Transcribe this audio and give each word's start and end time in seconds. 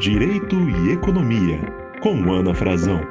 Direito 0.00 0.56
e 0.56 0.92
Economia, 0.92 1.60
com 2.02 2.32
Ana 2.32 2.54
Frazão. 2.54 3.02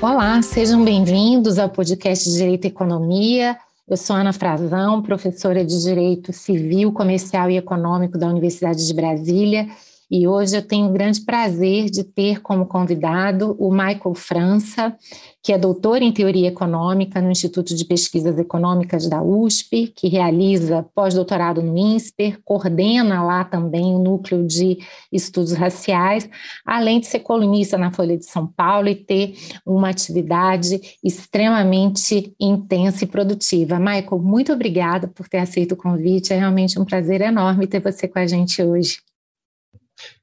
Olá, 0.00 0.40
sejam 0.42 0.84
bem-vindos 0.84 1.58
ao 1.58 1.68
podcast 1.68 2.30
Direito 2.30 2.66
e 2.66 2.68
Economia. 2.68 3.58
Eu 3.88 3.96
sou 3.96 4.14
Ana 4.14 4.32
Frazão, 4.32 5.02
professora 5.02 5.64
de 5.64 5.82
Direito 5.82 6.32
Civil, 6.32 6.92
Comercial 6.92 7.50
e 7.50 7.56
Econômico 7.56 8.16
da 8.16 8.28
Universidade 8.28 8.86
de 8.86 8.94
Brasília 8.94 9.66
e 10.10 10.26
hoje 10.26 10.56
eu 10.56 10.62
tenho 10.62 10.88
o 10.88 10.92
grande 10.92 11.20
prazer 11.20 11.88
de 11.88 12.02
ter 12.02 12.40
como 12.40 12.66
convidado 12.66 13.54
o 13.60 13.70
Michael 13.70 14.14
França, 14.14 14.96
que 15.42 15.52
é 15.52 15.58
doutor 15.58 16.02
em 16.02 16.10
teoria 16.12 16.48
econômica 16.48 17.20
no 17.20 17.30
Instituto 17.30 17.74
de 17.74 17.84
Pesquisas 17.84 18.36
Econômicas 18.36 19.08
da 19.08 19.22
USP, 19.22 19.92
que 19.94 20.08
realiza 20.08 20.84
pós-doutorado 20.94 21.62
no 21.62 21.78
INSPER, 21.78 22.40
coordena 22.44 23.22
lá 23.22 23.44
também 23.44 23.94
o 23.94 24.00
núcleo 24.00 24.44
de 24.44 24.78
estudos 25.12 25.52
raciais, 25.52 26.28
além 26.66 26.98
de 26.98 27.06
ser 27.06 27.20
colunista 27.20 27.78
na 27.78 27.92
Folha 27.92 28.18
de 28.18 28.26
São 28.26 28.46
Paulo 28.46 28.88
e 28.88 28.96
ter 28.96 29.34
uma 29.64 29.88
atividade 29.88 30.80
extremamente 31.04 32.34
intensa 32.38 33.04
e 33.04 33.06
produtiva. 33.06 33.78
Michael, 33.78 34.18
muito 34.18 34.52
obrigada 34.52 35.06
por 35.06 35.28
ter 35.28 35.38
aceito 35.38 35.72
o 35.72 35.76
convite, 35.76 36.32
é 36.32 36.38
realmente 36.38 36.78
um 36.78 36.84
prazer 36.84 37.20
enorme 37.20 37.66
ter 37.66 37.80
você 37.80 38.08
com 38.08 38.18
a 38.18 38.26
gente 38.26 38.60
hoje. 38.62 39.09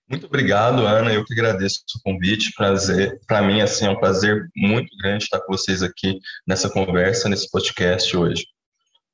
Muito 0.10 0.26
obrigado, 0.26 0.86
Ana. 0.86 1.12
Eu 1.12 1.26
que 1.26 1.34
agradeço 1.34 1.82
o 1.98 2.02
convite. 2.04 2.54
Prazer, 2.56 3.20
para 3.28 3.42
mim, 3.42 3.62
assim, 3.62 3.86
é 3.86 3.90
um 3.90 4.00
prazer 4.00 4.50
muito 4.56 4.90
grande 4.98 5.26
estar 5.26 5.40
com 5.42 5.52
vocês 5.52 5.84
aqui 5.84 6.20
nessa 6.48 6.70
conversa, 6.70 7.28
nesse 7.28 7.52
podcast 7.52 8.16
hoje. 8.16 8.46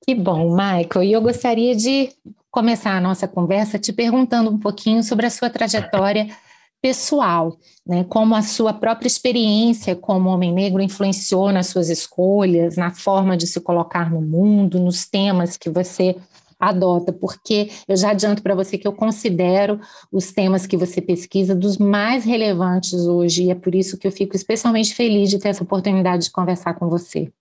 Que 0.06 0.14
bom, 0.14 0.56
Michael. 0.56 1.04
E 1.04 1.12
eu 1.12 1.22
gostaria 1.22 1.76
de 1.76 2.10
começar 2.52 2.96
a 2.96 3.02
nossa 3.02 3.28
conversa 3.28 3.80
te 3.80 3.92
perguntando 3.92 4.52
um 4.52 4.60
pouquinho 4.60 5.02
sobre 5.02 5.26
a 5.26 5.30
sua 5.32 5.50
trajetória 5.50 6.28
pessoal, 6.80 7.58
né? 7.88 8.06
Como 8.10 8.36
a 8.36 8.42
sua 8.42 8.74
própria 8.74 9.08
experiência 9.08 9.96
como 9.96 10.30
homem 10.30 10.54
negro 10.54 10.82
influenciou 10.82 11.52
nas 11.52 11.68
suas 11.68 11.90
escolhas, 11.90 12.76
na 12.76 12.92
forma 12.92 13.38
de 13.38 13.48
se 13.48 13.62
colocar 13.62 14.12
no 14.12 14.22
mundo, 14.22 14.80
nos 14.80 15.08
temas 15.08 15.56
que 15.56 15.70
você 15.70 16.18
adota, 16.70 17.12
porque 17.12 17.70
eu 17.88 17.96
já 17.96 18.12
adianto 18.12 18.42
para 18.42 18.56
você 18.56 18.78
que 18.78 18.88
eu 18.88 18.94
considero 18.94 19.80
os 20.12 20.32
temas 20.32 20.66
que 20.66 20.78
você 20.78 21.02
pesquisa 21.02 21.56
dos 21.56 21.78
mais 21.78 22.24
relevantes 22.24 22.94
hoje, 22.94 23.44
e 23.44 23.52
é 23.52 23.56
por 23.56 23.76
isso 23.76 23.98
que 23.98 24.08
eu 24.08 24.12
fico 24.12 24.36
especialmente 24.36 24.96
feliz 24.96 25.30
de 25.30 25.40
ter 25.40 25.50
essa 25.50 25.64
oportunidade 25.64 26.26
de 26.26 26.32
conversar 26.32 26.74
com 26.76 26.90
você. 26.90 27.32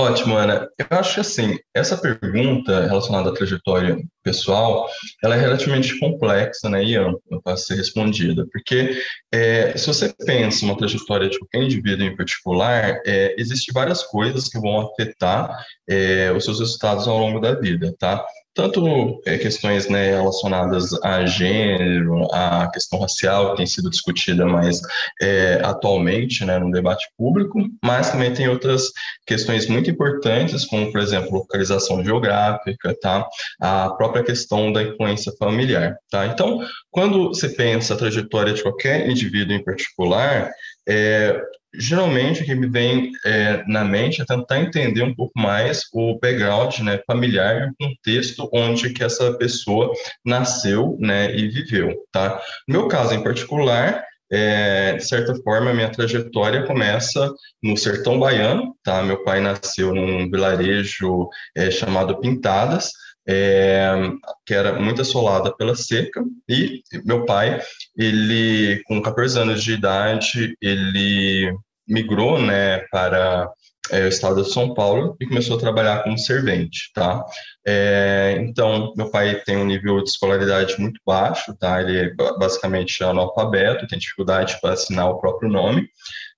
Ótimo, 0.00 0.36
Ana. 0.36 0.68
Eu 0.78 0.86
acho 0.96 1.14
que 1.14 1.20
assim, 1.20 1.58
essa 1.74 1.98
pergunta 1.98 2.86
relacionada 2.86 3.30
à 3.30 3.34
trajetória 3.34 3.98
pessoal, 4.22 4.88
ela 5.24 5.34
é 5.34 5.40
relativamente 5.40 5.98
complexa, 5.98 6.68
né, 6.68 6.84
e 6.84 6.94
ampla 6.94 7.42
para 7.42 7.56
ser 7.56 7.74
respondida, 7.74 8.46
porque 8.52 9.02
é, 9.32 9.76
se 9.76 9.88
você 9.88 10.14
pensa 10.24 10.64
uma 10.64 10.76
trajetória 10.76 11.28
de 11.28 11.36
qualquer 11.36 11.64
indivíduo 11.64 12.06
em 12.06 12.16
particular, 12.16 13.02
é, 13.04 13.34
existem 13.36 13.72
várias 13.74 14.04
coisas 14.04 14.48
que 14.48 14.60
vão 14.60 14.80
afetar 14.82 15.66
é, 15.88 16.30
os 16.30 16.44
seus 16.44 16.60
resultados 16.60 17.08
ao 17.08 17.18
longo 17.18 17.40
da 17.40 17.58
vida, 17.58 17.92
tá? 17.98 18.24
Tanto 18.58 19.22
é, 19.24 19.38
questões 19.38 19.88
né, 19.88 20.16
relacionadas 20.16 20.92
a 21.04 21.24
gênero, 21.24 22.26
a 22.34 22.68
questão 22.72 22.98
racial, 22.98 23.52
que 23.52 23.58
tem 23.58 23.66
sido 23.66 23.88
discutida 23.88 24.44
mais 24.44 24.80
é, 25.22 25.60
atualmente 25.62 26.44
né, 26.44 26.58
no 26.58 26.72
debate 26.72 27.06
público, 27.16 27.56
mas 27.80 28.10
também 28.10 28.34
tem 28.34 28.48
outras 28.48 28.90
questões 29.24 29.68
muito 29.68 29.88
importantes, 29.88 30.64
como, 30.64 30.90
por 30.90 31.00
exemplo, 31.00 31.38
localização 31.38 32.02
geográfica, 32.02 32.96
tá? 33.00 33.24
a 33.60 33.90
própria 33.90 34.24
questão 34.24 34.72
da 34.72 34.82
influência 34.82 35.32
familiar. 35.38 35.96
Tá? 36.10 36.26
Então, 36.26 36.58
quando 36.90 37.28
você 37.28 37.50
pensa 37.50 37.94
a 37.94 37.96
trajetória 37.96 38.52
de 38.52 38.64
qualquer 38.64 39.08
indivíduo 39.08 39.54
em 39.54 39.62
particular, 39.62 40.50
é, 40.88 41.40
geralmente 41.78 42.42
o 42.42 42.44
que 42.44 42.54
me 42.54 42.68
vem 42.68 43.12
é, 43.24 43.64
na 43.66 43.84
mente 43.84 44.20
é 44.20 44.24
tentar 44.24 44.58
entender 44.60 45.02
um 45.02 45.14
pouco 45.14 45.32
mais 45.38 45.84
o 45.92 46.18
background 46.18 46.80
né, 46.80 47.00
familiar 47.06 47.62
e 47.62 47.70
o 47.70 47.74
contexto 47.88 48.48
onde 48.52 48.90
que 48.90 49.04
essa 49.04 49.32
pessoa 49.34 49.92
nasceu 50.24 50.96
né, 50.98 51.34
e 51.34 51.48
viveu. 51.48 51.94
Tá? 52.10 52.40
No 52.66 52.80
meu 52.80 52.88
caso 52.88 53.14
em 53.14 53.22
particular, 53.22 54.04
é, 54.30 54.94
de 54.94 55.06
certa 55.06 55.34
forma, 55.36 55.70
a 55.70 55.74
minha 55.74 55.90
trajetória 55.90 56.66
começa 56.66 57.32
no 57.62 57.76
sertão 57.76 58.18
baiano. 58.18 58.74
Tá? 58.82 59.02
Meu 59.02 59.22
pai 59.24 59.40
nasceu 59.40 59.94
num 59.94 60.28
vilarejo 60.30 61.28
é, 61.56 61.70
chamado 61.70 62.20
Pintadas, 62.20 62.92
é, 63.26 63.92
que 64.44 64.54
era 64.54 64.78
muito 64.80 65.02
assolada 65.02 65.54
pela 65.54 65.74
seca, 65.74 66.22
e 66.48 66.80
meu 67.04 67.26
pai, 67.26 67.60
ele, 67.96 68.82
com 68.86 69.02
14 69.02 69.38
anos 69.38 69.62
de 69.62 69.72
idade, 69.72 70.56
ele 70.62 71.54
migrou, 71.88 72.40
né, 72.40 72.78
para 72.90 73.50
é, 73.90 74.04
o 74.04 74.08
estado 74.08 74.42
de 74.42 74.52
São 74.52 74.74
Paulo 74.74 75.16
e 75.20 75.26
começou 75.26 75.56
a 75.56 75.60
trabalhar 75.60 76.02
como 76.02 76.18
servente, 76.18 76.90
tá? 76.94 77.24
É, 77.66 78.36
então, 78.40 78.92
meu 78.96 79.10
pai 79.10 79.40
tem 79.44 79.56
um 79.56 79.64
nível 79.64 80.02
de 80.02 80.10
escolaridade 80.10 80.78
muito 80.78 81.00
baixo, 81.06 81.56
tá? 81.58 81.80
Ele 81.80 81.98
é 81.98 82.14
basicamente 82.38 83.02
analfabeto, 83.02 83.86
tem 83.86 83.98
dificuldade 83.98 84.58
para 84.60 84.74
assinar 84.74 85.08
o 85.08 85.18
próprio 85.18 85.50
nome. 85.50 85.88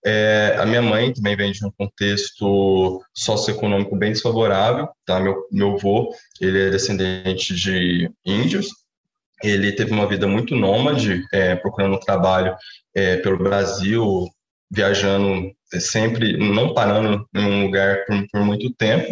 É, 0.04 0.56
a 0.58 0.64
minha 0.64 0.80
mãe 0.80 1.12
também 1.12 1.36
vem 1.36 1.52
de 1.52 1.64
um 1.64 1.70
contexto 1.70 3.02
socioeconômico 3.14 3.96
bem 3.96 4.12
desfavorável, 4.12 4.88
tá? 5.04 5.20
Meu, 5.20 5.46
meu 5.50 5.74
avô, 5.74 6.14
ele 6.40 6.68
é 6.68 6.70
descendente 6.70 7.54
de 7.54 8.10
índios, 8.24 8.68
ele 9.42 9.72
teve 9.72 9.92
uma 9.92 10.06
vida 10.06 10.26
muito 10.26 10.54
nômade, 10.54 11.24
é, 11.32 11.56
procurando 11.56 11.98
trabalho 11.98 12.54
é, 12.94 13.16
pelo 13.16 13.38
Brasil, 13.38 14.28
viajando 14.70 15.52
sempre, 15.78 16.36
não 16.36 16.74
parando 16.74 17.24
em 17.34 17.44
um 17.44 17.64
lugar 17.64 18.04
por, 18.04 18.26
por, 18.32 18.44
muito 18.44 18.72
tempo. 18.74 19.06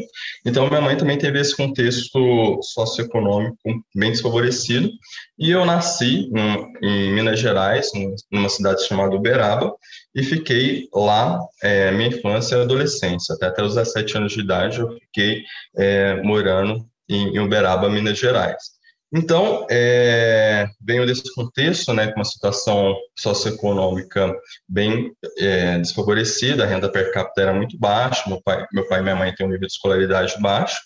Então, 0.45 0.69
minha 0.69 0.81
mãe 0.81 0.97
também 0.97 1.19
teve 1.19 1.39
esse 1.39 1.57
contexto 1.57 2.59
socioeconômico 2.63 3.57
bem 3.95 4.11
desfavorecido. 4.11 4.91
E 5.39 5.51
eu 5.51 5.65
nasci 5.65 6.31
em, 6.35 6.73
em 6.83 7.13
Minas 7.13 7.39
Gerais, 7.39 7.91
numa 8.31 8.49
cidade 8.49 8.85
chamada 8.87 9.15
Uberaba, 9.15 9.73
e 10.15 10.23
fiquei 10.23 10.89
lá 10.93 11.39
é, 11.63 11.93
minha 11.93 12.09
infância 12.09 12.57
e 12.57 12.63
adolescência. 12.63 13.35
Até, 13.35 13.47
até 13.47 13.63
os 13.63 13.75
17 13.75 14.17
anos 14.17 14.33
de 14.33 14.41
idade, 14.41 14.81
eu 14.81 14.97
fiquei 14.99 15.43
é, 15.77 16.21
morando 16.23 16.85
em, 17.09 17.37
em 17.37 17.39
Uberaba, 17.39 17.89
Minas 17.89 18.19
Gerais. 18.19 18.78
Então, 19.13 19.67
é, 19.71 20.67
venho 20.81 21.07
desse 21.07 21.35
contexto, 21.35 21.95
né, 21.95 22.09
com 22.09 22.17
uma 22.17 22.25
situação 22.25 22.95
socioeconômica 23.19 24.35
bem 24.69 25.13
é, 25.39 25.79
desfavorecida, 25.79 26.65
a 26.65 26.67
renda 26.67 26.91
per 26.91 27.11
capita 27.13 27.41
era 27.41 27.55
muito 27.55 27.79
baixa, 27.79 28.29
meu 28.29 28.41
pai, 28.43 28.67
meu 28.73 28.87
pai 28.87 29.01
e 29.01 29.03
minha 29.03 29.17
mãe 29.17 29.35
têm 29.35 29.47
um 29.47 29.51
nível 29.51 29.67
de 29.67 29.73
escolaridade 29.73 30.39
baixo, 30.41 30.79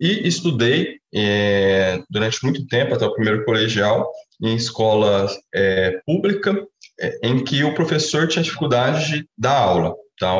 e 0.00 0.26
estudei 0.26 0.98
é, 1.14 2.02
durante 2.08 2.42
muito 2.42 2.66
tempo, 2.66 2.94
até 2.94 3.04
o 3.04 3.12
primeiro 3.12 3.44
colegial, 3.44 4.10
em 4.42 4.56
escola 4.56 5.28
é, 5.54 6.00
pública, 6.06 6.66
é, 6.98 7.18
em 7.22 7.44
que 7.44 7.62
o 7.62 7.74
professor 7.74 8.26
tinha 8.26 8.42
dificuldade 8.42 9.06
de 9.06 9.28
dar 9.36 9.58
aula. 9.58 9.94
Tá? 10.18 10.32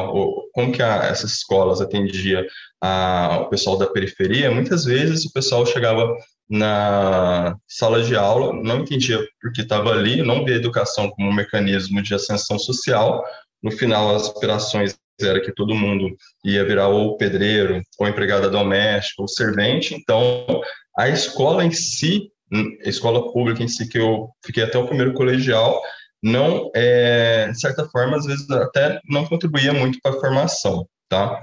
como 0.55 0.73
que 0.73 0.83
a, 0.83 1.05
essas 1.05 1.33
escolas 1.33 1.83
atendiam 1.83 2.43
a, 2.81 3.41
o 3.43 3.51
pessoal 3.51 3.77
da 3.77 3.87
periferia? 3.87 4.51
Muitas 4.51 4.87
vezes 4.87 5.27
o 5.27 5.33
pessoal 5.35 5.67
chegava 5.67 6.17
na 6.49 7.57
sala 7.67 8.03
de 8.03 8.15
aula, 8.15 8.53
não 8.53 8.81
entendia 8.81 9.19
porque 9.41 9.63
estava 9.63 9.91
ali, 9.91 10.23
não 10.23 10.45
via 10.45 10.55
a 10.55 10.59
educação 10.59 11.11
como 11.11 11.29
um 11.29 11.35
mecanismo 11.35 12.03
de 12.03 12.15
ascensão 12.15 12.59
social. 12.59 13.25
No 13.63 13.71
final, 13.71 14.15
as 14.15 14.29
aspirações 14.29 14.97
era 15.21 15.41
que 15.41 15.53
todo 15.53 15.75
mundo 15.75 16.15
ia 16.45 16.65
virar 16.65 16.89
ou 16.89 17.17
pedreiro, 17.17 17.83
ou 17.99 18.07
empregada 18.07 18.51
doméstica, 18.51 19.23
ou 19.23 19.29
servente. 19.29 19.95
Então, 19.95 20.47
a 20.97 21.09
escola 21.09 21.65
em 21.65 21.71
si, 21.71 22.31
a 22.85 22.89
escola 22.89 23.33
pública 23.33 23.63
em 23.63 23.69
si, 23.69 23.89
que 23.89 23.99
eu 23.99 24.29
fiquei 24.45 24.63
até 24.63 24.79
o 24.79 24.87
primeiro 24.87 25.15
colegial, 25.15 25.81
não, 26.23 26.71
é, 26.75 27.49
de 27.49 27.61
certa 27.61 27.89
forma, 27.89 28.17
às 28.17 28.25
vezes 28.25 28.49
até 28.51 29.01
não 29.09 29.27
contribuía 29.27 29.73
muito 29.73 29.99
para 30.03 30.17
a 30.17 30.21
formação, 30.21 30.87
tá? 31.09 31.41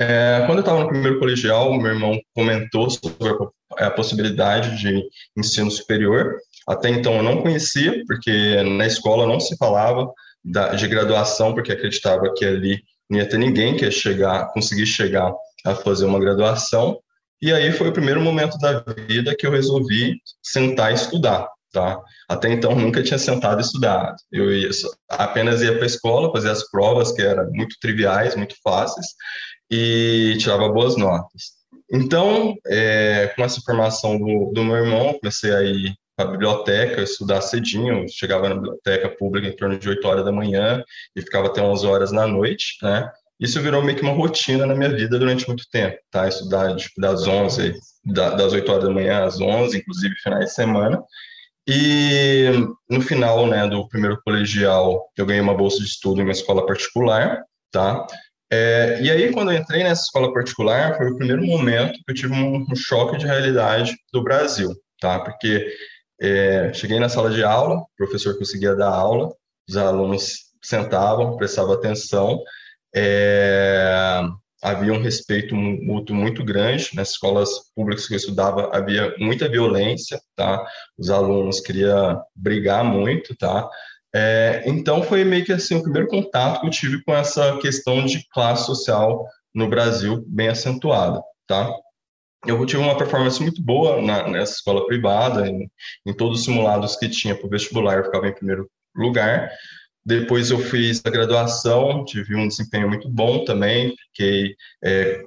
É, 0.00 0.44
quando 0.46 0.58
eu 0.58 0.60
estava 0.60 0.80
no 0.80 0.88
primeiro 0.88 1.18
colegial, 1.18 1.74
meu 1.74 1.92
irmão 1.92 2.18
comentou 2.34 2.88
sobre 2.88 3.28
a, 3.78 3.86
a, 3.86 3.90
possibilidade 3.90 4.78
de 4.78 5.04
ensino 5.36 5.70
superior. 5.70 6.36
Até 6.66 6.88
então 6.88 7.16
eu 7.16 7.22
não 7.22 7.42
conhecia, 7.42 8.02
porque 8.06 8.62
na 8.62 8.86
escola 8.86 9.26
não 9.26 9.38
se 9.38 9.54
falava 9.58 10.10
da, 10.42 10.74
de 10.74 10.88
graduação, 10.88 11.52
porque 11.52 11.70
acreditava 11.70 12.32
que 12.34 12.46
ali 12.46 12.82
não 13.10 13.18
ia 13.18 13.28
ter 13.28 13.36
ninguém 13.36 13.76
que 13.76 13.84
ia 13.84 13.90
chegar, 13.90 14.50
conseguir 14.54 14.86
chegar 14.86 15.34
a 15.66 15.74
fazer 15.74 16.06
uma 16.06 16.18
graduação. 16.18 16.98
E 17.42 17.52
aí 17.52 17.70
foi 17.70 17.88
o 17.88 17.92
primeiro 17.92 18.22
momento 18.22 18.56
da 18.56 18.80
vida 19.06 19.36
que 19.36 19.46
eu 19.46 19.50
resolvi 19.50 20.16
sentar 20.42 20.92
e 20.92 20.94
estudar. 20.94 21.46
Tá? 21.72 22.00
Até 22.28 22.52
então 22.52 22.74
nunca 22.74 23.02
tinha 23.02 23.18
sentado 23.18 23.60
e 23.60 23.64
estudado. 23.64 24.16
Eu 24.32 24.52
ia, 24.52 24.70
apenas 25.08 25.62
ia 25.62 25.74
para 25.74 25.84
a 25.84 25.86
escola, 25.86 26.32
fazer 26.32 26.50
as 26.50 26.68
provas 26.68 27.12
que 27.12 27.22
eram 27.22 27.48
muito 27.52 27.76
triviais, 27.80 28.34
muito 28.34 28.56
fáceis, 28.62 29.06
e 29.70 30.36
tirava 30.38 30.68
boas 30.68 30.96
notas. 30.96 31.60
Então, 31.92 32.54
é, 32.66 33.32
com 33.34 33.42
essa 33.44 33.60
formação 33.60 34.18
do, 34.18 34.52
do 34.52 34.64
meu 34.64 34.76
irmão, 34.76 35.18
comecei 35.18 35.52
a 35.52 35.62
ir 35.62 35.94
para 36.16 36.28
a 36.28 36.30
biblioteca 36.32 37.02
estudar 37.02 37.40
cedinho, 37.40 38.06
chegava 38.08 38.48
na 38.48 38.54
biblioteca 38.54 39.08
pública 39.08 39.48
em 39.48 39.56
torno 39.56 39.78
de 39.78 39.88
8 39.88 40.06
horas 40.06 40.24
da 40.24 40.32
manhã 40.32 40.84
e 41.16 41.22
ficava 41.22 41.48
até 41.48 41.62
11 41.62 41.86
horas 41.86 42.12
da 42.12 42.26
noite, 42.26 42.76
né? 42.82 43.10
Isso 43.40 43.60
virou 43.62 43.82
meio 43.82 43.96
que 43.96 44.02
uma 44.02 44.12
rotina 44.12 44.66
na 44.66 44.74
minha 44.74 44.90
vida 44.90 45.18
durante 45.18 45.48
muito 45.48 45.64
tempo, 45.70 45.96
tá? 46.10 46.28
Estudar 46.28 46.76
tipo, 46.76 47.00
das 47.00 47.26
11, 47.26 47.74
das 48.04 48.52
8 48.52 48.70
horas 48.70 48.84
da 48.84 48.90
manhã 48.90 49.24
às 49.24 49.40
11, 49.40 49.78
inclusive 49.78 50.14
finais 50.16 50.46
de 50.46 50.54
semana. 50.54 51.02
E 51.66 52.50
no 52.88 53.00
final, 53.00 53.46
né, 53.46 53.66
do 53.66 53.88
primeiro 53.88 54.20
colegial, 54.22 55.10
eu 55.16 55.24
ganhei 55.24 55.40
uma 55.40 55.54
bolsa 55.54 55.78
de 55.78 55.86
estudo 55.86 56.20
em 56.20 56.24
uma 56.24 56.32
escola 56.32 56.66
particular, 56.66 57.42
tá? 57.70 58.06
É, 58.52 59.00
e 59.00 59.10
aí, 59.10 59.32
quando 59.32 59.52
eu 59.52 59.58
entrei 59.58 59.84
nessa 59.84 60.02
escola 60.02 60.32
particular, 60.32 60.96
foi 60.96 61.10
o 61.10 61.16
primeiro 61.16 61.44
momento 61.44 62.00
que 62.04 62.10
eu 62.10 62.14
tive 62.14 62.34
um, 62.34 62.66
um 62.68 62.74
choque 62.74 63.16
de 63.16 63.26
realidade 63.26 63.96
do 64.12 64.24
Brasil, 64.24 64.74
tá? 65.00 65.20
Porque 65.20 65.72
é, 66.20 66.72
cheguei 66.74 66.98
na 66.98 67.08
sala 67.08 67.30
de 67.30 67.44
aula, 67.44 67.76
o 67.76 67.86
professor 67.96 68.36
conseguia 68.36 68.74
dar 68.74 68.90
aula, 68.90 69.32
os 69.68 69.76
alunos 69.76 70.50
sentavam, 70.60 71.36
prestavam 71.36 71.72
atenção, 71.74 72.42
é, 72.94 74.20
havia 74.62 74.92
um 74.92 75.00
respeito 75.00 75.54
mútuo 75.54 76.14
muito 76.14 76.44
grande. 76.44 76.90
Nas 76.94 77.10
escolas 77.10 77.50
públicas 77.74 78.06
que 78.06 78.14
eu 78.14 78.18
estudava, 78.18 78.70
havia 78.76 79.14
muita 79.18 79.48
violência, 79.48 80.20
tá? 80.36 80.64
Os 80.98 81.08
alunos 81.08 81.60
queriam 81.60 82.20
brigar 82.34 82.84
muito, 82.84 83.34
tá? 83.36 83.68
É, 84.14 84.62
então, 84.66 85.02
foi 85.02 85.24
meio 85.24 85.44
que 85.44 85.52
assim, 85.52 85.76
o 85.76 85.82
primeiro 85.82 86.08
contato 86.08 86.60
que 86.60 86.66
eu 86.66 86.70
tive 86.70 87.02
com 87.04 87.14
essa 87.14 87.56
questão 87.58 88.04
de 88.04 88.26
classe 88.30 88.66
social 88.66 89.24
no 89.54 89.68
Brasil 89.68 90.24
bem 90.26 90.48
acentuada, 90.48 91.22
tá? 91.46 91.72
Eu 92.46 92.64
tive 92.64 92.82
uma 92.82 92.96
performance 92.96 93.40
muito 93.42 93.62
boa 93.62 94.00
na, 94.00 94.26
nessa 94.28 94.54
escola 94.54 94.86
privada, 94.86 95.46
em, 95.46 95.70
em 96.06 96.14
todos 96.14 96.40
os 96.40 96.44
simulados 96.44 96.96
que 96.96 97.08
tinha 97.08 97.34
para 97.34 97.46
o 97.46 97.50
vestibular, 97.50 97.98
eu 97.98 98.04
ficava 98.04 98.28
em 98.28 98.34
primeiro 98.34 98.68
lugar. 98.96 99.50
Depois 100.04 100.50
eu 100.50 100.58
fiz 100.58 101.02
a 101.04 101.10
graduação, 101.10 102.04
tive 102.04 102.34
um 102.34 102.48
desempenho 102.48 102.88
muito 102.88 103.08
bom 103.08 103.44
também, 103.44 103.94
fiquei 104.12 104.56
é, 104.82 105.22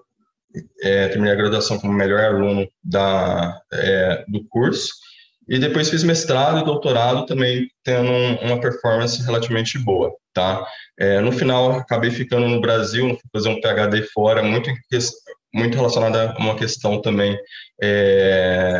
é, 0.82 1.08
terminei 1.08 1.34
a 1.34 1.38
graduação 1.38 1.80
como 1.80 1.94
melhor 1.94 2.20
aluno 2.20 2.68
da, 2.84 3.62
é, 3.72 4.26
do 4.28 4.44
curso. 4.46 4.94
E 5.48 5.60
depois 5.60 5.90
fiz 5.90 6.04
mestrado 6.04 6.60
e 6.60 6.66
doutorado 6.66 7.26
também 7.26 7.68
tendo 7.84 8.10
uma 8.42 8.60
performance 8.60 9.22
relativamente 9.24 9.78
boa, 9.78 10.12
tá? 10.34 10.66
É, 10.98 11.20
no 11.20 11.32
final, 11.32 11.74
acabei 11.74 12.12
ficando 12.12 12.48
no 12.48 12.62
Brasil, 12.62 13.18
fazer 13.32 13.50
um 13.50 13.60
PhD 13.60 14.04
fora, 14.14 14.42
muito, 14.42 14.70
muito 15.54 15.76
relacionada 15.76 16.32
a 16.32 16.38
uma 16.38 16.56
questão 16.56 17.02
também 17.02 17.38
é, 17.82 18.80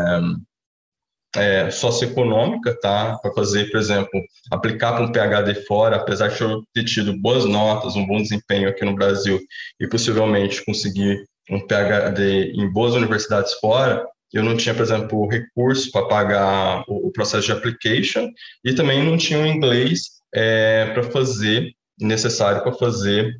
é, 1.36 1.72
socioeconômica, 1.72 2.80
tá? 2.80 3.18
Para 3.18 3.34
fazer, 3.34 3.70
por 3.70 3.80
exemplo, 3.80 4.22
aplicar 4.52 4.94
para 4.94 5.04
um 5.04 5.12
PhD 5.12 5.66
fora, 5.66 5.98
apesar 5.98 6.30
de 6.30 6.42
eu 6.42 6.64
ter 6.74 6.84
tido 6.86 7.20
boas 7.20 7.46
notas, 7.46 7.96
um 7.96 8.06
bom 8.06 8.22
desempenho 8.22 8.70
aqui 8.70 8.86
no 8.86 8.96
Brasil 8.96 9.40
e 9.80 9.88
possivelmente 9.88 10.64
conseguir 10.64 11.26
um 11.50 11.60
PhD 11.60 12.52
em 12.54 12.72
boas 12.72 12.94
universidades 12.94 13.54
fora, 13.56 14.06
eu 14.34 14.44
não 14.44 14.58
tinha, 14.58 14.74
por 14.74 14.82
exemplo, 14.82 15.28
recurso 15.28 15.92
para 15.92 16.08
pagar 16.08 16.84
o, 16.88 17.08
o, 17.08 17.12
processo 17.12 17.46
de 17.46 17.52
application 17.52 18.30
e 18.66 18.74
também 18.74 19.04
não 19.04 19.16
tinha 19.16 19.40
o 19.40 19.46
inglês 19.46 20.10
é, 20.34 20.88
para 20.94 21.04
fazer, 21.04 21.72
necessário 22.00 22.64
para 22.64 22.74
fazer 22.74 23.40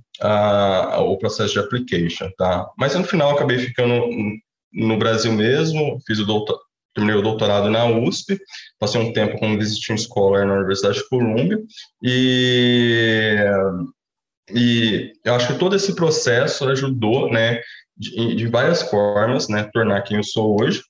o 1.00 1.18
processo 1.18 1.54
de 1.54 1.60
application, 1.60 2.30
tá? 2.38 2.70
Mas 2.78 2.94
no 2.96 3.04
final 3.04 3.32
acabei 3.32 3.58
ficando 3.58 4.06
no 4.72 4.98
Brasil 4.98 5.34
mesmo, 5.34 5.98
fiz 6.06 6.20
o 6.20 6.26
doutor, 6.26 6.60
terminei 6.94 7.20
o 7.20 7.24
doutorado 7.24 7.70
na 7.70 7.86
USP, 7.86 8.40
passei 8.80 9.02
um 9.02 9.12
tempo 9.12 9.40
como 9.40 9.58
visiting 9.58 9.98
scholar 9.98 10.46
na 10.46 10.54
Universidade 10.54 11.00
de 11.00 11.10
Columbia 11.10 11.58
e 12.04 13.36
e 14.52 15.14
eu 15.24 15.36
acho 15.36 15.48
que 15.48 15.60
todo 15.60 15.76
esse 15.76 15.96
processo 15.96 16.68
ajudou, 16.68 17.32
né, 17.32 17.62
de, 17.98 18.36
de 18.36 18.48
várias 18.48 18.82
formas, 18.84 19.48
né, 19.48 19.70
tornar 19.74 20.02
quem 20.02 20.18
eu 20.18 20.24
sou 20.24 20.62
hoje 20.62 20.82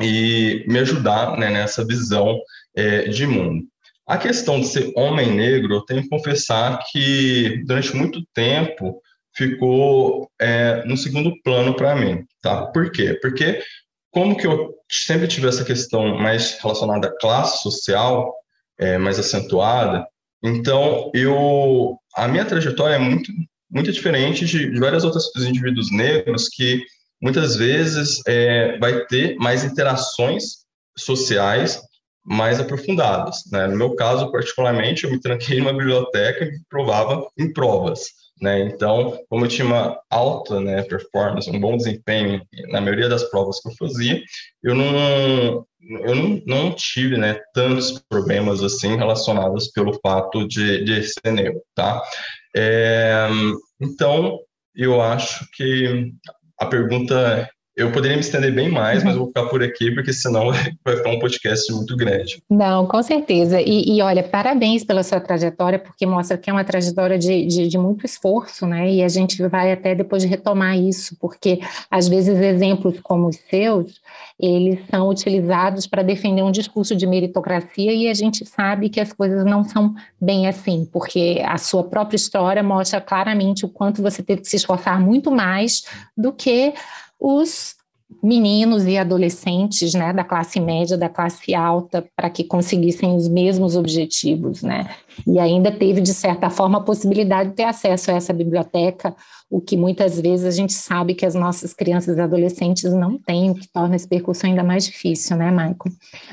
e 0.00 0.64
me 0.66 0.78
ajudar 0.80 1.38
né, 1.38 1.50
nessa 1.50 1.86
visão 1.86 2.38
é, 2.74 3.08
de 3.08 3.26
mundo. 3.26 3.64
A 4.06 4.18
questão 4.18 4.60
de 4.60 4.66
ser 4.66 4.92
homem 4.96 5.32
negro, 5.32 5.74
eu 5.74 5.84
tenho 5.84 6.02
que 6.02 6.08
confessar 6.08 6.82
que 6.90 7.62
durante 7.66 7.94
muito 7.94 8.20
tempo 8.34 9.00
ficou 9.34 10.30
é, 10.40 10.84
no 10.84 10.96
segundo 10.96 11.32
plano 11.42 11.74
para 11.74 11.94
mim, 11.94 12.24
tá? 12.42 12.66
Por 12.66 12.90
quê? 12.90 13.18
Porque 13.22 13.62
como 14.10 14.36
que 14.36 14.46
eu 14.46 14.74
sempre 14.90 15.26
tive 15.26 15.48
essa 15.48 15.64
questão 15.64 16.18
mais 16.18 16.58
relacionada 16.60 17.08
à 17.08 17.18
classe 17.18 17.62
social, 17.62 18.34
é, 18.78 18.98
mais 18.98 19.18
acentuada, 19.18 20.06
então 20.42 21.10
eu 21.14 21.96
a 22.14 22.28
minha 22.28 22.44
trajetória 22.44 22.96
é 22.96 22.98
muito 22.98 23.32
muito 23.72 23.90
diferente 23.90 24.44
de, 24.44 24.70
de 24.70 24.78
várias 24.78 25.02
outras 25.02 25.24
indivíduos 25.36 25.90
negros 25.90 26.48
que 26.48 26.84
muitas 27.20 27.56
vezes 27.56 28.20
é, 28.26 28.78
vai 28.78 29.04
ter 29.06 29.36
mais 29.36 29.64
interações 29.64 30.62
sociais 30.96 31.80
mais 32.24 32.60
aprofundadas. 32.60 33.42
Né? 33.50 33.66
No 33.66 33.76
meu 33.76 33.94
caso, 33.94 34.30
particularmente, 34.30 35.04
eu 35.04 35.10
me 35.10 35.20
tranquei 35.20 35.58
numa 35.58 35.72
biblioteca 35.72 36.44
e 36.44 36.60
provava 36.68 37.26
em 37.38 37.52
provas. 37.52 38.06
Né? 38.40 38.60
Então, 38.60 39.18
como 39.28 39.44
eu 39.44 39.48
tinha 39.48 39.66
uma 39.66 39.98
alta 40.10 40.60
né, 40.60 40.82
performance, 40.82 41.48
um 41.50 41.60
bom 41.60 41.76
desempenho 41.76 42.42
na 42.68 42.80
maioria 42.80 43.08
das 43.08 43.24
provas 43.30 43.60
que 43.60 43.68
eu 43.68 43.74
fazia, 43.76 44.20
eu 44.62 44.74
não, 44.74 45.66
eu 45.80 46.14
não, 46.14 46.42
não 46.46 46.72
tive 46.74 47.16
né, 47.16 47.38
tantos 47.54 48.02
problemas 48.08 48.62
assim 48.62 48.96
relacionados 48.96 49.68
pelo 49.68 49.98
fato 50.00 50.46
de, 50.46 50.84
de 50.84 51.02
ser 51.04 51.32
negro. 51.32 51.60
Tá? 51.74 52.02
É, 52.54 53.28
então, 53.80 54.38
eu 54.74 55.00
acho 55.00 55.46
que 55.52 56.12
a 56.58 56.66
pergunta 56.66 57.48
eu 57.74 57.90
poderia 57.90 58.16
me 58.16 58.22
estender 58.22 58.54
bem 58.54 58.70
mais, 58.70 59.02
mas 59.02 59.16
vou 59.16 59.28
ficar 59.32 59.46
por 59.46 59.62
aqui, 59.62 59.90
porque 59.92 60.12
senão 60.12 60.50
vai 60.84 60.96
ficar 60.96 61.10
um 61.10 61.18
podcast 61.18 61.72
muito 61.72 61.96
grande. 61.96 62.42
Não, 62.48 62.86
com 62.86 63.02
certeza. 63.02 63.60
E, 63.60 63.96
e 63.96 64.02
olha, 64.02 64.22
parabéns 64.22 64.84
pela 64.84 65.02
sua 65.02 65.20
trajetória, 65.20 65.78
porque 65.78 66.04
mostra 66.04 66.36
que 66.36 66.50
é 66.50 66.52
uma 66.52 66.64
trajetória 66.64 67.18
de, 67.18 67.46
de, 67.46 67.68
de, 67.68 67.78
muito 67.78 68.04
esforço, 68.04 68.66
né? 68.66 68.90
E 68.90 69.02
a 69.02 69.08
gente 69.08 69.42
vai 69.48 69.72
até 69.72 69.94
depois 69.94 70.24
retomar 70.24 70.78
isso, 70.78 71.16
porque 71.18 71.60
às 71.90 72.08
vezes 72.08 72.38
exemplos 72.38 73.00
como 73.02 73.28
os 73.28 73.36
seus, 73.48 74.00
eles 74.38 74.80
são 74.90 75.08
utilizados 75.08 75.86
para 75.86 76.02
defender 76.02 76.42
um 76.42 76.50
discurso 76.50 76.94
de 76.94 77.06
meritocracia 77.06 77.92
e 77.92 78.08
a 78.08 78.14
gente 78.14 78.44
sabe 78.44 78.88
que 78.88 79.00
as 79.00 79.12
coisas 79.12 79.44
não 79.44 79.64
são 79.64 79.94
bem 80.20 80.46
assim, 80.46 80.88
porque 80.92 81.42
a 81.44 81.56
sua 81.56 81.84
própria 81.84 82.16
história 82.16 82.62
mostra 82.62 83.00
claramente 83.00 83.64
o 83.64 83.68
quanto 83.68 84.02
você 84.02 84.22
teve 84.22 84.42
que 84.42 84.48
se 84.48 84.56
esforçar 84.56 85.00
muito 85.00 85.30
mais 85.30 85.84
do 86.16 86.32
que 86.32 86.74
os 87.22 87.76
meninos 88.22 88.84
e 88.84 88.98
adolescentes, 88.98 89.94
né, 89.94 90.12
da 90.12 90.24
classe 90.24 90.60
média, 90.60 90.98
da 90.98 91.08
classe 91.08 91.54
alta, 91.54 92.04
para 92.14 92.28
que 92.28 92.44
conseguissem 92.44 93.14
os 93.16 93.28
mesmos 93.28 93.74
objetivos, 93.74 94.62
né? 94.62 94.90
E 95.26 95.38
ainda 95.38 95.72
teve 95.72 96.00
de 96.00 96.12
certa 96.12 96.50
forma 96.50 96.78
a 96.78 96.82
possibilidade 96.82 97.50
de 97.50 97.56
ter 97.56 97.64
acesso 97.64 98.10
a 98.10 98.14
essa 98.14 98.32
biblioteca, 98.32 99.14
o 99.48 99.60
que 99.60 99.76
muitas 99.76 100.20
vezes 100.20 100.44
a 100.44 100.50
gente 100.50 100.72
sabe 100.72 101.14
que 101.14 101.24
as 101.24 101.34
nossas 101.34 101.72
crianças 101.72 102.16
e 102.16 102.20
adolescentes 102.20 102.92
não 102.92 103.18
têm, 103.18 103.50
o 103.50 103.54
que 103.54 103.68
torna 103.68 103.96
esse 103.96 104.08
percurso 104.08 104.46
ainda 104.46 104.62
mais 104.62 104.84
difícil, 104.84 105.36
né, 105.36 105.50
Michael? 105.50 105.76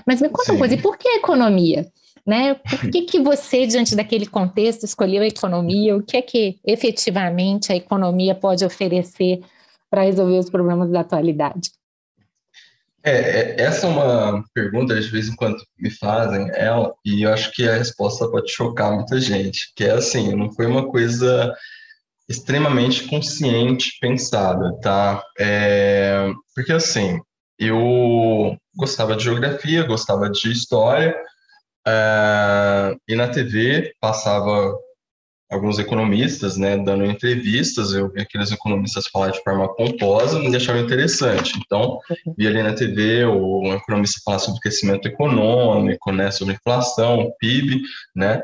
Mas 0.06 0.22
me 0.22 0.30
conta 0.30 0.46
Sim. 0.46 0.52
uma 0.54 0.60
coisa, 0.60 0.74
e 0.74 0.82
por 0.82 0.98
que 0.98 1.08
a 1.08 1.18
economia? 1.18 1.88
Né? 2.26 2.56
Por 2.56 2.92
que, 2.92 3.04
que 3.04 3.20
você, 3.20 3.66
diante 3.66 3.96
daquele 3.96 4.26
contexto, 4.26 4.84
escolheu 4.84 5.24
a 5.24 5.28
economia? 5.28 5.96
O 5.96 6.04
que 6.04 6.18
é 6.18 6.22
que 6.22 6.58
efetivamente 6.66 7.72
a 7.72 7.76
economia 7.76 8.36
pode 8.36 8.64
oferecer 8.64 9.42
para 9.90 10.04
resolver 10.04 10.38
os 10.38 10.50
problemas 10.50 10.90
da 10.92 11.02
atualidade? 11.02 11.72
É, 13.04 13.12
é, 13.12 13.62
essa 13.62 13.88
é 13.88 13.90
uma 13.90 14.44
pergunta, 14.54 15.00
de 15.00 15.08
vez 15.08 15.28
em 15.28 15.36
quando 15.36 15.58
me 15.78 15.90
fazem 15.90 16.50
ela, 16.54 16.94
e 17.06 17.24
eu 17.24 17.34
acho 17.34 17.52
que 17.54 17.68
a 17.68 17.78
resposta 17.78 18.30
pode 18.30 18.52
chocar 18.52 18.92
muita 18.94 19.20
gente, 19.20 19.72
que 19.76 19.86
é 19.86 19.92
assim, 19.92 20.36
não 20.36 20.52
foi 20.52 20.66
uma 20.66 20.88
coisa 20.90 21.54
extremamente 22.28 23.08
consciente, 23.08 23.98
pensada, 24.02 24.78
tá? 24.82 25.24
É, 25.40 26.30
porque 26.54 26.74
assim, 26.74 27.20
eu 27.58 28.56
gostava 28.76 29.16
de 29.16 29.24
geografia, 29.24 29.88
gostava 29.88 30.30
de 30.30 30.52
história, 30.52 31.16
é, 31.88 32.96
e 33.08 33.16
na 33.16 33.30
TV 33.30 33.94
passava 34.00 34.78
alguns 35.50 35.80
economistas, 35.80 36.58
né, 36.58 36.78
dando 36.78 37.06
entrevistas, 37.06 37.92
eu 37.92 38.10
vi 38.12 38.22
aqueles 38.22 38.52
economistas 38.52 39.08
falar 39.08 39.32
de 39.32 39.42
forma 39.42 39.74
pomposa, 39.76 40.40
me 40.40 40.52
deixava 40.52 40.80
interessante. 40.80 41.60
Então, 41.60 42.00
vi 42.38 42.46
ali 42.46 42.62
na 42.62 42.74
TV 42.74 43.26
o 43.26 43.62
um 43.62 43.74
economista 43.74 44.22
falar 44.24 44.40
sobre 44.40 44.62
crescimento 44.62 45.08
econômico, 45.08 46.12
né, 46.12 46.30
sobre 46.30 46.54
inflação, 46.54 47.32
PIB, 47.40 47.82
né, 48.16 48.42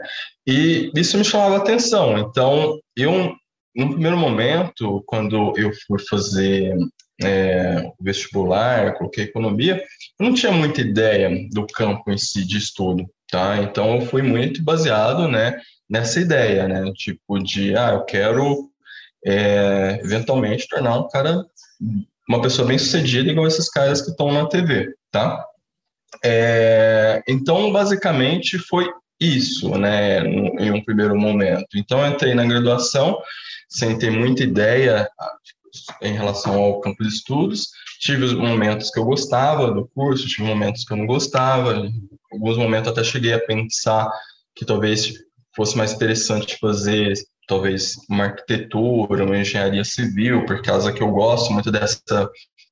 e 0.48 0.92
isso 0.96 1.18
me 1.18 1.24
chamava 1.24 1.58
atenção. 1.58 2.18
Então, 2.18 2.80
eu, 2.98 3.36
no 3.76 3.90
primeiro 3.92 4.18
momento, 4.18 5.04
quando 5.06 5.54
eu 5.58 5.72
fui 5.86 6.00
fazer 6.10 6.76
é, 7.24 7.92
vestibular, 8.00 8.94
coloquei 8.96 9.26
economia, 9.26 9.82
eu 10.20 10.26
não 10.26 10.34
tinha 10.34 10.52
muita 10.52 10.82
ideia 10.82 11.30
do 11.52 11.66
campo 11.68 12.12
em 12.12 12.18
si 12.18 12.46
de 12.46 12.58
estudo, 12.58 13.06
tá? 13.30 13.58
Então 13.62 13.96
eu 13.96 14.06
fui 14.06 14.22
muito 14.22 14.64
baseado, 14.64 15.28
né, 15.28 15.60
nessa 15.90 16.20
ideia, 16.20 16.68
né, 16.68 16.92
tipo 16.94 17.40
de, 17.40 17.76
ah, 17.76 17.92
eu 17.94 18.06
quero 18.06 18.70
é, 19.26 20.00
eventualmente 20.04 20.68
tornar 20.68 21.00
um 21.00 21.08
cara, 21.08 21.44
uma 22.28 22.42
pessoa 22.42 22.68
bem 22.68 22.78
sucedida 22.78 23.32
igual 23.32 23.48
esses 23.48 23.70
caras 23.70 24.02
que 24.02 24.12
estão 24.12 24.32
na 24.32 24.48
TV, 24.48 24.94
tá? 25.12 25.46
É, 26.24 27.24
então, 27.28 27.72
basicamente, 27.72 28.58
foi 28.58 28.88
isso, 29.20 29.70
né, 29.78 30.20
em 30.26 30.72
um 30.72 30.84
primeiro 30.84 31.18
momento. 31.18 31.68
Então, 31.76 32.06
entrei 32.08 32.34
na 32.34 32.46
graduação 32.46 33.20
sem 33.70 33.98
ter 33.98 34.12
muita 34.12 34.44
ideia 34.44 35.10
em 36.02 36.14
relação 36.14 36.56
ao 36.56 36.80
campo 36.80 37.04
de 37.04 37.10
estudos. 37.10 37.70
Tive 38.00 38.24
os 38.24 38.34
momentos 38.34 38.90
que 38.90 39.00
eu 39.00 39.06
gostava 39.06 39.72
do 39.72 39.88
curso, 39.88 40.28
tive 40.28 40.44
momentos 40.44 40.84
que 40.84 40.94
eu 40.94 40.98
não 40.98 41.06
gostava. 41.06 41.76
Em 41.76 41.94
alguns 42.32 42.58
momentos 42.58 42.92
até 42.92 43.04
cheguei 43.04 43.34
a 43.34 43.40
pensar 43.40 44.10
que 44.56 44.66
talvez 44.66 45.14
fosse 45.56 45.78
mais 45.78 45.94
interessante 45.94 46.58
fazer 46.60 47.14
talvez 47.48 47.94
uma 48.10 48.26
arquitetura, 48.26 49.24
uma 49.24 49.38
engenharia 49.38 49.84
civil, 49.84 50.46
por 50.46 50.62
causa 50.62 50.92
que 50.92 51.02
eu 51.02 51.12
gosto 51.12 51.54
muito 51.54 51.72
dessa 51.72 52.30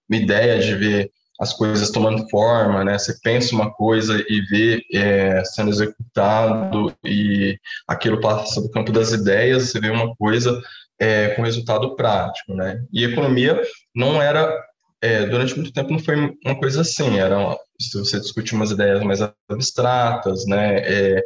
ideia 0.09 0.59
de 0.59 0.75
ver 0.75 1.11
as 1.39 1.53
coisas 1.53 1.91
tomando 1.91 2.27
forma, 2.29 2.83
né? 2.83 2.97
Você 2.97 3.15
pensa 3.21 3.55
uma 3.55 3.71
coisa 3.73 4.23
e 4.29 4.41
vê 4.41 4.81
é, 4.93 5.43
sendo 5.43 5.69
executado 5.69 6.93
e 7.03 7.57
aquilo 7.87 8.21
passa 8.21 8.61
do 8.61 8.69
campo 8.69 8.91
das 8.91 9.11
ideias, 9.11 9.69
você 9.69 9.79
vê 9.79 9.89
uma 9.89 10.15
coisa 10.15 10.61
é, 10.99 11.29
com 11.29 11.41
resultado 11.41 11.95
prático, 11.95 12.53
né? 12.53 12.83
E 12.91 13.03
economia 13.03 13.61
não 13.95 14.21
era 14.21 14.55
é, 15.01 15.25
durante 15.25 15.55
muito 15.55 15.73
tempo 15.73 15.91
não 15.91 15.99
foi 15.99 16.15
uma 16.45 16.57
coisa 16.57 16.79
assim, 16.79 17.19
era 17.19 17.57
se 17.77 17.99
você 17.99 18.21
discutir 18.21 18.55
umas 18.55 18.71
ideias 18.71 19.03
mais 19.03 19.19
abstratas, 19.49 20.45
né, 20.45 20.77
é, 20.77 21.23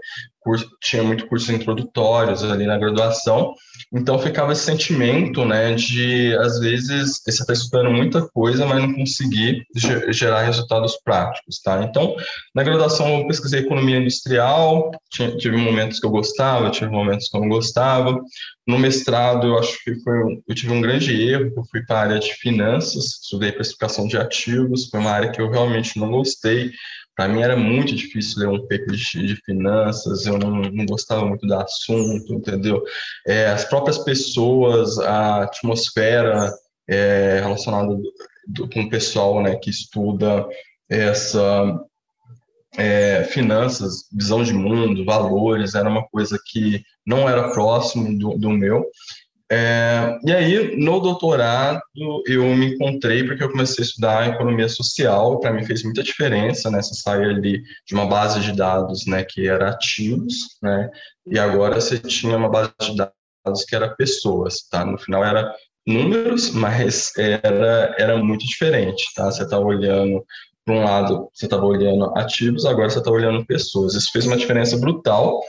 curso, 0.48 0.66
tinha 0.82 1.04
muito 1.04 1.28
cursos 1.28 1.50
introdutórios 1.50 2.42
ali 2.42 2.66
na 2.66 2.78
graduação, 2.78 3.54
então 3.94 4.18
ficava 4.18 4.54
esse 4.54 4.64
sentimento, 4.64 5.44
né, 5.44 5.74
de 5.74 6.34
às 6.38 6.58
vezes 6.60 7.22
você 7.22 7.32
está 7.32 7.52
estudando 7.52 7.92
muita 7.92 8.26
coisa, 8.30 8.66
mas 8.66 8.82
não 8.82 8.94
conseguir 8.94 9.66
gerar 10.10 10.44
resultados 10.44 10.96
práticos, 11.04 11.60
tá? 11.62 11.84
Então, 11.84 12.16
na 12.56 12.64
graduação 12.64 13.20
eu 13.20 13.28
pesquisei 13.28 13.60
economia 13.60 13.98
industrial, 13.98 14.90
tinha, 15.12 15.36
tive 15.36 15.58
momentos 15.58 16.00
que 16.00 16.06
eu 16.06 16.12
gostava, 16.12 16.72
tive 16.72 16.90
momentos 16.90 17.28
que 17.28 17.36
eu 17.36 17.42
não 17.42 17.50
gostava. 17.50 18.18
No 18.66 18.80
mestrado, 18.80 19.48
eu 19.48 19.60
acho 19.60 19.78
que 19.84 19.96
foi, 20.02 20.18
eu 20.48 20.56
tive 20.56 20.74
um 20.74 20.82
grande 20.82 21.30
erro, 21.30 21.52
eu 21.56 21.64
fui 21.70 21.86
para 21.86 21.98
a 21.98 22.02
área 22.02 22.20
de 22.20 22.34
finanças, 22.36 23.20
estudei 23.22 23.52
precificação 23.52 24.08
de 24.08 24.18
ativos, 24.18 24.90
foi 24.90 25.00
uma 25.00 25.12
área 25.12 25.32
que 25.32 25.42
eu 25.42 25.50
realmente 25.50 26.00
não 26.00 26.10
gostei, 26.12 26.72
para 27.18 27.28
mim 27.28 27.42
era 27.42 27.58
muito 27.58 27.96
difícil 27.96 28.40
ler 28.40 28.48
um 28.48 28.62
paper 28.62 28.92
de, 28.92 29.26
de 29.26 29.36
finanças, 29.38 30.28
eu 30.28 30.38
não, 30.38 30.62
não, 30.62 30.86
gostava 30.86 31.26
muito 31.26 31.48
do 31.48 31.56
assunto, 31.56 32.32
entendeu? 32.32 32.84
É, 33.26 33.48
as 33.48 33.66
próprias 33.66 33.98
pessoas, 33.98 35.00
a 35.00 35.42
atmosfera 35.42 36.54
é, 36.88 37.40
relacionada 37.42 37.88
do, 37.88 38.14
do, 38.48 38.70
com 38.70 38.82
o 38.82 38.90
pessoal 38.90 39.42
né, 39.42 39.56
que 39.56 39.72
estuda 39.72 40.48
essa 40.88 41.84
é, 42.78 43.24
finanças, 43.24 44.08
visão 44.12 44.44
de 44.44 44.54
mundo, 44.54 45.04
valores, 45.04 45.74
era 45.74 45.90
uma 45.90 46.08
coisa 46.10 46.40
que 46.46 46.84
não 47.04 47.28
era 47.28 47.52
próximo 47.52 48.16
do, 48.16 48.38
do 48.38 48.52
meu. 48.52 48.86
É, 49.50 50.20
e 50.26 50.32
aí, 50.34 50.76
no 50.78 51.00
doutorado, 51.00 51.80
eu 52.26 52.44
me 52.44 52.74
encontrei 52.74 53.24
porque 53.24 53.42
eu 53.42 53.52
comecei 53.52 53.82
a 53.84 53.88
estudar 53.88 54.28
economia 54.28 54.68
social, 54.68 55.40
para 55.40 55.54
mim 55.54 55.64
fez 55.64 55.84
muita 55.84 56.04
diferença, 56.04 56.70
né? 56.70 56.82
Você 56.82 56.96
sai 56.96 57.24
ali 57.24 57.64
de 57.86 57.94
uma 57.94 58.06
base 58.08 58.42
de 58.42 58.52
dados, 58.52 59.06
né, 59.06 59.24
que 59.24 59.48
era 59.48 59.70
ativos, 59.70 60.58
né? 60.62 60.90
E 61.26 61.40
agora 61.40 61.80
você 61.80 61.98
tinha 61.98 62.36
uma 62.36 62.50
base 62.50 62.72
de 62.82 62.96
dados 62.96 63.64
que 63.66 63.76
era 63.76 63.96
pessoas, 63.96 64.68
tá? 64.70 64.84
No 64.84 64.98
final 64.98 65.24
era 65.24 65.54
números, 65.86 66.52
mas 66.52 67.14
era, 67.18 67.96
era 67.98 68.18
muito 68.18 68.46
diferente, 68.46 69.06
tá? 69.16 69.32
Você 69.32 69.44
estava 69.44 69.64
olhando 69.64 70.26
para 70.66 70.76
um 70.76 70.84
lado, 70.84 71.30
você 71.34 71.46
estava 71.46 71.66
olhando 71.66 72.12
ativos, 72.18 72.66
agora 72.66 72.90
você 72.90 73.00
está 73.00 73.10
olhando 73.10 73.46
pessoas. 73.46 73.94
Isso 73.96 74.12
fez 74.12 74.26
uma 74.28 74.36
diferença 74.36 74.78
brutal 74.78 75.42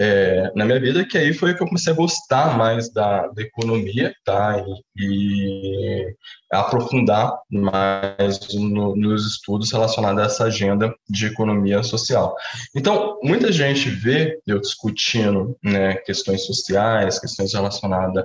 é, 0.00 0.50
na 0.56 0.64
minha 0.64 0.80
vida, 0.80 1.04
que 1.04 1.18
aí 1.18 1.34
foi 1.34 1.54
que 1.54 1.62
eu 1.62 1.66
comecei 1.66 1.92
a 1.92 1.96
gostar 1.96 2.56
mais 2.56 2.90
da, 2.90 3.26
da 3.26 3.42
economia, 3.42 4.14
tá? 4.24 4.64
E, 4.96 5.04
e 5.04 6.14
aprofundar 6.50 7.30
mais 7.50 8.38
no, 8.54 8.96
nos 8.96 9.26
estudos 9.26 9.70
relacionados 9.70 10.22
a 10.22 10.24
essa 10.24 10.44
agenda 10.44 10.94
de 11.06 11.26
economia 11.26 11.82
social. 11.82 12.34
Então, 12.74 13.18
muita 13.22 13.52
gente 13.52 13.90
vê 13.90 14.40
eu 14.46 14.58
discutindo 14.58 15.54
né, 15.62 15.96
questões 15.96 16.46
sociais, 16.46 17.18
questões 17.18 17.52
relacionadas 17.52 18.24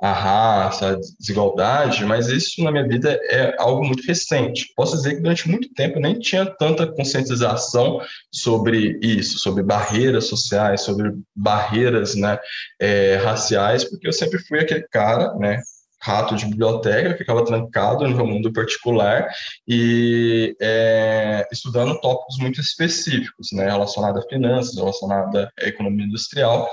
a 0.00 0.12
raça, 0.12 0.92
a 0.92 0.94
desigualdade, 1.18 2.04
mas 2.06 2.28
isso 2.28 2.64
na 2.64 2.72
minha 2.72 2.88
vida 2.88 3.20
é 3.24 3.54
algo 3.58 3.84
muito 3.84 4.06
recente. 4.06 4.72
Posso 4.74 4.96
dizer 4.96 5.16
que 5.16 5.20
durante 5.20 5.48
muito 5.48 5.72
tempo 5.74 6.00
nem 6.00 6.18
tinha 6.18 6.46
tanta 6.46 6.86
conscientização 6.86 8.00
sobre 8.32 8.98
isso, 9.02 9.38
sobre 9.38 9.62
barreiras 9.62 10.26
sociais, 10.26 10.80
sobre 10.80 11.12
barreiras 11.36 12.14
né, 12.14 12.38
é, 12.80 13.16
raciais, 13.16 13.84
porque 13.84 14.08
eu 14.08 14.12
sempre 14.12 14.38
fui 14.38 14.60
aquele 14.60 14.86
cara, 14.88 15.34
né, 15.34 15.60
rato 16.02 16.34
de 16.34 16.46
biblioteca, 16.46 17.16
ficava 17.16 17.44
trancado 17.44 18.08
no 18.08 18.16
meu 18.16 18.26
mundo 18.26 18.50
particular 18.52 19.28
e 19.68 20.56
é, 20.60 21.46
estudando 21.52 22.00
tópicos 22.00 22.38
muito 22.38 22.58
específicos, 22.58 23.48
né, 23.52 23.66
relacionados 23.66 24.24
a 24.24 24.28
finanças, 24.28 24.76
relacionados 24.76 25.36
à 25.36 25.68
economia 25.68 26.06
industrial, 26.06 26.66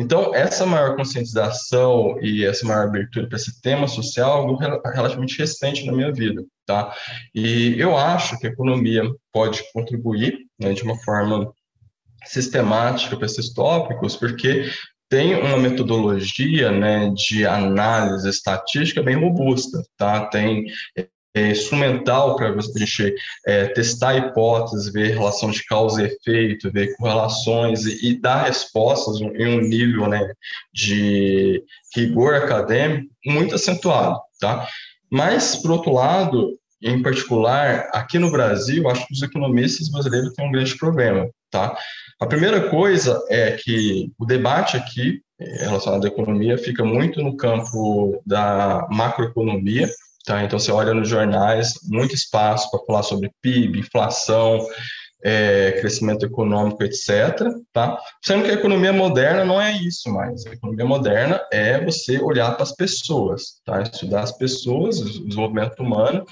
então, 0.00 0.34
essa 0.34 0.64
maior 0.64 0.96
conscientização 0.96 2.18
e 2.22 2.42
essa 2.44 2.66
maior 2.66 2.86
abertura 2.86 3.28
para 3.28 3.36
esse 3.36 3.60
tema 3.60 3.86
social 3.86 4.30
é 4.30 4.40
algo 4.40 4.56
relativamente 4.56 5.38
recente 5.38 5.84
na 5.84 5.92
minha 5.92 6.10
vida, 6.10 6.42
tá? 6.64 6.94
E 7.34 7.74
eu 7.78 7.94
acho 7.94 8.38
que 8.38 8.46
a 8.46 8.50
economia 8.50 9.02
pode 9.30 9.62
contribuir 9.74 10.38
né, 10.58 10.72
de 10.72 10.82
uma 10.82 10.96
forma 11.00 11.52
sistemática 12.24 13.14
para 13.14 13.26
esses 13.26 13.52
tópicos, 13.52 14.16
porque 14.16 14.70
tem 15.10 15.34
uma 15.34 15.58
metodologia 15.58 16.72
né, 16.72 17.12
de 17.14 17.46
análise 17.46 18.26
estatística 18.26 19.02
bem 19.02 19.16
robusta, 19.16 19.82
tá? 19.98 20.24
Tem 20.26 20.64
é, 21.34 21.50
instrumental 21.50 22.36
para 22.36 22.50
a 22.50 22.60
gente 22.60 23.14
é, 23.46 23.66
testar 23.66 24.16
hipóteses, 24.16 24.92
ver 24.92 25.14
relação 25.14 25.50
de 25.50 25.64
causa 25.64 26.02
e 26.02 26.06
efeito, 26.06 26.70
ver 26.72 26.96
correlações 26.96 27.84
e, 27.84 28.10
e 28.10 28.20
dar 28.20 28.44
respostas 28.44 29.20
em 29.20 29.46
um 29.46 29.60
nível 29.60 30.08
né, 30.08 30.32
de 30.72 31.62
rigor 31.94 32.34
acadêmico 32.34 33.10
muito 33.24 33.54
acentuado, 33.54 34.18
tá? 34.40 34.66
Mas, 35.10 35.56
por 35.56 35.72
outro 35.72 35.92
lado, 35.92 36.56
em 36.82 37.02
particular, 37.02 37.88
aqui 37.92 38.18
no 38.18 38.30
Brasil, 38.30 38.88
acho 38.88 39.06
que 39.06 39.12
os 39.12 39.22
economistas 39.22 39.88
brasileiros 39.90 40.32
têm 40.32 40.48
um 40.48 40.52
grande 40.52 40.76
problema, 40.76 41.28
tá? 41.50 41.76
A 42.18 42.26
primeira 42.26 42.68
coisa 42.68 43.22
é 43.28 43.52
que 43.52 44.10
o 44.18 44.24
debate 44.24 44.76
aqui 44.76 45.20
é, 45.40 45.64
relacionado 45.64 46.04
à 46.04 46.08
economia 46.08 46.58
fica 46.58 46.84
muito 46.84 47.22
no 47.22 47.36
campo 47.36 48.22
da 48.26 48.86
macroeconomia, 48.90 49.88
Tá? 50.24 50.42
Então, 50.44 50.58
você 50.58 50.70
olha 50.70 50.94
nos 50.94 51.08
jornais, 51.08 51.74
muito 51.88 52.14
espaço 52.14 52.70
para 52.70 52.84
falar 52.86 53.02
sobre 53.02 53.32
PIB, 53.40 53.80
inflação, 53.80 54.66
é, 55.22 55.72
crescimento 55.80 56.24
econômico, 56.24 56.82
etc. 56.82 57.38
Tá? 57.72 57.98
Sendo 58.24 58.44
que 58.44 58.50
a 58.50 58.54
economia 58.54 58.92
moderna 58.92 59.44
não 59.44 59.60
é 59.60 59.72
isso 59.72 60.10
mais. 60.10 60.46
A 60.46 60.52
economia 60.52 60.86
moderna 60.86 61.40
é 61.52 61.82
você 61.82 62.18
olhar 62.18 62.52
para 62.52 62.62
as 62.62 62.72
pessoas, 62.74 63.60
tá? 63.64 63.82
estudar 63.82 64.22
as 64.22 64.32
pessoas, 64.32 65.00
o 65.00 65.26
desenvolvimento 65.26 65.80
humano, 65.82 66.24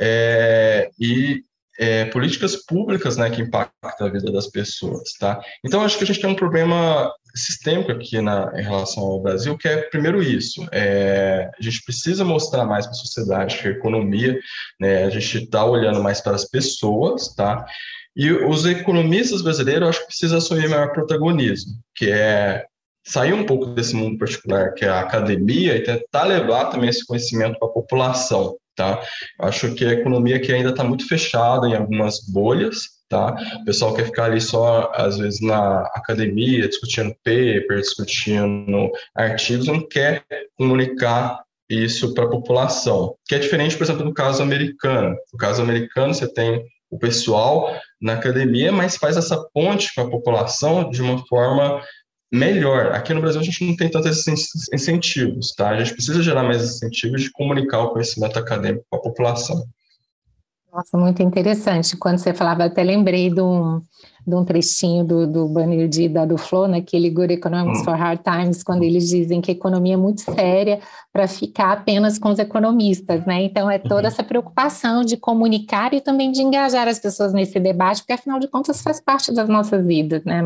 é, 0.00 0.90
e 0.98 1.42
é, 1.78 2.06
políticas 2.06 2.56
públicas 2.56 3.16
né, 3.16 3.30
que 3.30 3.40
impactam 3.40 4.08
a 4.08 4.10
vida 4.10 4.32
das 4.32 4.48
pessoas. 4.48 5.12
Tá? 5.18 5.40
Então, 5.64 5.82
acho 5.82 5.96
que 5.96 6.04
a 6.04 6.06
gente 6.06 6.20
tem 6.20 6.28
um 6.28 6.34
problema 6.34 7.12
sistêmico 7.34 7.92
aqui 7.92 8.20
na, 8.20 8.52
em 8.56 8.62
relação 8.62 9.02
ao 9.04 9.22
Brasil, 9.22 9.56
que 9.56 9.68
é, 9.68 9.82
primeiro, 9.82 10.20
isso. 10.20 10.66
É, 10.72 11.48
a 11.58 11.62
gente 11.62 11.82
precisa 11.84 12.24
mostrar 12.24 12.64
mais 12.64 12.84
para 12.84 12.92
a 12.92 12.98
sociedade 12.98 13.58
que 13.58 13.68
a 13.68 13.72
economia, 13.72 14.38
né, 14.80 15.04
a 15.04 15.10
gente 15.10 15.44
está 15.44 15.64
olhando 15.64 16.02
mais 16.02 16.20
para 16.20 16.34
as 16.34 16.44
pessoas, 16.44 17.32
tá? 17.34 17.64
E 18.16 18.32
os 18.32 18.66
economistas 18.66 19.42
brasileiros, 19.42 19.88
acho 19.88 20.00
que 20.00 20.06
precisam 20.06 20.38
assumir 20.38 20.68
maior 20.68 20.92
protagonismo, 20.92 21.74
que 21.94 22.10
é 22.10 22.64
sair 23.06 23.32
um 23.32 23.46
pouco 23.46 23.66
desse 23.66 23.94
mundo 23.94 24.18
particular, 24.18 24.74
que 24.74 24.84
é 24.84 24.88
a 24.88 25.00
academia, 25.00 25.76
e 25.76 25.82
tentar 25.84 26.24
levar 26.24 26.66
também 26.66 26.90
esse 26.90 27.06
conhecimento 27.06 27.58
para 27.58 27.68
a 27.68 27.72
população, 27.72 28.56
tá? 28.78 29.02
Acho 29.40 29.74
que 29.74 29.84
a 29.84 29.92
economia 29.92 30.36
aqui 30.36 30.52
ainda 30.52 30.70
está 30.70 30.84
muito 30.84 31.06
fechada 31.08 31.66
em 31.66 31.74
algumas 31.74 32.20
bolhas, 32.20 32.82
tá? 33.08 33.36
O 33.60 33.64
pessoal 33.64 33.92
quer 33.92 34.06
ficar 34.06 34.26
ali 34.26 34.40
só, 34.40 34.92
às 34.94 35.18
vezes, 35.18 35.40
na 35.40 35.80
academia, 35.96 36.68
discutindo 36.68 37.12
paper, 37.24 37.80
discutindo 37.80 38.90
artigos, 39.16 39.66
não 39.66 39.86
quer 39.86 40.24
comunicar 40.56 41.42
isso 41.68 42.14
para 42.14 42.24
a 42.24 42.30
população, 42.30 43.14
que 43.26 43.34
é 43.34 43.38
diferente, 43.38 43.76
por 43.76 43.82
exemplo, 43.82 44.04
do 44.04 44.14
caso 44.14 44.42
americano. 44.42 45.16
No 45.32 45.38
caso 45.38 45.60
americano, 45.60 46.14
você 46.14 46.32
tem 46.32 46.64
o 46.90 46.98
pessoal 46.98 47.76
na 48.00 48.14
academia, 48.14 48.70
mas 48.72 48.96
faz 48.96 49.16
essa 49.16 49.36
ponte 49.52 49.92
com 49.94 50.02
a 50.02 50.10
população 50.10 50.88
de 50.88 51.02
uma 51.02 51.18
forma 51.26 51.82
melhor. 52.32 52.92
Aqui 52.92 53.14
no 53.14 53.20
Brasil 53.20 53.40
a 53.40 53.44
gente 53.44 53.64
não 53.64 53.76
tem 53.76 53.90
tantos 53.90 54.26
incentivos, 54.72 55.52
tá? 55.54 55.70
A 55.70 55.78
gente 55.78 55.94
precisa 55.94 56.22
gerar 56.22 56.42
mais 56.42 56.62
incentivos 56.62 57.22
de 57.22 57.30
comunicar 57.32 57.82
o 57.82 57.90
conhecimento 57.90 58.38
acadêmico 58.38 58.84
com 58.88 58.96
a 58.96 59.02
população. 59.02 59.64
Nossa, 60.70 60.98
muito 60.98 61.22
interessante. 61.22 61.96
Quando 61.96 62.18
você 62.18 62.34
falava, 62.34 62.64
até 62.64 62.84
lembrei 62.84 63.30
de 63.30 63.40
um, 63.40 63.80
de 64.26 64.34
um 64.34 64.44
trechinho 64.44 65.02
do, 65.02 65.26
do 65.26 65.48
banner 65.48 65.88
de, 65.88 66.10
da 66.10 66.26
do 66.26 66.36
Flow, 66.36 66.68
naquele 66.68 67.08
Good 67.08 67.32
Economics 67.32 67.80
hum. 67.80 67.84
for 67.84 67.96
Hard 67.96 68.20
Times, 68.22 68.62
quando 68.62 68.82
eles 68.82 69.08
dizem 69.08 69.40
que 69.40 69.50
a 69.50 69.54
economia 69.54 69.94
é 69.94 69.96
muito 69.96 70.20
séria 70.20 70.78
para 71.10 71.26
ficar 71.26 71.72
apenas 71.72 72.18
com 72.18 72.28
os 72.28 72.38
economistas, 72.38 73.24
né? 73.24 73.42
Então, 73.42 73.70
é 73.70 73.78
toda 73.78 74.02
uhum. 74.02 74.08
essa 74.08 74.22
preocupação 74.22 75.02
de 75.02 75.16
comunicar 75.16 75.94
e 75.94 76.02
também 76.02 76.30
de 76.30 76.42
engajar 76.42 76.86
as 76.86 76.98
pessoas 76.98 77.32
nesse 77.32 77.58
debate, 77.58 78.02
porque 78.02 78.12
afinal 78.12 78.38
de 78.38 78.46
contas 78.46 78.82
faz 78.82 79.00
parte 79.00 79.32
das 79.32 79.48
nossas 79.48 79.84
vidas, 79.86 80.22
né, 80.24 80.42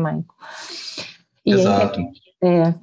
Exato. 1.45 1.99
é, 2.43 2.73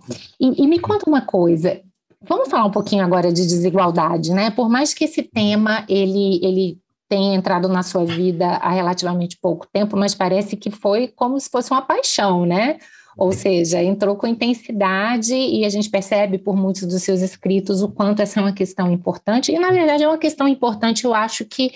e, 0.40 0.64
e 0.64 0.66
me 0.66 0.78
conta 0.78 1.08
uma 1.08 1.22
coisa, 1.22 1.80
Vamos 2.22 2.50
falar 2.50 2.66
um 2.66 2.70
pouquinho 2.70 3.02
agora 3.02 3.32
de 3.32 3.46
desigualdade, 3.46 4.32
né? 4.32 4.50
Por 4.50 4.68
mais 4.68 4.92
que 4.92 5.04
esse 5.04 5.22
tema 5.22 5.84
ele, 5.88 6.38
ele 6.44 6.78
tem 7.08 7.34
entrado 7.34 7.66
na 7.66 7.82
sua 7.82 8.04
vida 8.04 8.46
há 8.46 8.70
relativamente 8.70 9.38
pouco 9.40 9.66
tempo, 9.72 9.96
mas 9.96 10.14
parece 10.14 10.56
que 10.56 10.70
foi 10.70 11.08
como 11.08 11.40
se 11.40 11.48
fosse 11.48 11.70
uma 11.70 11.80
paixão, 11.80 12.44
né? 12.44 12.78
Ou 13.20 13.32
seja, 13.32 13.82
entrou 13.82 14.16
com 14.16 14.26
intensidade 14.26 15.34
e 15.34 15.62
a 15.66 15.68
gente 15.68 15.90
percebe 15.90 16.38
por 16.38 16.56
muitos 16.56 16.86
dos 16.86 17.02
seus 17.02 17.20
escritos 17.20 17.82
o 17.82 17.88
quanto 17.90 18.22
essa 18.22 18.40
é 18.40 18.42
uma 18.42 18.54
questão 18.54 18.90
importante. 18.90 19.52
E, 19.52 19.58
na 19.58 19.70
verdade, 19.70 20.02
é 20.02 20.08
uma 20.08 20.16
questão 20.16 20.48
importante, 20.48 21.04
eu 21.04 21.12
acho 21.12 21.44
que 21.44 21.70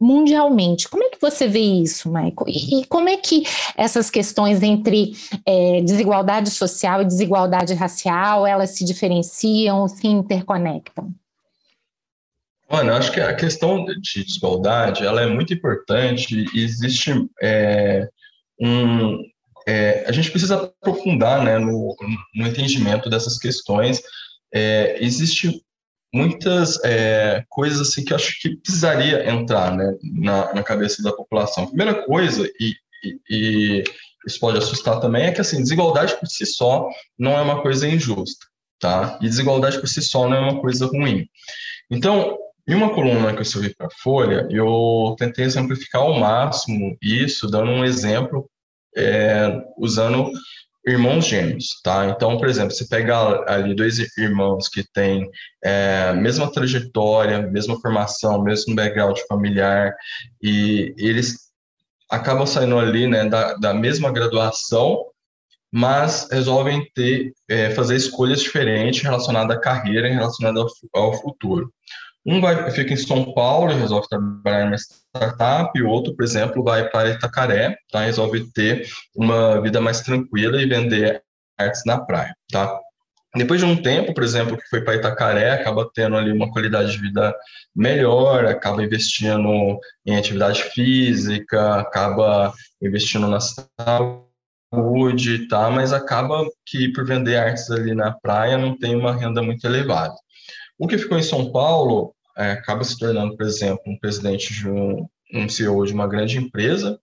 mundialmente. 0.00 0.88
Como 0.88 1.04
é 1.04 1.08
que 1.08 1.20
você 1.20 1.46
vê 1.46 1.60
isso, 1.60 2.08
Michael? 2.08 2.34
E, 2.48 2.84
como 2.86 3.08
é 3.08 3.16
que 3.16 3.44
essas 3.76 4.10
questões 4.10 4.60
entre 4.60 5.12
é, 5.46 5.80
desigualdade 5.82 6.50
social 6.50 7.00
e 7.00 7.04
desigualdade 7.04 7.74
racial, 7.74 8.44
elas 8.44 8.70
se 8.70 8.84
diferenciam, 8.84 9.86
se 9.86 10.08
interconectam? 10.08 11.14
Mano, 12.68 12.92
acho 12.92 13.12
que 13.12 13.20
a 13.20 13.36
questão 13.36 13.84
de 13.84 14.00
desigualdade 14.00 15.06
ela 15.06 15.22
é 15.22 15.26
muito 15.26 15.54
importante 15.54 16.44
existe 16.52 17.12
é, 17.40 18.08
um. 18.60 19.22
É, 19.68 20.02
a 20.08 20.12
gente 20.12 20.30
precisa 20.30 20.56
aprofundar 20.56 21.44
né, 21.44 21.58
no, 21.58 21.94
no 22.34 22.46
entendimento 22.46 23.10
dessas 23.10 23.36
questões. 23.36 24.00
É, 24.50 24.96
existe 24.98 25.62
muitas 26.10 26.82
é, 26.82 27.44
coisas 27.50 27.86
assim 27.86 28.02
que 28.02 28.14
eu 28.14 28.16
acho 28.16 28.40
que 28.40 28.56
precisaria 28.56 29.28
entrar 29.28 29.76
né, 29.76 29.92
na, 30.02 30.54
na 30.54 30.62
cabeça 30.62 31.02
da 31.02 31.12
população. 31.12 31.64
A 31.64 31.66
primeira 31.66 32.02
coisa, 32.06 32.50
e, 32.58 32.74
e, 33.04 33.20
e 33.30 33.84
isso 34.26 34.40
pode 34.40 34.56
assustar 34.56 35.00
também, 35.00 35.26
é 35.26 35.32
que 35.32 35.42
assim, 35.42 35.62
desigualdade 35.62 36.18
por 36.18 36.26
si 36.28 36.46
só 36.46 36.88
não 37.18 37.32
é 37.32 37.42
uma 37.42 37.60
coisa 37.60 37.86
injusta, 37.86 38.46
tá? 38.80 39.18
E 39.20 39.28
desigualdade 39.28 39.78
por 39.78 39.86
si 39.86 40.00
só 40.00 40.26
não 40.26 40.36
é 40.38 40.40
uma 40.40 40.62
coisa 40.62 40.86
ruim. 40.86 41.28
Então, 41.90 42.38
em 42.66 42.74
uma 42.74 42.94
coluna 42.94 43.34
que 43.34 43.40
eu 43.40 43.42
escrevi 43.42 43.74
para 43.74 43.88
a 43.88 44.02
Folha, 44.02 44.48
eu 44.50 45.14
tentei 45.18 45.44
exemplificar 45.44 46.00
ao 46.00 46.18
máximo 46.18 46.96
isso, 47.02 47.50
dando 47.50 47.70
um 47.70 47.84
exemplo 47.84 48.48
é, 48.96 49.60
usando 49.76 50.30
irmãos 50.86 51.26
gêmeos, 51.26 51.80
tá? 51.82 52.06
Então, 52.06 52.38
por 52.38 52.48
exemplo, 52.48 52.70
você 52.70 52.86
pega 52.86 53.44
ali 53.46 53.74
dois 53.74 53.98
irmãos 54.16 54.68
que 54.68 54.82
têm 54.92 55.28
é, 55.62 56.12
mesma 56.14 56.50
trajetória, 56.50 57.42
mesma 57.42 57.78
formação, 57.80 58.42
mesmo 58.42 58.74
background 58.74 59.18
familiar, 59.28 59.94
e 60.42 60.94
eles 60.98 61.48
acabam 62.10 62.46
saindo 62.46 62.78
ali, 62.78 63.06
né, 63.06 63.28
da, 63.28 63.54
da 63.54 63.74
mesma 63.74 64.10
graduação, 64.10 65.04
mas 65.70 66.26
resolvem 66.30 66.88
ter, 66.94 67.32
é, 67.48 67.70
fazer 67.70 67.96
escolhas 67.96 68.40
diferentes 68.40 69.02
relacionadas 69.02 69.56
à 69.56 69.60
carreira 69.60 70.08
relacionadas 70.08 70.72
ao, 70.94 71.02
ao 71.02 71.14
futuro. 71.20 71.70
Um 72.30 72.42
vai, 72.42 72.70
fica 72.72 72.92
em 72.92 72.96
São 72.96 73.32
Paulo 73.32 73.72
e 73.72 73.76
resolve 73.76 74.06
trabalhar 74.06 74.66
em 74.66 74.68
uma 74.68 74.76
startup, 74.76 75.70
e 75.74 75.82
o 75.82 75.88
outro, 75.88 76.14
por 76.14 76.22
exemplo, 76.22 76.62
vai 76.62 76.86
para 76.90 77.08
Itacaré, 77.08 77.74
tá? 77.90 78.04
resolve 78.04 78.52
ter 78.52 78.86
uma 79.16 79.62
vida 79.62 79.80
mais 79.80 80.02
tranquila 80.02 80.60
e 80.60 80.66
vender 80.66 81.22
artes 81.58 81.80
na 81.86 81.98
praia. 81.98 82.36
Tá? 82.52 82.78
Depois 83.34 83.60
de 83.60 83.64
um 83.64 83.80
tempo, 83.80 84.12
por 84.12 84.22
exemplo, 84.22 84.58
que 84.58 84.68
foi 84.68 84.82
para 84.82 84.96
Itacaré, 84.96 85.52
acaba 85.52 85.88
tendo 85.94 86.16
ali 86.16 86.30
uma 86.30 86.50
qualidade 86.50 86.92
de 86.92 86.98
vida 86.98 87.34
melhor, 87.74 88.44
acaba 88.44 88.84
investindo 88.84 89.80
em 90.04 90.18
atividade 90.18 90.64
física, 90.64 91.76
acaba 91.76 92.52
investindo 92.82 93.26
na 93.26 93.38
saúde, 94.70 95.48
tá? 95.48 95.70
mas 95.70 95.94
acaba 95.94 96.44
que 96.66 96.92
por 96.92 97.06
vender 97.06 97.36
artes 97.36 97.70
ali 97.70 97.94
na 97.94 98.12
praia 98.12 98.58
não 98.58 98.78
tem 98.78 98.94
uma 98.94 99.16
renda 99.16 99.42
muito 99.42 99.64
elevada. 99.66 100.14
O 100.78 100.86
que 100.86 100.98
ficou 100.98 101.18
em 101.18 101.22
São 101.22 101.50
Paulo 101.50 102.14
é, 102.38 102.52
acaba 102.52 102.84
se 102.84 102.98
tornando, 102.98 103.36
por 103.36 103.44
exemplo, 103.44 103.82
um 103.86 103.98
presidente 103.98 104.52
de 104.54 104.68
um, 104.68 105.08
um 105.34 105.48
CEO 105.48 105.84
de 105.84 105.92
uma 105.92 106.06
grande 106.06 106.38
empresa 106.38 106.98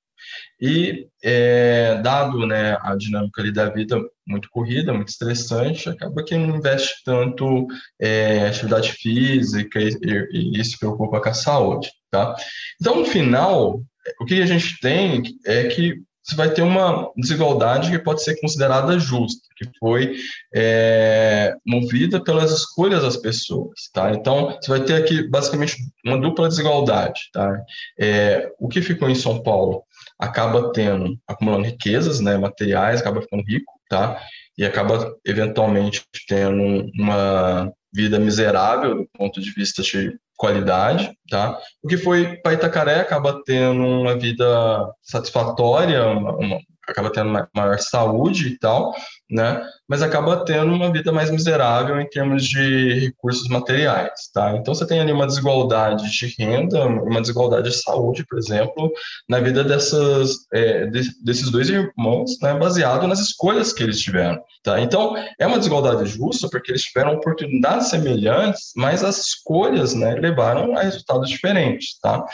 e, 0.59 1.07
é, 1.23 2.01
dado 2.01 2.45
né, 2.47 2.77
a 2.81 2.95
dinâmica 2.95 3.41
ali 3.41 3.51
da 3.51 3.69
vida 3.69 3.99
muito 4.25 4.49
corrida, 4.49 4.93
muito 4.93 5.09
estressante, 5.09 5.89
acaba 5.89 6.23
que 6.23 6.35
não 6.37 6.55
investe 6.55 7.03
tanto 7.03 7.67
é, 7.99 8.47
atividade 8.47 8.93
física 8.93 9.79
e, 9.79 9.89
e, 10.31 10.59
e 10.59 10.65
se 10.65 10.79
preocupa 10.79 11.21
com 11.21 11.29
a 11.29 11.33
saúde. 11.33 11.91
Tá? 12.09 12.35
Então, 12.79 12.99
no 12.99 13.05
final, 13.05 13.81
o 14.21 14.25
que 14.25 14.41
a 14.41 14.45
gente 14.45 14.79
tem 14.79 15.23
é 15.45 15.65
que 15.65 16.01
você 16.25 16.35
vai 16.35 16.49
ter 16.51 16.63
uma 16.63 17.11
desigualdade 17.15 17.91
que 17.91 17.99
pode 17.99 18.23
ser 18.23 18.39
considerada 18.41 18.97
justa, 18.97 19.47
que 19.55 19.69
foi 19.77 20.15
é, 20.53 21.53
movida 21.65 22.19
pelas 22.21 22.51
escolhas 22.51 23.03
das 23.03 23.15
pessoas, 23.15 23.89
tá? 23.93 24.11
Então, 24.11 24.57
você 24.59 24.71
vai 24.71 24.83
ter 24.83 24.95
aqui 24.95 25.29
basicamente 25.29 25.77
uma 26.03 26.19
dupla 26.19 26.49
desigualdade, 26.49 27.29
tá? 27.31 27.61
É, 27.99 28.51
o 28.59 28.67
que 28.67 28.81
ficou 28.81 29.07
em 29.07 29.15
São 29.15 29.43
Paulo 29.43 29.83
acaba 30.17 30.71
tendo, 30.71 31.15
acumulando 31.27 31.65
riquezas, 31.65 32.19
né, 32.19 32.37
materiais, 32.37 33.01
acaba 33.01 33.21
ficando 33.21 33.43
rico, 33.43 33.71
tá? 33.87 34.19
E 34.57 34.65
acaba 34.65 35.15
eventualmente 35.23 36.03
tendo 36.27 36.89
uma 36.95 37.71
vida 37.93 38.17
miserável 38.17 38.95
do 38.95 39.09
ponto 39.15 39.39
de 39.39 39.51
vista 39.51 39.83
de 39.83 40.17
qualidade, 40.37 41.11
tá? 41.29 41.57
O 41.83 41.87
que 41.87 41.97
foi 41.97 42.37
para 42.37 42.53
Itacaré 42.53 42.99
acaba 42.99 43.41
tendo 43.45 43.83
uma 43.83 44.17
vida 44.17 44.45
satisfatória, 45.01 46.05
uma, 46.07 46.35
uma, 46.35 46.59
acaba 46.87 47.11
tendo 47.11 47.47
maior 47.53 47.79
saúde 47.79 48.47
e 48.49 48.59
tal, 48.59 48.93
né? 49.29 49.61
Mas 49.87 50.01
acaba 50.01 50.43
tendo 50.45 50.73
uma 50.73 50.91
vida 50.91 51.11
mais 51.11 51.29
miserável 51.29 51.99
em 51.99 52.07
termos 52.07 52.43
de 52.45 52.93
recursos 52.99 53.47
materiais, 53.47 54.11
tá? 54.33 54.55
Então 54.55 54.73
você 54.73 54.85
tem 54.85 54.99
ali 54.99 55.11
uma 55.11 55.27
desigualdade 55.27 56.09
de 56.09 56.35
renda, 56.37 56.85
uma 56.85 57.21
desigualdade 57.21 57.69
de 57.69 57.75
saúde, 57.75 58.25
por 58.27 58.37
exemplo, 58.37 58.91
na 59.27 59.39
vida 59.39 59.63
dessas 59.63 60.35
é, 60.53 60.85
de, 60.87 61.09
desses 61.23 61.49
dois 61.49 61.69
irmãos, 61.69 62.37
né? 62.41 62.53
Baseado 62.53 63.07
nas 63.07 63.19
escolhas 63.19 63.73
que 63.73 63.83
eles 63.83 63.99
tiveram, 63.99 64.39
tá? 64.63 64.79
Então 64.79 65.15
é 65.39 65.47
uma 65.47 65.57
desigualdade 65.57 66.05
justa 66.05 66.47
porque 66.49 66.71
eles 66.71 66.83
tiveram 66.83 67.13
oportunidades 67.13 67.89
semelhantes, 67.89 68.71
mas 68.75 69.03
as 69.03 69.17
escolhas, 69.17 69.93
né? 69.93 70.15
Levaram 70.15 70.77
a 70.77 70.83
resultados 70.83 71.29
diferentes, 71.29 71.99
tá? 71.99 72.25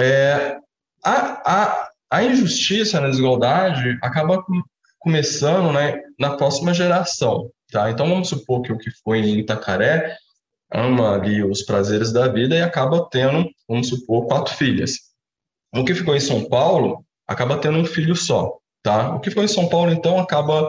É, 0.00 0.56
a, 1.04 1.42
a, 1.44 1.87
a 2.10 2.22
injustiça 2.22 3.00
na 3.00 3.08
desigualdade 3.08 3.98
acaba 4.02 4.42
começando 4.98 5.72
né, 5.72 6.00
na 6.18 6.36
próxima 6.36 6.72
geração. 6.72 7.50
Tá? 7.70 7.90
Então, 7.90 8.08
vamos 8.08 8.28
supor 8.28 8.62
que 8.62 8.72
o 8.72 8.78
que 8.78 8.90
foi 9.02 9.20
em 9.20 9.38
Itacaré 9.38 10.16
ama 10.72 11.14
ali 11.14 11.42
os 11.42 11.62
prazeres 11.62 12.12
da 12.12 12.28
vida 12.28 12.54
e 12.54 12.62
acaba 12.62 13.08
tendo, 13.10 13.48
vamos 13.68 13.88
supor, 13.88 14.26
quatro 14.26 14.54
filhas. 14.54 14.96
O 15.74 15.84
que 15.84 15.94
ficou 15.94 16.16
em 16.16 16.20
São 16.20 16.48
Paulo 16.48 17.04
acaba 17.26 17.58
tendo 17.58 17.78
um 17.78 17.84
filho 17.84 18.16
só. 18.16 18.56
Tá? 18.82 19.14
O 19.14 19.20
que 19.20 19.30
ficou 19.30 19.44
em 19.44 19.48
São 19.48 19.68
Paulo, 19.68 19.92
então, 19.92 20.18
acaba 20.18 20.68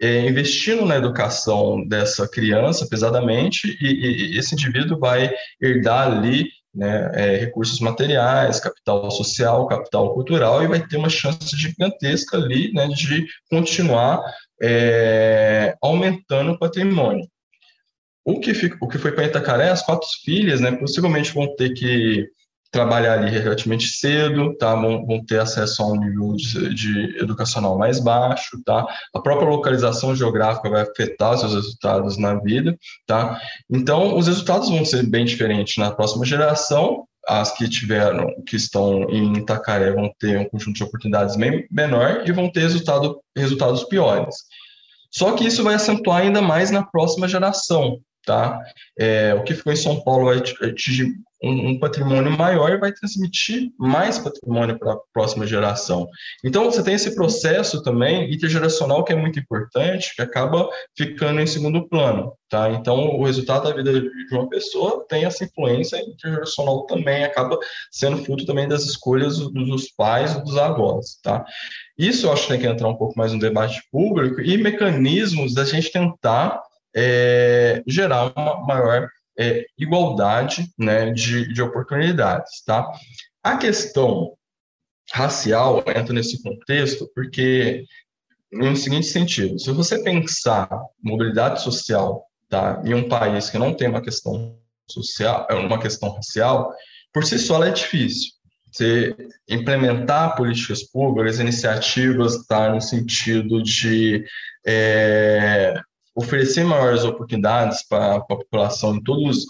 é, 0.00 0.26
investindo 0.26 0.84
na 0.84 0.96
educação 0.96 1.86
dessa 1.86 2.28
criança 2.28 2.86
pesadamente 2.88 3.76
e, 3.80 4.34
e 4.34 4.38
esse 4.38 4.54
indivíduo 4.54 4.98
vai 4.98 5.32
herdar 5.60 6.10
ali 6.10 6.48
né, 6.74 7.10
é, 7.14 7.36
recursos 7.36 7.80
materiais, 7.80 8.60
capital 8.60 9.10
social, 9.10 9.66
capital 9.66 10.14
cultural, 10.14 10.62
e 10.62 10.68
vai 10.68 10.86
ter 10.86 10.96
uma 10.96 11.08
chance 11.08 11.56
gigantesca 11.56 12.36
ali 12.36 12.72
né, 12.72 12.88
de 12.88 13.26
continuar 13.50 14.22
é, 14.62 15.76
aumentando 15.82 16.52
o 16.52 16.58
patrimônio. 16.58 17.26
O 18.24 18.38
que, 18.38 18.54
fica, 18.54 18.76
o 18.80 18.86
que 18.86 18.98
foi 18.98 19.12
para 19.12 19.24
Itacaré, 19.24 19.70
as 19.70 19.82
quatro 19.82 20.06
filhas, 20.24 20.60
né, 20.60 20.72
possivelmente 20.72 21.32
vão 21.32 21.54
ter 21.56 21.70
que 21.70 22.28
trabalhar 22.70 23.18
ali 23.18 23.36
relativamente 23.38 23.88
cedo, 23.88 24.56
tá? 24.56 24.74
Vão, 24.74 25.04
vão 25.04 25.24
ter 25.24 25.40
acesso 25.40 25.82
a 25.82 25.86
um 25.86 25.96
nível 25.96 26.34
de, 26.36 26.74
de, 26.74 27.18
educacional 27.18 27.76
mais 27.76 27.98
baixo, 27.98 28.62
tá? 28.64 28.86
A 29.14 29.20
própria 29.20 29.48
localização 29.48 30.14
geográfica 30.14 30.70
vai 30.70 30.82
afetar 30.82 31.36
seus 31.36 31.54
resultados 31.54 32.16
na 32.16 32.34
vida, 32.34 32.76
tá? 33.06 33.40
Então, 33.68 34.16
os 34.16 34.28
resultados 34.28 34.68
vão 34.68 34.84
ser 34.84 35.04
bem 35.04 35.24
diferentes 35.24 35.76
na 35.78 35.90
próxima 35.90 36.24
geração. 36.24 37.04
As 37.26 37.52
que 37.52 37.68
tiveram, 37.68 38.26
que 38.46 38.56
estão 38.56 39.02
em 39.10 39.36
Itacaré, 39.38 39.92
vão 39.92 40.10
ter 40.18 40.38
um 40.38 40.48
conjunto 40.48 40.76
de 40.76 40.84
oportunidades 40.84 41.36
bem 41.36 41.66
menor 41.70 42.22
e 42.26 42.32
vão 42.32 42.50
ter 42.50 42.60
resultado, 42.60 43.20
resultados 43.36 43.84
piores. 43.84 44.34
Só 45.12 45.32
que 45.32 45.46
isso 45.46 45.62
vai 45.62 45.74
acentuar 45.74 46.22
ainda 46.22 46.40
mais 46.40 46.70
na 46.70 46.84
próxima 46.84 47.28
geração, 47.28 47.98
tá? 48.24 48.58
É, 48.98 49.34
o 49.34 49.42
que 49.42 49.54
ficou 49.54 49.72
em 49.72 49.76
São 49.76 50.00
Paulo 50.00 50.26
vai 50.26 50.38
atingir 50.38 51.12
um, 51.42 51.70
um, 51.70 51.78
patrimônio 51.78 52.30
maior 52.36 52.70
e 52.70 52.78
vai 52.78 52.92
transmitir 52.92 53.70
mais 53.78 54.18
patrimônio 54.18 54.78
para 54.78 54.92
a 54.92 54.98
próxima 55.12 55.46
geração. 55.46 56.08
Então, 56.44 56.64
você 56.64 56.82
tem 56.82 56.94
esse 56.94 57.14
processo 57.14 57.82
também 57.82 58.32
intergeracional 58.32 59.04
que 59.04 59.12
é 59.12 59.16
muito 59.16 59.38
importante, 59.38 60.14
que 60.14 60.22
acaba 60.22 60.68
ficando 60.96 61.40
em 61.40 61.46
segundo 61.46 61.88
plano, 61.88 62.32
tá? 62.48 62.70
Então, 62.70 63.16
o 63.16 63.24
resultado 63.24 63.64
da 63.64 63.74
vida 63.74 64.00
de 64.00 64.10
uma 64.32 64.48
pessoa 64.48 65.04
tem 65.08 65.24
essa 65.24 65.44
influência 65.44 65.96
intergeracional 65.96 66.84
também, 66.86 67.24
acaba 67.24 67.58
sendo 67.90 68.22
fruto 68.24 68.44
também 68.44 68.68
das 68.68 68.84
escolhas 68.84 69.38
dos 69.38 69.90
pais 69.92 70.34
dos 70.42 70.56
avós, 70.56 71.18
tá? 71.22 71.44
Isso 71.98 72.26
eu 72.26 72.32
acho 72.32 72.42
que 72.42 72.48
tem 72.48 72.60
que 72.60 72.66
entrar 72.66 72.88
um 72.88 72.96
pouco 72.96 73.14
mais 73.16 73.32
no 73.32 73.38
debate 73.38 73.82
público 73.90 74.40
e 74.40 74.56
mecanismos 74.56 75.54
da 75.54 75.64
gente 75.64 75.90
tentar 75.90 76.60
é, 76.94 77.82
gerar 77.86 78.32
uma 78.36 78.66
maior 78.66 79.08
é, 79.38 79.64
igualdade 79.78 80.68
né, 80.78 81.10
de, 81.10 81.52
de 81.52 81.62
oportunidades. 81.62 82.62
Tá? 82.64 82.90
A 83.42 83.56
questão 83.56 84.32
racial 85.12 85.82
entra 85.88 86.12
nesse 86.12 86.42
contexto 86.42 87.10
porque, 87.14 87.84
no 88.52 88.76
seguinte 88.76 89.06
sentido, 89.06 89.58
se 89.58 89.72
você 89.72 90.02
pensar 90.02 90.68
mobilidade 91.02 91.62
social 91.62 92.24
tá, 92.48 92.80
em 92.84 92.94
um 92.94 93.08
país 93.08 93.50
que 93.50 93.58
não 93.58 93.74
tem 93.74 93.88
uma 93.88 94.02
questão 94.02 94.58
social, 94.88 95.46
é 95.50 95.54
uma 95.54 95.80
questão 95.80 96.12
racial, 96.14 96.72
por 97.12 97.24
si 97.24 97.38
só 97.38 97.56
ela 97.56 97.68
é 97.68 97.72
difícil. 97.72 98.30
Você 98.70 99.16
implementar 99.48 100.36
políticas 100.36 100.84
públicas, 100.84 101.40
iniciativas, 101.40 102.46
tá, 102.46 102.72
no 102.72 102.80
sentido 102.80 103.60
de 103.62 104.24
é, 104.64 105.74
oferecer 106.20 106.64
maiores 106.64 107.04
oportunidades 107.04 107.86
para 107.88 108.16
a 108.16 108.20
população 108.20 108.96
em 108.96 109.02
todas 109.02 109.44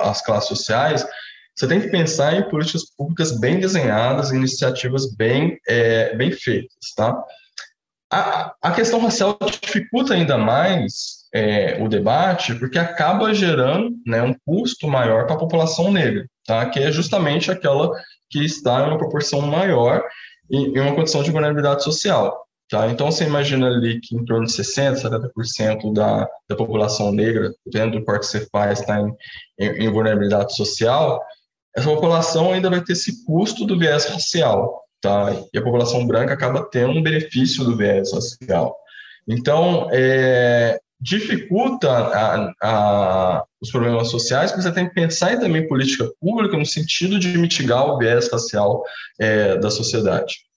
as 0.00 0.22
classes 0.22 0.48
sociais, 0.48 1.06
você 1.54 1.68
tem 1.68 1.80
que 1.80 1.88
pensar 1.88 2.34
em 2.34 2.48
políticas 2.48 2.84
públicas 2.96 3.38
bem 3.38 3.60
desenhadas, 3.60 4.30
iniciativas 4.30 5.14
bem, 5.14 5.58
é, 5.68 6.16
bem 6.16 6.32
feitas, 6.32 6.94
tá? 6.96 7.22
A, 8.12 8.54
a 8.62 8.72
questão 8.72 9.00
racial 9.00 9.38
dificulta 9.62 10.14
ainda 10.14 10.36
mais 10.36 11.20
é, 11.32 11.76
o 11.80 11.88
debate, 11.88 12.54
porque 12.54 12.78
acaba 12.78 13.32
gerando 13.32 13.94
né, 14.04 14.22
um 14.22 14.34
custo 14.44 14.88
maior 14.88 15.26
para 15.26 15.36
a 15.36 15.38
população 15.38 15.92
negra, 15.92 16.26
tá? 16.44 16.66
que 16.66 16.80
é 16.80 16.90
justamente 16.90 17.52
aquela 17.52 17.92
que 18.28 18.44
está 18.44 18.80
em 18.80 18.88
uma 18.88 18.98
proporção 18.98 19.42
maior 19.42 20.02
em, 20.50 20.76
em 20.76 20.80
uma 20.80 20.94
condição 20.94 21.22
de 21.22 21.30
vulnerabilidade 21.30 21.84
social. 21.84 22.36
Tá? 22.70 22.88
Então, 22.88 23.10
você 23.10 23.24
imagina 23.24 23.66
ali 23.66 24.00
que 24.00 24.14
em 24.14 24.24
torno 24.24 24.46
de 24.46 24.52
60%, 24.52 25.02
70% 25.02 25.92
da, 25.92 26.28
da 26.48 26.54
população 26.54 27.10
negra, 27.10 27.52
dentro 27.66 27.98
do 27.98 28.04
corte 28.04 28.20
que 28.20 28.26
você 28.26 28.48
faz, 28.48 28.78
está 28.78 29.00
em, 29.00 29.12
em, 29.58 29.86
em, 29.86 29.90
vulnerabilidade 29.90 30.54
social, 30.54 31.20
essa 31.76 31.88
população 31.88 32.52
ainda 32.52 32.70
vai 32.70 32.80
ter 32.80 32.92
esse 32.92 33.24
custo 33.24 33.66
do 33.66 33.76
viés 33.76 34.04
racial. 34.06 34.84
Tá? 35.00 35.34
E 35.52 35.58
a 35.58 35.62
população 35.62 36.06
branca 36.06 36.32
acaba 36.32 36.64
tendo 36.70 36.92
um 36.92 37.02
benefício 37.02 37.64
do 37.64 37.76
viés 37.76 38.12
racial. 38.12 38.76
Então, 39.26 39.88
é, 39.90 40.78
dificulta 41.00 41.90
a, 41.90 42.52
a, 42.62 43.44
os 43.60 43.70
problemas 43.72 44.10
sociais, 44.10 44.52
porque 44.52 44.62
você 44.62 44.72
tem 44.72 44.86
que 44.86 44.94
pensar 44.94 45.32
em 45.32 45.40
também 45.40 45.66
política 45.66 46.08
pública 46.20 46.56
no 46.56 46.66
sentido 46.66 47.18
de 47.18 47.36
mitigar 47.36 47.84
o 47.86 47.98
viés 47.98 48.30
racial 48.30 48.84
é, 49.18 49.56
da 49.58 49.70
sociedade. 49.72 50.49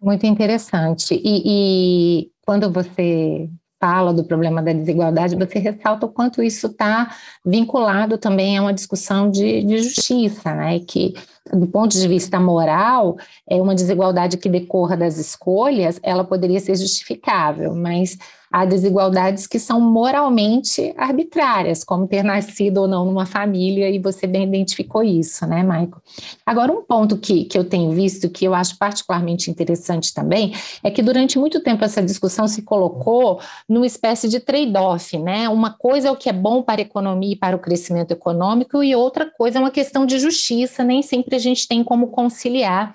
Muito 0.00 0.26
interessante. 0.26 1.14
E, 1.14 2.22
e, 2.24 2.30
quando 2.46 2.72
você 2.72 3.48
fala 3.80 4.12
do 4.12 4.24
problema 4.24 4.62
da 4.62 4.72
desigualdade, 4.72 5.36
você 5.36 5.58
ressalta 5.58 6.06
o 6.06 6.08
quanto 6.08 6.42
isso 6.42 6.66
está 6.66 7.14
vinculado 7.44 8.18
também 8.18 8.58
a 8.58 8.62
uma 8.62 8.74
discussão 8.74 9.30
de, 9.30 9.62
de 9.62 9.78
justiça, 9.82 10.54
né? 10.54 10.80
Que, 10.80 11.14
do 11.52 11.66
ponto 11.66 11.92
de 11.96 12.08
vista 12.08 12.40
moral, 12.40 13.16
é 13.48 13.60
uma 13.60 13.74
desigualdade 13.74 14.36
que 14.36 14.48
decorra 14.48 14.96
das 14.96 15.16
escolhas, 15.16 16.00
ela 16.02 16.24
poderia 16.24 16.58
ser 16.58 16.76
justificável, 16.76 17.74
mas 17.74 18.16
há 18.50 18.64
desigualdades 18.64 19.46
que 19.46 19.58
são 19.58 19.80
moralmente 19.80 20.94
arbitrárias, 20.96 21.84
como 21.84 22.06
ter 22.06 22.22
nascido 22.22 22.78
ou 22.78 22.88
não 22.88 23.04
numa 23.04 23.26
família, 23.26 23.90
e 23.90 23.98
você 23.98 24.26
bem 24.26 24.44
identificou 24.44 25.02
isso, 25.02 25.46
né, 25.46 25.62
Maico? 25.62 26.02
Agora, 26.44 26.72
um 26.72 26.82
ponto 26.82 27.16
que, 27.16 27.44
que 27.44 27.58
eu 27.58 27.64
tenho 27.64 27.90
visto, 27.92 28.28
que 28.28 28.44
eu 28.44 28.54
acho 28.54 28.78
particularmente 28.78 29.50
interessante 29.50 30.12
também, 30.14 30.52
é 30.82 30.90
que 30.90 31.02
durante 31.02 31.38
muito 31.38 31.60
tempo 31.60 31.84
essa 31.84 32.02
discussão 32.02 32.48
se 32.48 32.62
colocou 32.62 33.40
numa 33.68 33.86
espécie 33.86 34.28
de 34.28 34.40
trade-off, 34.40 35.18
né? 35.18 35.48
Uma 35.48 35.70
coisa 35.70 36.08
é 36.08 36.10
o 36.10 36.16
que 36.16 36.28
é 36.28 36.32
bom 36.32 36.62
para 36.62 36.80
a 36.80 36.82
economia 36.82 37.32
e 37.32 37.36
para 37.36 37.56
o 37.56 37.58
crescimento 37.58 38.12
econômico, 38.12 38.82
e 38.82 38.94
outra 38.94 39.26
coisa 39.26 39.58
é 39.58 39.60
uma 39.60 39.70
questão 39.70 40.06
de 40.06 40.18
justiça, 40.18 40.82
nem 40.82 41.02
sempre 41.02 41.36
a 41.36 41.38
gente 41.38 41.68
tem 41.68 41.84
como 41.84 42.08
conciliar 42.08 42.94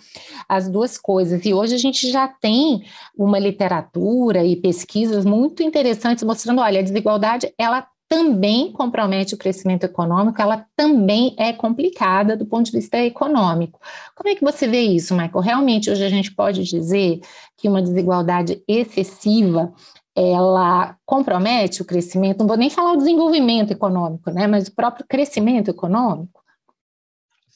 as 0.56 0.70
duas 0.70 0.98
coisas. 0.98 1.46
E 1.46 1.54
hoje 1.54 1.76
a 1.76 1.78
gente 1.78 2.10
já 2.10 2.28
tem 2.28 2.84
uma 3.18 3.40
literatura 3.40 4.44
e 4.44 4.56
pesquisas 4.56 5.26
muito 5.26 5.64
interessantes 5.64 6.24
mostrando, 6.24 6.62
olha, 6.62 6.80
a 6.80 6.84
desigualdade, 6.84 7.54
ela 7.58 7.86
também 8.08 8.72
compromete 8.72 9.34
o 9.34 9.38
crescimento 9.38 9.86
econômico, 9.86 10.40
ela 10.40 10.66
também 10.76 11.36
é 11.36 11.52
complicada 11.52 12.38
do 12.38 12.46
ponto 12.46 12.68
de 12.68 12.72
vista 12.72 12.98
econômico. 13.00 13.80
Como 14.16 14.30
é 14.30 14.36
que 14.36 14.44
você 14.44 14.68
vê 14.68 14.82
isso, 14.82 15.16
Michael? 15.16 15.40
Realmente 15.40 15.90
hoje 15.90 16.04
a 16.06 16.10
gente 16.10 16.32
pode 16.32 16.64
dizer 16.64 17.22
que 17.58 17.68
uma 17.68 17.82
desigualdade 17.82 18.62
excessiva 18.68 19.74
ela 20.16 20.96
compromete 21.08 21.82
o 21.82 21.86
crescimento, 21.86 22.40
não 22.40 22.48
vou 22.48 22.58
nem 22.58 22.70
falar 22.70 22.92
o 22.92 22.98
desenvolvimento 22.98 23.72
econômico, 23.72 24.30
né, 24.30 24.46
mas 24.46 24.68
o 24.68 24.76
próprio 24.76 25.06
crescimento 25.10 25.70
econômico? 25.70 26.43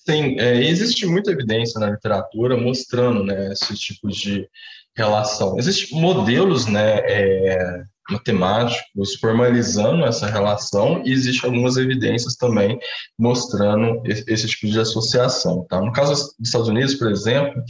Sim, 0.10 0.40
é, 0.40 0.64
existe 0.64 1.06
muita 1.06 1.32
evidência 1.32 1.82
na 1.82 1.90
literatura 1.90 2.56
mostrando 2.56 3.26
né, 3.26 3.52
esses 3.52 3.78
tipos 3.78 4.16
de 4.16 4.48
relação. 4.96 5.60
Existem 5.60 6.00
modelos 6.00 6.66
né, 6.66 7.00
é, 7.00 7.84
matemáticos 8.10 9.16
formalizando 9.16 10.06
essa 10.06 10.26
relação 10.28 11.04
e 11.06 11.12
existem 11.12 11.50
algumas 11.50 11.76
evidências 11.76 12.38
também 12.38 12.80
mostrando 13.20 14.02
esse, 14.06 14.24
esse 14.32 14.48
tipo 14.48 14.68
de 14.68 14.80
associação. 14.80 15.66
Tá? 15.68 15.82
No 15.82 15.92
caso 15.92 16.14
dos 16.14 16.48
Estados 16.48 16.70
Unidos, 16.70 16.96
por 16.96 17.12
exemplo, 17.12 17.62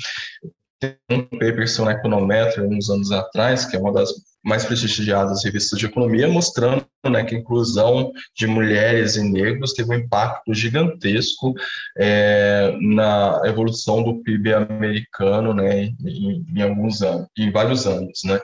tem 0.79 0.95
um 1.09 1.23
paper 1.23 1.67
seu 1.67 1.85
na 1.85 1.93
Econometra, 1.93 2.63
uns 2.63 2.87
anos 2.87 3.11
atrás, 3.11 3.65
que 3.65 3.75
é 3.75 3.79
uma 3.79 3.91
das 3.91 4.11
mais 4.47 4.63
prestigiadas 4.63 5.43
revistas 5.43 5.77
de 5.77 5.85
economia, 5.87 6.25
mostrando 6.29 6.85
né, 7.05 7.21
que 7.25 7.35
a 7.35 7.37
inclusão 7.37 8.13
de 8.33 8.47
mulheres 8.47 9.17
e 9.17 9.21
negros 9.21 9.73
teve 9.73 9.91
um 9.91 9.99
impacto 9.99 10.53
gigantesco 10.53 11.53
é, 11.97 12.73
na 12.79 13.41
evolução 13.43 14.01
do 14.01 14.23
PIB 14.23 14.53
americano 14.53 15.53
né, 15.53 15.91
em, 16.05 16.45
em, 16.55 16.61
alguns 16.61 17.01
anos, 17.01 17.27
em 17.37 17.51
vários 17.51 17.85
anos. 17.85 18.21
Né. 18.23 18.39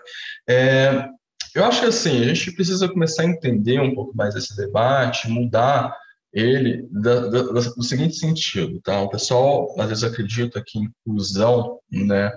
É, 0.49 1.07
eu 1.55 1.63
acho 1.63 1.79
que 1.79 1.87
assim, 1.87 2.21
a 2.21 2.33
gente 2.33 2.51
precisa 2.51 2.89
começar 2.89 3.23
a 3.23 3.27
entender 3.27 3.79
um 3.79 3.95
pouco 3.95 4.13
mais 4.13 4.35
esse 4.35 4.57
debate, 4.57 5.29
mudar 5.29 5.95
ele 6.33 6.87
da, 6.89 7.27
da, 7.27 7.61
seguinte 7.61 8.15
sentido, 8.15 8.81
tá? 8.81 9.01
O 9.01 9.09
pessoal 9.09 9.73
às 9.79 9.87
vezes 9.87 10.03
acredita 10.03 10.63
que 10.65 10.79
inclusão, 10.79 11.79
né, 11.91 12.31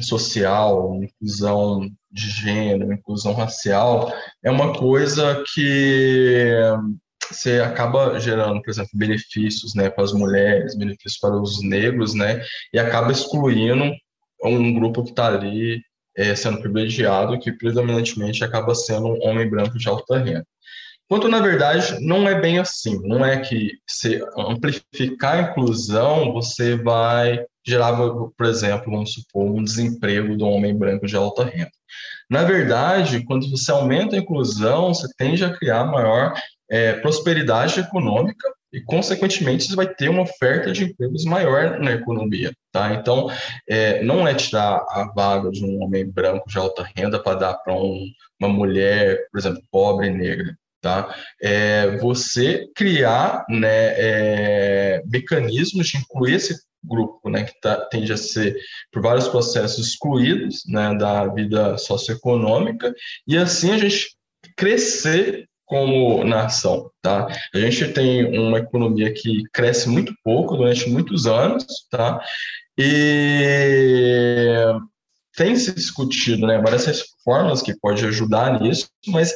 social, 0.00 1.02
inclusão 1.02 1.88
de 2.10 2.30
gênero, 2.30 2.92
inclusão 2.92 3.32
racial, 3.32 4.12
é 4.44 4.50
uma 4.50 4.74
coisa 4.74 5.42
que 5.54 6.50
você 7.30 7.60
acaba 7.60 8.18
gerando, 8.20 8.60
por 8.60 8.70
exemplo, 8.70 8.90
benefícios, 8.94 9.74
né, 9.74 9.88
para 9.88 10.04
as 10.04 10.12
mulheres, 10.12 10.76
benefícios 10.76 11.18
para 11.18 11.34
os 11.34 11.62
negros, 11.62 12.14
né, 12.14 12.42
e 12.72 12.78
acaba 12.78 13.12
excluindo 13.12 13.90
um 14.44 14.74
grupo 14.74 15.04
que 15.04 15.10
está 15.10 15.28
ali 15.28 15.80
é, 16.16 16.34
sendo 16.34 16.60
privilegiado, 16.60 17.38
que 17.38 17.52
predominantemente 17.52 18.44
acaba 18.44 18.74
sendo 18.74 19.08
um 19.08 19.22
homem 19.26 19.48
branco 19.48 19.78
de 19.78 19.88
alta 19.88 20.18
renda. 20.18 20.46
Quanto, 21.12 21.28
na 21.28 21.40
verdade, 21.40 21.98
não 22.00 22.26
é 22.26 22.40
bem 22.40 22.58
assim. 22.58 22.98
Não 23.06 23.22
é 23.22 23.38
que 23.38 23.72
se 23.86 24.18
amplificar 24.34 25.34
a 25.34 25.50
inclusão, 25.50 26.32
você 26.32 26.74
vai 26.74 27.44
gerar, 27.66 27.94
por 27.94 28.46
exemplo, 28.46 28.90
vamos 28.90 29.12
supor, 29.12 29.44
um 29.44 29.62
desemprego 29.62 30.34
do 30.38 30.46
homem 30.46 30.74
branco 30.74 31.06
de 31.06 31.14
alta 31.14 31.44
renda. 31.44 31.70
Na 32.30 32.44
verdade, 32.44 33.26
quando 33.26 33.46
você 33.50 33.70
aumenta 33.70 34.16
a 34.16 34.20
inclusão, 34.20 34.94
você 34.94 35.06
tende 35.18 35.44
a 35.44 35.54
criar 35.54 35.84
maior 35.84 36.32
é, 36.70 36.94
prosperidade 36.94 37.78
econômica 37.78 38.48
e, 38.72 38.80
consequentemente, 38.80 39.64
você 39.64 39.76
vai 39.76 39.86
ter 39.86 40.08
uma 40.08 40.22
oferta 40.22 40.72
de 40.72 40.84
empregos 40.84 41.26
maior 41.26 41.78
na 41.78 41.92
economia, 41.92 42.54
tá? 42.72 42.94
Então, 42.94 43.30
é, 43.68 44.02
não 44.02 44.26
é 44.26 44.32
tirar 44.32 44.76
a 44.88 45.12
vaga 45.14 45.50
de 45.50 45.62
um 45.62 45.82
homem 45.82 46.10
branco 46.10 46.48
de 46.48 46.56
alta 46.56 46.90
renda 46.96 47.22
para 47.22 47.38
dar 47.38 47.54
para 47.56 47.74
um, 47.74 48.02
uma 48.40 48.48
mulher, 48.48 49.28
por 49.30 49.38
exemplo, 49.38 49.62
pobre 49.70 50.08
negra, 50.08 50.56
tá? 50.82 51.14
É 51.40 51.96
você 51.98 52.68
criar 52.74 53.46
né, 53.48 53.94
é, 53.96 55.02
mecanismos 55.06 55.86
de 55.86 55.98
incluir 55.98 56.34
esse 56.34 56.54
grupo, 56.84 57.30
né, 57.30 57.44
que 57.44 57.58
tá, 57.60 57.76
tende 57.86 58.12
a 58.12 58.16
ser, 58.16 58.56
por 58.92 59.00
vários 59.00 59.28
processos, 59.28 59.86
excluídos 59.86 60.64
né, 60.66 60.94
da 60.96 61.26
vida 61.28 61.78
socioeconômica, 61.78 62.92
e 63.26 63.38
assim 63.38 63.70
a 63.70 63.78
gente 63.78 64.16
crescer 64.56 65.48
como 65.64 66.24
nação, 66.24 66.90
tá? 67.00 67.28
A 67.54 67.58
gente 67.58 67.94
tem 67.94 68.38
uma 68.38 68.58
economia 68.58 69.10
que 69.10 69.42
cresce 69.54 69.88
muito 69.88 70.12
pouco 70.22 70.56
durante 70.56 70.90
muitos 70.90 71.26
anos, 71.26 71.64
tá? 71.90 72.20
E 72.76 74.66
tem 75.34 75.56
se 75.56 75.72
discutido, 75.72 76.46
né, 76.46 76.60
várias 76.60 76.84
reformas 76.84 77.62
que 77.62 77.74
pode 77.78 78.04
ajudar 78.04 78.60
nisso, 78.60 78.88
mas 79.06 79.32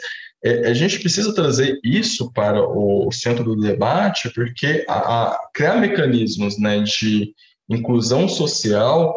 a 0.65 0.75
gente 0.75 1.01
precisa 1.01 1.35
trazer 1.35 1.79
isso 1.83 2.33
para 2.33 2.63
o 2.63 3.11
centro 3.11 3.45
do 3.45 3.57
debate, 3.57 4.31
porque 4.31 4.85
a, 4.89 5.25
a 5.25 5.49
criar 5.53 5.77
mecanismos 5.77 6.59
né, 6.59 6.81
de 6.81 7.35
inclusão 7.69 8.29
social 8.29 9.15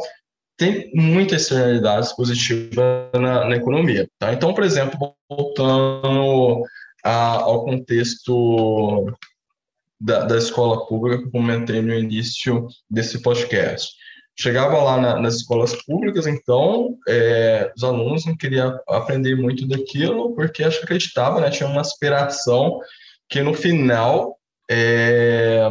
tem 0.57 0.91
muitas 0.93 1.43
externalidades 1.43 2.11
positivas 2.13 2.75
na, 3.13 3.47
na 3.47 3.55
economia. 3.55 4.09
Tá? 4.19 4.33
Então, 4.33 4.53
por 4.53 4.63
exemplo, 4.63 5.15
voltando 5.29 6.63
a, 7.03 7.35
ao 7.35 7.63
contexto 7.63 9.11
da, 9.99 10.25
da, 10.25 10.37
escola 10.37 10.85
pública 10.85 11.19
que 11.19 11.27
eu 11.27 11.31
comentei 11.31 11.81
no 11.81 11.93
início 11.93 12.67
desse 12.89 13.21
podcast. 13.21 13.89
Chegava 14.41 14.81
lá 14.81 14.97
na, 14.97 15.19
nas 15.19 15.35
escolas 15.35 15.75
públicas, 15.83 16.25
então, 16.25 16.97
é, 17.07 17.73
os 17.75 17.83
alunos 17.83 18.25
não 18.25 18.37
queriam 18.37 18.79
aprender 18.87 19.35
muito 19.35 19.67
daquilo, 19.67 20.33
porque 20.33 20.63
acho 20.63 20.77
que 20.77 20.85
acreditavam, 20.85 21.41
né, 21.41 21.49
tinha 21.49 21.67
uma 21.67 21.81
aspiração 21.81 22.79
que 23.27 23.41
no 23.41 23.53
final 23.53 24.37
é, 24.71 25.67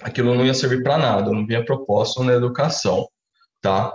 aquilo 0.00 0.36
não 0.36 0.46
ia 0.46 0.54
servir 0.54 0.84
para 0.84 0.98
nada, 0.98 1.32
não 1.32 1.44
vinha 1.44 1.64
proposta 1.64 2.22
na 2.22 2.32
educação, 2.32 3.08
tá? 3.60 3.92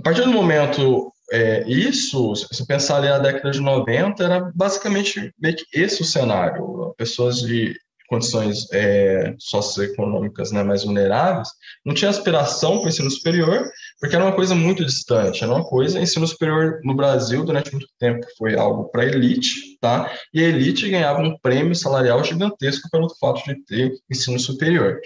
A 0.00 0.02
partir 0.02 0.22
do 0.22 0.32
momento 0.32 1.12
é, 1.30 1.62
isso, 1.68 2.34
se 2.34 2.66
pensar 2.66 2.96
ali 2.96 3.08
na 3.08 3.18
década 3.18 3.52
de 3.52 3.60
90, 3.60 4.24
era 4.24 4.50
basicamente 4.52 5.32
esse 5.72 6.02
o 6.02 6.04
cenário. 6.04 6.92
Pessoas 6.96 7.36
de 7.38 7.78
condições 8.08 8.66
é, 8.72 9.34
socioeconômicas 9.38 10.50
né, 10.50 10.62
mais 10.62 10.82
vulneráveis 10.82 11.48
não 11.84 11.94
tinham 11.94 12.10
aspiração 12.10 12.78
para 12.78 12.86
o 12.86 12.88
ensino 12.88 13.10
superior, 13.10 13.70
porque 14.00 14.16
era 14.16 14.24
uma 14.24 14.34
coisa 14.34 14.54
muito 14.54 14.84
distante, 14.84 15.44
era 15.44 15.52
uma 15.52 15.64
coisa, 15.64 16.00
ensino 16.00 16.26
superior 16.26 16.80
no 16.82 16.94
Brasil 16.94 17.44
durante 17.44 17.70
muito 17.70 17.86
tempo 17.98 18.26
foi 18.36 18.56
algo 18.56 18.88
para 18.90 19.04
elite, 19.04 19.78
tá? 19.80 20.10
E 20.32 20.42
a 20.42 20.48
elite 20.48 20.88
ganhava 20.88 21.20
um 21.20 21.36
prêmio 21.38 21.74
salarial 21.74 22.24
gigantesco 22.24 22.88
pelo 22.90 23.14
fato 23.20 23.44
de 23.44 23.62
ter 23.64 23.92
ensino 24.10 24.40
superior. 24.40 24.98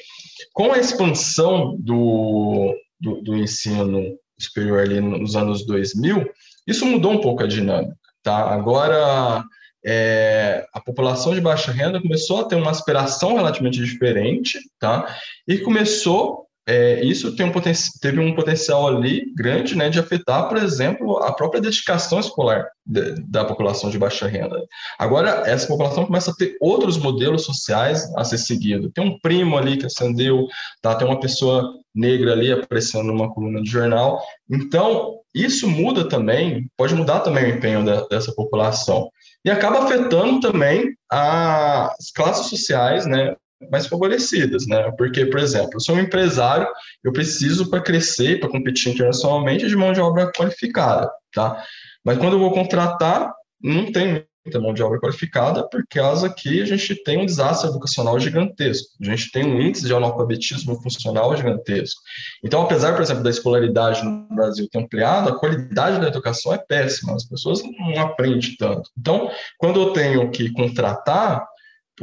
Com 0.52 0.72
a 0.72 0.78
expansão 0.78 1.76
do, 1.80 2.74
do, 3.00 3.20
do 3.22 3.36
ensino 3.36 4.16
superior 4.38 4.80
ali 4.80 5.00
nos 5.00 5.34
anos 5.34 5.66
2000, 5.66 6.24
isso 6.66 6.86
mudou 6.86 7.12
um 7.12 7.20
pouco 7.20 7.42
a 7.42 7.48
dinâmica, 7.48 7.96
tá? 8.22 8.52
Agora, 8.52 9.44
é, 9.84 10.64
a 10.72 10.80
população 10.80 11.34
de 11.34 11.40
baixa 11.40 11.72
renda 11.72 12.00
começou 12.00 12.40
a 12.40 12.44
ter 12.44 12.54
uma 12.54 12.70
aspiração 12.70 13.36
relativamente 13.36 13.82
diferente, 13.82 14.58
tá? 14.78 15.16
E 15.46 15.58
começou, 15.58 16.46
é, 16.66 17.04
isso 17.04 17.34
tem 17.34 17.44
um 17.44 17.52
teve 18.00 18.20
um 18.20 18.34
potencial 18.34 18.86
ali 18.86 19.24
grande, 19.34 19.76
né, 19.76 19.90
de 19.90 19.98
afetar, 19.98 20.48
por 20.48 20.56
exemplo, 20.56 21.18
a 21.18 21.32
própria 21.32 21.60
dedicação 21.60 22.20
escolar 22.20 22.68
de, 22.86 23.14
da 23.28 23.44
população 23.44 23.90
de 23.90 23.98
baixa 23.98 24.28
renda. 24.28 24.56
Agora, 24.98 25.42
essa 25.46 25.66
população 25.66 26.06
começa 26.06 26.30
a 26.30 26.34
ter 26.34 26.56
outros 26.60 26.96
modelos 26.96 27.44
sociais 27.44 28.08
a 28.16 28.22
ser 28.22 28.38
seguido. 28.38 28.90
Tem 28.90 29.04
um 29.04 29.18
primo 29.18 29.58
ali 29.58 29.76
que 29.76 29.86
acendeu, 29.86 30.46
tá? 30.80 30.94
Tem 30.94 31.06
uma 31.06 31.18
pessoa 31.18 31.74
negra 31.92 32.32
ali 32.32 32.52
aparecendo 32.52 33.04
numa 33.04 33.32
coluna 33.34 33.60
de 33.60 33.68
jornal. 33.68 34.22
Então, 34.48 35.18
isso 35.34 35.68
muda 35.68 36.08
também, 36.08 36.70
pode 36.76 36.94
mudar 36.94 37.20
também 37.20 37.44
o 37.44 37.56
empenho 37.56 37.84
dessa 38.08 38.32
população. 38.32 39.10
E 39.44 39.50
acaba 39.50 39.84
afetando 39.84 40.40
também 40.40 40.94
as 41.10 42.10
classes 42.14 42.46
sociais, 42.46 43.06
né, 43.06 43.34
mais 43.70 43.86
favorecidas, 43.86 44.66
né? 44.66 44.90
Porque, 44.96 45.26
por 45.26 45.40
exemplo, 45.40 45.70
eu 45.74 45.80
sou 45.80 45.96
um 45.96 46.00
empresário, 46.00 46.66
eu 47.02 47.12
preciso 47.12 47.70
para 47.70 47.80
crescer, 47.80 48.40
para 48.40 48.48
competir 48.48 48.92
internacionalmente 48.92 49.66
de 49.66 49.76
mão 49.76 49.92
de 49.92 50.00
obra 50.00 50.30
qualificada, 50.32 51.10
tá? 51.32 51.62
Mas 52.04 52.18
quando 52.18 52.34
eu 52.34 52.40
vou 52.40 52.52
contratar, 52.52 53.32
não 53.60 53.90
tem 53.92 54.24
muita 54.44 54.60
mão 54.60 54.74
de 54.74 54.82
obra 54.82 54.98
qualificada, 54.98 55.68
por 55.68 55.84
causa 55.88 56.28
que 56.28 56.60
a 56.60 56.64
gente 56.64 57.02
tem 57.04 57.18
um 57.18 57.26
desastre 57.26 57.70
educacional 57.70 58.18
gigantesco. 58.18 58.88
A 59.00 59.04
gente 59.04 59.30
tem 59.30 59.44
um 59.44 59.60
índice 59.60 59.86
de 59.86 59.94
analfabetismo 59.94 60.80
funcional 60.82 61.36
gigantesco. 61.36 62.00
Então, 62.44 62.62
apesar, 62.62 62.92
por 62.92 63.02
exemplo, 63.02 63.22
da 63.22 63.30
escolaridade 63.30 64.04
no 64.04 64.26
Brasil 64.34 64.68
ter 64.70 64.78
ampliado, 64.78 65.28
a 65.28 65.38
qualidade 65.38 66.00
da 66.00 66.08
educação 66.08 66.52
é 66.52 66.58
péssima. 66.58 67.14
As 67.14 67.24
pessoas 67.24 67.62
não 67.62 68.00
aprendem 68.00 68.56
tanto. 68.58 68.90
Então, 68.98 69.30
quando 69.58 69.80
eu 69.80 69.92
tenho 69.92 70.30
que 70.30 70.52
contratar, 70.52 71.46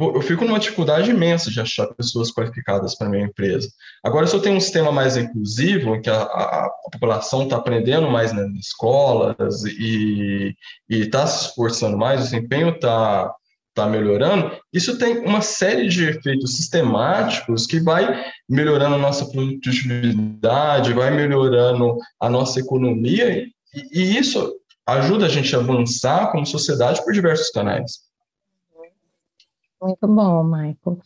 eu 0.00 0.22
fico 0.22 0.44
numa 0.44 0.58
dificuldade 0.58 1.10
imensa 1.10 1.50
de 1.50 1.60
achar 1.60 1.86
pessoas 1.88 2.32
qualificadas 2.32 2.94
para 2.94 3.08
minha 3.08 3.26
empresa. 3.26 3.68
Agora, 4.02 4.26
se 4.26 4.34
eu 4.34 4.40
tenho 4.40 4.56
um 4.56 4.60
sistema 4.60 4.90
mais 4.90 5.16
inclusivo, 5.16 5.94
em 5.94 6.00
que 6.00 6.08
a, 6.08 6.22
a, 6.22 6.66
a 6.66 6.90
população 6.90 7.44
está 7.44 7.56
aprendendo 7.56 8.10
mais 8.10 8.32
nas 8.32 8.50
escolas 8.54 9.64
e 9.64 10.54
está 10.88 11.26
se 11.26 11.48
esforçando 11.48 11.98
mais, 11.98 12.20
o 12.20 12.24
desempenho 12.24 12.70
está 12.70 13.32
tá 13.74 13.86
melhorando, 13.86 14.50
isso 14.72 14.98
tem 14.98 15.18
uma 15.18 15.40
série 15.40 15.88
de 15.88 16.08
efeitos 16.08 16.56
sistemáticos 16.56 17.66
que 17.66 17.80
vai 17.80 18.24
melhorando 18.48 18.96
a 18.96 18.98
nossa 18.98 19.26
produtividade, 19.26 20.92
vai 20.92 21.10
melhorando 21.10 21.96
a 22.18 22.28
nossa 22.28 22.58
economia, 22.58 23.38
e, 23.38 23.52
e 23.92 24.18
isso 24.18 24.52
ajuda 24.86 25.26
a 25.26 25.28
gente 25.28 25.54
a 25.54 25.58
avançar 25.60 26.32
como 26.32 26.44
sociedade 26.46 27.02
por 27.04 27.12
diversos 27.12 27.50
canais. 27.50 28.09
Muito 29.82 30.06
bom, 30.06 30.44
Michael. 30.44 30.98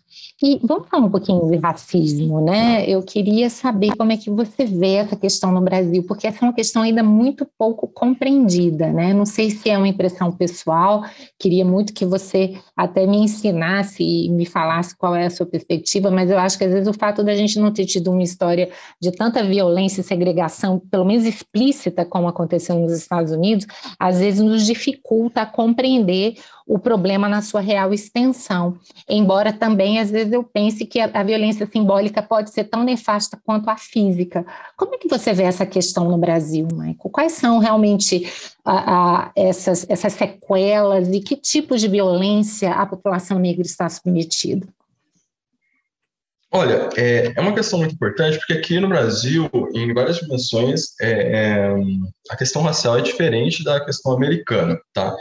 E 0.42 0.58
vamos 0.64 0.88
falar 0.88 1.06
um 1.06 1.10
pouquinho 1.10 1.48
de 1.48 1.56
racismo, 1.58 2.40
né? 2.40 2.84
Eu 2.90 3.04
queria 3.04 3.48
saber 3.48 3.94
como 3.96 4.10
é 4.10 4.16
que 4.16 4.28
você 4.28 4.64
vê 4.64 4.94
essa 4.94 5.14
questão 5.14 5.52
no 5.52 5.60
Brasil, 5.60 6.02
porque 6.08 6.26
essa 6.26 6.44
é 6.44 6.48
uma 6.48 6.52
questão 6.52 6.82
ainda 6.82 7.00
muito 7.00 7.46
pouco 7.56 7.86
compreendida, 7.86 8.92
né? 8.92 9.14
Não 9.14 9.24
sei 9.24 9.50
se 9.50 9.70
é 9.70 9.78
uma 9.78 9.86
impressão 9.86 10.32
pessoal, 10.32 11.04
queria 11.38 11.64
muito 11.64 11.94
que 11.94 12.04
você 12.04 12.58
até 12.76 13.06
me 13.06 13.18
ensinasse 13.18 14.02
e 14.02 14.28
me 14.28 14.44
falasse 14.44 14.96
qual 14.96 15.14
é 15.14 15.26
a 15.26 15.30
sua 15.30 15.46
perspectiva, 15.46 16.10
mas 16.10 16.28
eu 16.28 16.38
acho 16.38 16.58
que 16.58 16.64
às 16.64 16.72
vezes 16.72 16.88
o 16.88 16.92
fato 16.92 17.22
da 17.22 17.36
gente 17.36 17.60
não 17.60 17.72
ter 17.72 17.84
tido 17.84 18.10
uma 18.10 18.24
história 18.24 18.70
de 19.00 19.12
tanta 19.12 19.44
violência 19.44 20.00
e 20.00 20.04
segregação, 20.04 20.80
pelo 20.90 21.04
menos 21.04 21.24
explícita, 21.24 22.04
como 22.04 22.26
aconteceu 22.26 22.76
nos 22.76 22.92
Estados 22.92 23.30
Unidos, 23.30 23.66
às 24.00 24.18
vezes 24.18 24.40
nos 24.40 24.66
dificulta 24.66 25.46
compreender 25.46 26.34
o 26.66 26.78
problema 26.78 27.28
na 27.28 27.42
sua 27.42 27.60
real 27.60 27.92
extensão. 27.92 28.78
Embora 29.08 29.52
também, 29.52 30.00
às 30.00 30.10
vezes, 30.10 30.32
eu 30.32 30.42
pense 30.42 30.86
que 30.86 30.98
a, 30.98 31.10
a, 31.12 31.22
violência 31.22 31.66
simbólica 31.66 32.22
pode 32.22 32.50
ser 32.50 32.64
tão 32.64 32.82
nefasta 32.82 33.38
quanto 33.44 33.68
a 33.68 33.76
física. 33.76 34.46
Como 34.76 34.94
é 34.94 34.98
que 34.98 35.08
você 35.08 35.32
vê 35.32 35.42
essa 35.42 35.66
questão 35.66 36.10
no 36.10 36.16
Brasil, 36.16 36.66
Michael? 36.72 37.10
Quais 37.12 37.32
são 37.32 37.58
realmente 37.58 38.26
a, 38.64 39.24
a, 39.24 39.32
essas, 39.36 39.84
essas 39.88 40.14
sequelas 40.14 41.08
e 41.08 41.20
que 41.20 41.36
tipos 41.36 41.80
de 41.80 41.88
violência 41.88 42.72
a 42.72 42.86
população 42.86 43.38
negra 43.38 43.62
está 43.62 43.88
submetida? 43.88 44.66
Olha, 46.56 46.88
é, 46.96 47.32
é, 47.34 47.40
uma 47.40 47.52
questão 47.52 47.80
muito 47.80 47.96
importante, 47.96 48.38
porque 48.38 48.52
aqui 48.52 48.78
no 48.78 48.88
Brasil, 48.88 49.50
em 49.74 49.92
várias 49.92 50.18
dimensões, 50.18 50.94
é, 51.00 51.10
é, 51.10 51.74
a 52.30 52.36
questão 52.36 52.62
racial 52.62 52.96
é 52.96 53.02
diferente 53.02 53.64
da 53.64 53.84
questão 53.84 54.12
americana, 54.12 54.78
tá? 54.92 55.12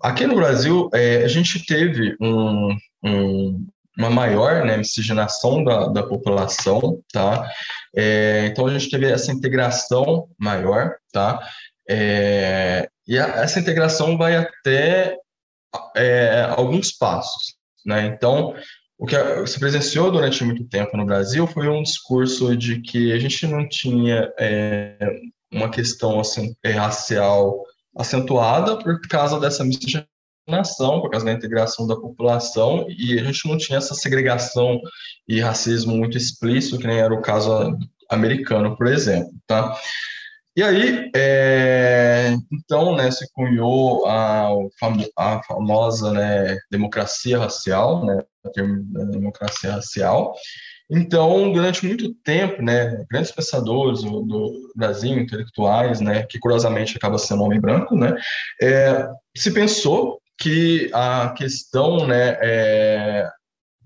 Aqui 0.00 0.26
no 0.26 0.36
Brasil, 0.36 0.88
é, 0.92 1.24
a 1.24 1.28
gente 1.28 1.64
teve 1.66 2.16
um, 2.20 2.76
um, 3.04 3.66
uma 3.96 4.10
maior 4.10 4.64
né, 4.64 4.76
miscigenação 4.76 5.64
da, 5.64 5.88
da 5.88 6.02
população, 6.04 7.02
tá? 7.12 7.50
É, 7.94 8.46
então, 8.46 8.66
a 8.66 8.70
gente 8.70 8.90
teve 8.90 9.06
essa 9.06 9.32
integração 9.32 10.28
maior, 10.38 10.94
tá? 11.12 11.40
É, 11.88 12.88
e 13.06 13.18
a, 13.18 13.26
essa 13.42 13.58
integração 13.58 14.16
vai 14.16 14.36
até 14.36 15.16
é, 15.96 16.46
alguns 16.56 16.92
passos, 16.92 17.56
né? 17.84 18.06
Então, 18.06 18.54
o 18.96 19.06
que 19.06 19.16
se 19.46 19.58
presenciou 19.58 20.12
durante 20.12 20.44
muito 20.44 20.64
tempo 20.64 20.96
no 20.96 21.06
Brasil 21.06 21.46
foi 21.46 21.68
um 21.68 21.82
discurso 21.82 22.56
de 22.56 22.80
que 22.80 23.12
a 23.12 23.18
gente 23.18 23.46
não 23.46 23.68
tinha 23.68 24.32
é, 24.38 24.96
uma 25.52 25.70
questão 25.70 26.20
assim, 26.20 26.54
racial 26.64 27.64
acentuada 27.98 28.78
por 28.78 29.00
causa 29.08 29.40
dessa 29.40 29.64
miscigenação 29.64 30.08
nação, 30.48 31.00
por 31.00 31.10
causa 31.10 31.26
da 31.26 31.32
integração 31.32 31.86
da 31.86 31.94
população, 31.94 32.86
e 32.88 33.18
a 33.18 33.22
gente 33.22 33.46
não 33.46 33.58
tinha 33.58 33.78
essa 33.78 33.94
segregação 33.94 34.80
e 35.28 35.40
racismo 35.40 35.94
muito 35.94 36.16
explícito, 36.16 36.78
que 36.78 36.86
nem 36.86 36.98
era 36.98 37.12
o 37.12 37.20
caso 37.20 37.76
americano, 38.10 38.76
por 38.76 38.86
exemplo, 38.86 39.30
tá? 39.46 39.78
E 40.56 40.62
aí, 40.62 41.10
é, 41.14 42.34
então, 42.50 42.96
né, 42.96 43.10
se 43.12 43.30
cunhou 43.32 44.06
a, 44.06 44.48
a 45.16 45.42
famosa 45.44 46.12
né, 46.12 46.56
democracia 46.70 47.38
racial, 47.38 48.04
né, 48.04 48.18
a 48.44 48.50
da 48.50 49.04
democracia 49.04 49.72
racial. 49.72 50.34
Então, 50.90 51.52
durante 51.52 51.86
muito 51.86 52.14
tempo, 52.24 52.62
né, 52.62 53.04
grandes 53.10 53.30
pensadores 53.30 54.02
do, 54.02 54.22
do 54.22 54.72
Brasil, 54.74 55.18
intelectuais, 55.18 56.00
né, 56.00 56.24
que 56.24 56.38
curiosamente 56.38 56.96
acaba 56.96 57.18
sendo 57.18 57.42
homem 57.42 57.60
branco, 57.60 57.94
né, 57.94 58.16
é, 58.62 59.06
se 59.36 59.52
pensou 59.52 60.18
que 60.38 60.90
a 60.94 61.34
questão 61.36 62.06
né, 62.06 62.38
é, 62.40 63.28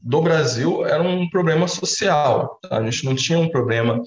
do 0.02 0.20
Brasil 0.20 0.84
era 0.84 1.02
um 1.02 1.28
problema 1.30 1.66
social. 1.66 2.58
Tá? 2.62 2.78
A 2.78 2.84
gente 2.84 3.04
não 3.04 3.14
tinha 3.14 3.38
um 3.38 3.48
problema 3.48 4.00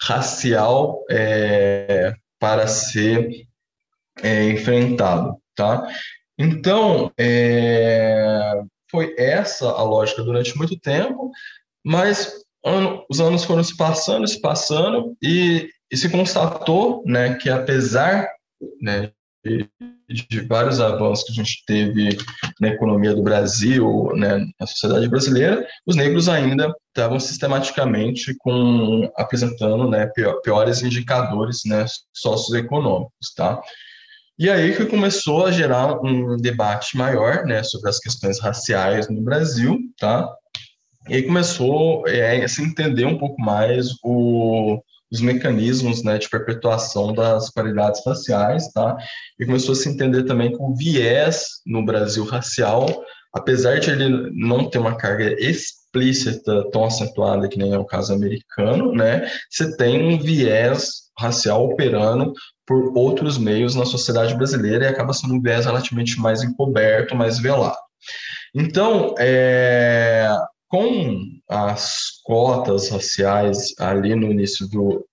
racial 0.00 1.04
é, 1.10 2.14
para 2.38 2.66
ser 2.66 3.46
é, 4.22 4.50
enfrentado. 4.50 5.36
Tá? 5.56 5.88
Então, 6.38 7.10
é, 7.18 8.62
foi 8.90 9.14
essa 9.18 9.68
a 9.68 9.82
lógica 9.82 10.22
durante 10.22 10.56
muito 10.56 10.78
tempo, 10.78 11.32
mas 11.88 12.34
ano, 12.62 13.02
os 13.08 13.18
anos 13.18 13.44
foram 13.44 13.64
se 13.64 13.74
passando, 13.74 14.28
se 14.28 14.38
passando, 14.42 15.16
e, 15.22 15.70
e 15.90 15.96
se 15.96 16.10
constatou 16.10 17.02
né, 17.06 17.34
que 17.36 17.48
apesar 17.48 18.28
né, 18.82 19.10
de, 19.42 19.66
de, 20.28 20.40
vários 20.40 20.80
avanços 20.80 21.24
que 21.24 21.32
a 21.32 21.34
gente 21.34 21.62
teve 21.66 22.18
na 22.60 22.68
economia 22.68 23.14
do 23.14 23.22
Brasil, 23.22 24.12
né, 24.14 24.44
na 24.60 24.66
sociedade 24.66 25.08
brasileira, 25.08 25.66
os 25.86 25.96
negros 25.96 26.28
ainda 26.28 26.74
estavam 26.88 27.18
sistematicamente 27.18 28.34
com, 28.40 29.10
apresentando 29.16 29.88
né, 29.88 30.10
piores 30.44 30.82
indicadores 30.82 31.62
né, 31.64 31.86
socioeconômicos. 32.12 33.32
Tá? 33.34 33.58
E 34.38 34.50
aí 34.50 34.76
que 34.76 34.84
começou 34.84 35.46
a 35.46 35.50
gerar 35.50 35.98
um 36.04 36.36
debate 36.36 36.98
maior 36.98 37.46
né, 37.46 37.62
sobre 37.62 37.88
as 37.88 37.98
questões 37.98 38.38
raciais 38.38 39.08
no 39.08 39.22
Brasil, 39.22 39.78
tá? 39.98 40.28
E 41.08 41.16
aí 41.16 41.22
começou 41.22 42.06
é, 42.06 42.44
a 42.44 42.48
se 42.48 42.62
entender 42.62 43.06
um 43.06 43.16
pouco 43.16 43.40
mais 43.40 43.88
o, 44.04 44.80
os 45.10 45.20
mecanismos 45.20 46.02
né, 46.04 46.18
de 46.18 46.28
perpetuação 46.28 47.14
das 47.14 47.50
paridades 47.50 48.02
raciais, 48.04 48.70
tá? 48.72 48.96
E 49.40 49.46
começou 49.46 49.72
a 49.72 49.76
se 49.76 49.88
entender 49.88 50.24
também 50.24 50.52
que 50.52 50.58
o 50.60 50.74
viés 50.74 51.46
no 51.66 51.84
Brasil 51.84 52.24
racial, 52.24 52.86
apesar 53.34 53.80
de 53.80 53.90
ele 53.90 54.30
não 54.34 54.68
ter 54.68 54.78
uma 54.78 54.96
carga 54.96 55.34
explícita 55.40 56.70
tão 56.70 56.84
acentuada 56.84 57.48
que 57.48 57.58
nem 57.58 57.72
é 57.72 57.78
o 57.78 57.86
caso 57.86 58.12
americano, 58.12 58.92
né? 58.92 59.30
Você 59.50 59.74
tem 59.76 60.14
um 60.14 60.18
viés 60.18 61.08
racial 61.18 61.64
operando 61.64 62.32
por 62.66 62.92
outros 62.96 63.38
meios 63.38 63.74
na 63.74 63.86
sociedade 63.86 64.34
brasileira 64.34 64.84
e 64.84 64.88
acaba 64.88 65.14
sendo 65.14 65.34
um 65.34 65.40
viés 65.40 65.64
relativamente 65.64 66.20
mais 66.20 66.42
encoberto, 66.42 67.16
mais 67.16 67.38
velado. 67.38 67.78
Então, 68.54 69.14
é, 69.18 70.30
com 70.68 71.22
as 71.48 72.20
cotas 72.24 72.90
raciais 72.90 73.74
ali 73.78 74.14
no 74.14 74.30
início 74.30 74.68
do 74.68 75.04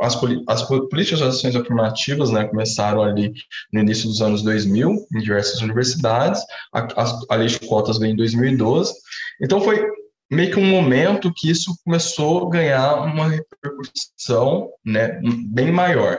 as, 0.00 0.18
as 0.48 0.62
políticas 0.62 1.18
de 1.18 1.24
ações 1.24 1.56
afirmativas 1.56 2.30
né, 2.30 2.44
começaram 2.44 3.02
ali 3.02 3.32
no 3.72 3.80
início 3.80 4.08
dos 4.08 4.20
anos 4.20 4.42
2000 4.42 5.06
em 5.14 5.18
diversas 5.20 5.60
universidades, 5.60 6.42
a, 6.72 6.80
a, 6.80 7.20
a 7.30 7.36
lei 7.36 7.48
de 7.48 7.58
cotas 7.60 7.98
veio 7.98 8.12
em 8.12 8.16
2012, 8.16 8.92
então 9.40 9.60
foi 9.60 9.82
meio 10.30 10.50
que 10.50 10.58
um 10.58 10.66
momento 10.66 11.32
que 11.34 11.50
isso 11.50 11.74
começou 11.84 12.46
a 12.46 12.50
ganhar 12.50 12.94
uma 13.02 13.28
repercussão 13.28 14.70
né, 14.84 15.20
bem 15.48 15.70
maior, 15.70 16.18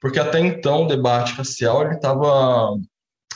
porque 0.00 0.18
até 0.18 0.40
então 0.40 0.84
o 0.84 0.88
debate 0.88 1.32
racial 1.32 1.84
ele 1.84 1.96
estava 1.96 2.76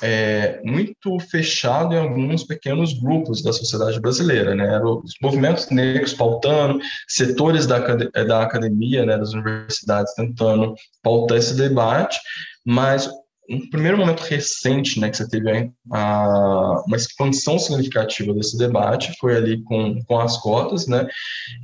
é, 0.07 0.61
muito 0.63 1.19
fechado 1.31 1.95
em 1.95 1.99
alguns 1.99 2.45
pequenos 2.45 2.93
grupos 2.93 3.43
da 3.43 3.55
sociedade 3.55 3.99
brasileira, 3.99 4.55
né? 4.55 4.79
Os 4.83 5.15
movimentos 5.23 5.71
negros 5.71 6.13
pautando, 6.13 6.79
setores 7.09 7.67
da, 7.67 7.79
da 7.79 8.43
academia, 8.43 9.07
né, 9.07 9.17
das 9.17 9.33
universidades 9.33 10.13
tentando 10.15 10.75
pautar 11.03 11.39
esse 11.39 11.57
debate, 11.57 12.21
mas 12.67 13.09
um 13.49 13.71
primeiro 13.71 13.97
momento 13.97 14.21
recente, 14.21 15.01
né, 15.01 15.09
que 15.09 15.17
você 15.17 15.27
teve 15.27 15.71
a, 15.91 16.83
uma 16.87 16.97
expansão 16.97 17.59
significativa 17.59 18.35
desse 18.35 18.59
debate 18.59 19.15
foi 19.19 19.37
ali 19.37 19.63
com, 19.63 20.03
com 20.05 20.21
as 20.21 20.37
cotas, 20.37 20.87
né, 20.87 21.07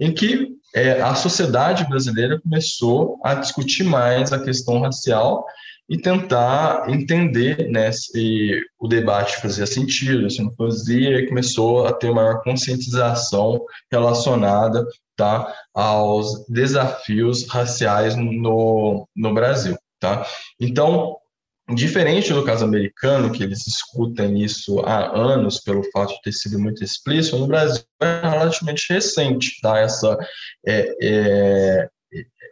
em 0.01 0.15
que 0.15 0.49
é, 0.75 1.03
a 1.03 1.15
sociedade 1.15 1.87
brasileira 1.91 2.41
começou 2.41 3.19
a 3.23 3.35
discutir 3.35 3.85
mais 3.85 4.33
a 4.33 4.43
questão 4.43 4.81
racial 4.81 5.45
e 5.91 5.99
tentar 5.99 6.89
entender 6.89 7.69
né, 7.69 7.91
se 7.91 8.63
o 8.79 8.87
debate 8.87 9.39
fazia 9.39 9.67
sentido, 9.67 10.31
se 10.31 10.41
não 10.41 10.55
fazia, 10.55 11.19
e 11.19 11.27
começou 11.27 11.85
a 11.85 11.93
ter 11.93 12.15
maior 12.15 12.41
conscientização 12.45 13.61
relacionada 13.91 14.87
tá, 15.17 15.53
aos 15.75 16.47
desafios 16.47 17.45
raciais 17.49 18.15
no, 18.15 19.09
no 19.17 19.35
Brasil. 19.35 19.77
Tá? 19.99 20.25
Então, 20.61 21.17
diferente 21.75 22.33
do 22.33 22.45
caso 22.45 22.65
americano, 22.65 23.33
que 23.33 23.43
eles 23.43 23.65
discutem 23.65 24.41
isso 24.41 24.79
há 24.81 25.11
anos 25.15 25.59
pelo 25.59 25.83
fato 25.91 26.15
de 26.15 26.23
ter 26.23 26.33
sido 26.33 26.57
muito 26.57 26.85
explícito, 26.85 27.37
no 27.37 27.49
Brasil 27.49 27.83
é 28.01 28.29
relativamente 28.29 28.93
recente 28.93 29.61
tá? 29.61 29.77
essa, 29.81 30.17
é, 30.65 30.95
é, 31.03 31.89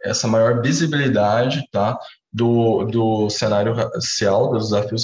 essa 0.03 0.27
maior 0.27 0.61
visibilidade 0.61 1.65
tá? 1.71 1.97
Do, 2.31 2.85
do 2.85 3.29
cenário 3.29 3.73
racial, 3.73 4.51
dos 4.51 4.69
desafios 4.69 5.03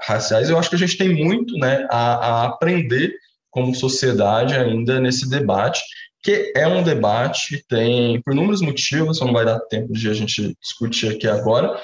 raciais, 0.00 0.48
eu 0.48 0.58
acho 0.58 0.70
que 0.70 0.76
a 0.76 0.78
gente 0.78 0.96
tem 0.96 1.14
muito 1.14 1.54
né, 1.58 1.86
a, 1.90 2.14
a 2.14 2.46
aprender 2.46 3.12
como 3.50 3.74
sociedade 3.74 4.54
ainda 4.54 4.98
nesse 4.98 5.28
debate, 5.28 5.82
que 6.22 6.52
é 6.56 6.66
um 6.66 6.82
debate 6.82 7.48
que 7.48 7.64
tem, 7.68 8.20
por 8.22 8.32
inúmeros 8.32 8.62
motivos, 8.62 9.20
não 9.20 9.32
vai 9.32 9.44
dar 9.44 9.60
tempo 9.60 9.92
de 9.92 10.08
a 10.08 10.14
gente 10.14 10.56
discutir 10.60 11.14
aqui 11.14 11.28
agora, 11.28 11.78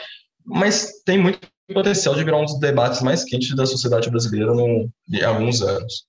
mas 0.44 1.02
tem 1.04 1.18
muito 1.18 1.40
potencial 1.72 2.14
de 2.14 2.24
virar 2.24 2.38
um 2.38 2.44
dos 2.44 2.58
debates 2.58 3.02
mais 3.02 3.24
quentes 3.24 3.54
da 3.54 3.66
sociedade 3.66 4.08
brasileira 4.08 4.54
no, 4.54 4.88
alguns 5.26 5.60
anos. 5.60 6.07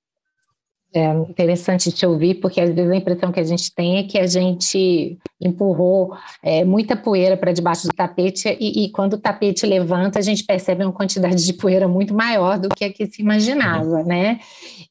É 0.91 1.13
interessante 1.13 1.91
te 1.91 2.03
ouvir, 2.03 2.35
porque 2.35 2.59
às 2.59 2.73
vezes 2.73 2.91
a 2.91 2.95
impressão 2.95 3.31
que 3.31 3.39
a 3.39 3.43
gente 3.43 3.71
tem 3.75 3.97
é 3.97 4.03
que 4.03 4.17
a 4.17 4.25
gente 4.25 5.19
empurrou 5.39 6.15
é, 6.41 6.65
muita 6.65 6.95
poeira 6.97 7.37
para 7.37 7.51
debaixo 7.51 7.87
do 7.87 7.93
tapete 7.93 8.57
e, 8.59 8.85
e, 8.85 8.91
quando 8.91 9.13
o 9.13 9.17
tapete 9.19 9.67
levanta 9.67 10.17
a 10.17 10.21
gente 10.21 10.43
percebe 10.43 10.83
uma 10.83 10.91
quantidade 10.91 11.45
de 11.45 11.53
poeira 11.53 11.87
muito 11.87 12.11
maior 12.13 12.57
do 12.57 12.69
que 12.69 12.83
a 12.83 12.91
que 12.91 13.05
se 13.05 13.21
imaginava, 13.21 14.03
né? 14.03 14.39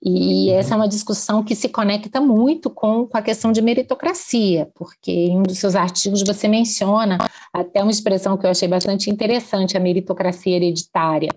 E 0.00 0.50
essa 0.50 0.74
é 0.74 0.76
uma 0.76 0.88
discussão 0.88 1.42
que 1.42 1.56
se 1.56 1.68
conecta 1.68 2.20
muito 2.20 2.70
com, 2.70 3.04
com 3.04 3.18
a 3.18 3.22
questão 3.22 3.50
de 3.50 3.60
meritocracia, 3.60 4.68
porque 4.76 5.10
em 5.10 5.38
um 5.38 5.42
dos 5.42 5.58
seus 5.58 5.74
artigos 5.74 6.22
você 6.22 6.46
menciona 6.46 7.18
até 7.52 7.82
uma 7.82 7.90
expressão 7.90 8.36
que 8.36 8.46
eu 8.46 8.50
achei 8.50 8.68
bastante 8.68 9.10
interessante, 9.10 9.76
a 9.76 9.80
meritocracia 9.80 10.54
hereditária. 10.54 11.30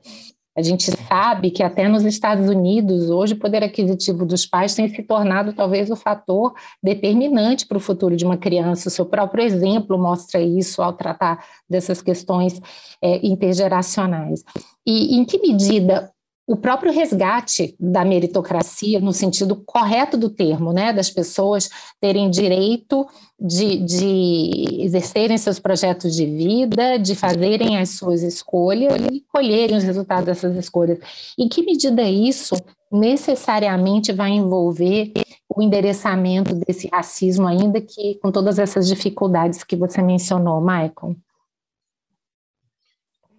A 0.58 0.62
gente 0.62 0.92
sabe 1.08 1.50
que 1.50 1.64
até 1.64 1.88
nos 1.88 2.04
Estados 2.04 2.50
Unidos, 2.50 3.10
hoje, 3.10 3.34
o 3.34 3.40
poder 3.40 3.64
aquisitivo 3.64 4.26
dos 4.26 4.46
pais 4.46 4.76
tem 4.76 4.90
se 4.90 5.02
tornado 5.02 5.54
talvez 5.54 5.90
o 5.90 5.96
fator 5.96 6.54
determinante 6.84 7.66
para 7.66 7.78
o 7.78 7.82
futuro 7.82 8.18
de 8.18 8.26
uma 8.26 8.38
criança. 8.38 8.90
O 8.90 8.92
seu 8.92 9.06
próprio 9.06 9.44
exemplo 9.46 9.98
mostra 9.98 10.42
isso 10.42 10.82
ao 10.82 10.92
tratar 10.92 11.46
dessas 11.70 12.02
questões 12.02 12.60
é, 13.02 13.26
intergeracionais. 13.26 14.44
E 14.86 15.18
em 15.18 15.24
que 15.24 15.40
medida 15.40 16.12
o 16.52 16.58
próprio 16.58 16.92
resgate 16.92 17.74
da 17.80 18.04
meritocracia, 18.04 19.00
no 19.00 19.14
sentido 19.14 19.56
correto 19.56 20.18
do 20.18 20.30
termo, 20.30 20.74
né, 20.74 20.92
das 20.92 21.10
pessoas 21.10 21.70
terem 22.02 22.30
direito 22.30 23.08
de, 23.40 23.78
de, 23.78 24.82
exercerem 24.82 25.38
seus 25.38 25.60
projetos 25.60 26.14
de 26.14 26.26
vida, 26.26 26.98
de 26.98 27.16
fazerem 27.16 27.78
as 27.78 27.92
suas 27.92 28.22
escolhas 28.22 29.02
e 29.10 29.22
colherem 29.32 29.78
os 29.78 29.84
resultados 29.86 30.26
dessas 30.26 30.54
escolhas. 30.58 31.00
Em 31.40 31.48
que 31.48 31.64
medida 31.64 32.04
isso 32.04 32.56
necessariamente 32.92 34.12
vai 34.12 34.32
envolver 34.32 35.14
o 35.48 35.62
endereçamento 35.62 36.54
desse 36.54 36.90
racismo, 36.90 37.48
ainda 37.48 37.80
que 37.80 38.16
com 38.16 38.30
todas 38.30 38.60
essas 38.60 38.90
dificuldades 38.90 39.64
que 39.64 39.78
você 39.78 40.02
mencionou, 40.02 40.60
Michael? 40.60 41.16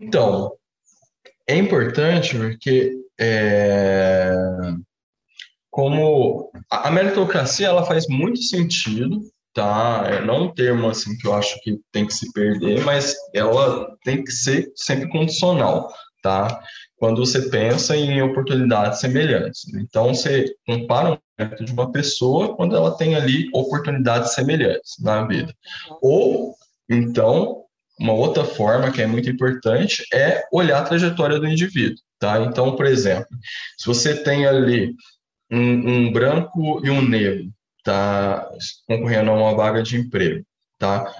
Então, 0.01 0.53
é 1.53 1.57
importante 1.57 2.36
porque 2.36 2.92
é, 3.18 4.32
como 5.70 6.50
a 6.70 6.90
meritocracia 6.90 7.66
ela 7.66 7.84
faz 7.84 8.07
muito 8.09 8.42
sentido, 8.42 9.20
tá? 9.55 10.05
É 10.07 10.24
não 10.24 10.44
um 10.44 10.55
termo 10.55 10.88
assim 10.88 11.16
que 11.16 11.26
eu 11.26 11.34
acho 11.34 11.61
que 11.62 11.78
tem 11.92 12.07
que 12.07 12.14
se 12.14 12.32
perder, 12.32 12.84
mas 12.84 13.14
ela 13.34 13.96
tem 14.05 14.24
que 14.24 14.32
ser 14.32 14.72
sempre 14.76 15.09
condicional, 15.09 15.92
tá? 16.22 16.62
quando 17.03 17.18
você 17.26 17.50
pensa 17.50 17.96
em 17.96 18.22
oportunidades 18.22 19.00
semelhantes. 19.00 19.66
Então, 19.74 20.14
você 20.14 20.55
compara 20.64 21.14
o 21.14 21.18
mérito 21.36 21.64
de 21.64 21.72
uma 21.72 21.90
pessoa 21.90 22.55
quando 22.55 22.76
ela 22.76 22.96
tem 22.96 23.16
ali 23.16 23.48
oportunidades 23.53 24.34
semelhantes 24.34 24.94
na 25.00 25.26
vida. 25.26 25.53
Ou, 26.00 26.55
então, 26.88 27.64
uma 28.03 28.12
outra 28.12 28.44
forma 28.44 28.90
que 28.90 29.00
é 29.00 29.07
muito 29.07 29.30
importante 29.30 30.05
é 30.12 30.44
olhar 30.53 30.80
a 30.80 30.84
trajetória 30.84 31.38
do 31.38 31.46
indivíduo. 31.46 32.03
Tá? 32.18 32.40
Então, 32.42 32.74
por 32.74 32.84
exemplo, 32.84 33.28
se 33.78 33.86
você 33.86 34.22
tem 34.22 34.44
ali 34.44 34.94
um, 35.50 35.61
um 35.61 36.12
branco 36.12 36.84
e 36.84 36.90
um 36.90 37.00
negro 37.00 37.48
tá, 37.84 38.48
concorrendo 38.88 39.30
a 39.30 39.34
uma 39.34 39.55
vaga 39.55 39.82
de 39.82 39.96
emprego, 39.96 40.44
tá? 40.78 41.12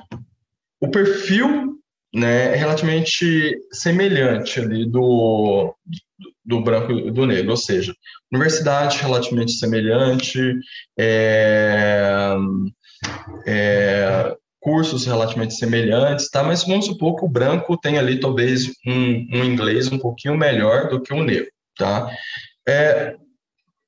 o 0.81 0.89
perfil 0.89 1.79
né, 2.13 2.53
é 2.53 2.57
relativamente 2.57 3.57
semelhante 3.73 4.61
ali 4.61 4.85
do, 4.85 5.75
do 6.45 6.61
branco 6.61 6.93
e 6.93 7.11
do 7.13 7.27
negro, 7.27 7.53
ou 7.53 7.57
seja, 7.57 7.95
universidade 8.33 8.99
relativamente 8.99 9.53
semelhante, 9.53 10.59
é, 10.99 12.35
é, 13.47 14.37
cursos 14.63 15.05
relativamente 15.05 15.55
semelhantes, 15.55 16.31
tá? 16.31 16.43
Mas 16.43 16.65
vamos 16.65 16.87
supor 16.87 17.17
que 17.17 17.25
o 17.25 17.29
branco 17.29 17.77
tem 17.77 17.99
ali 17.99 18.19
talvez 18.21 18.69
um, 18.87 19.27
um 19.33 19.45
inglês 19.45 19.91
um 19.91 19.99
pouquinho 19.99 20.37
melhor 20.37 20.89
do 20.89 21.01
que 21.01 21.13
o 21.13 21.23
negro, 21.23 21.51
tá? 21.77 22.09
É, 22.67 23.17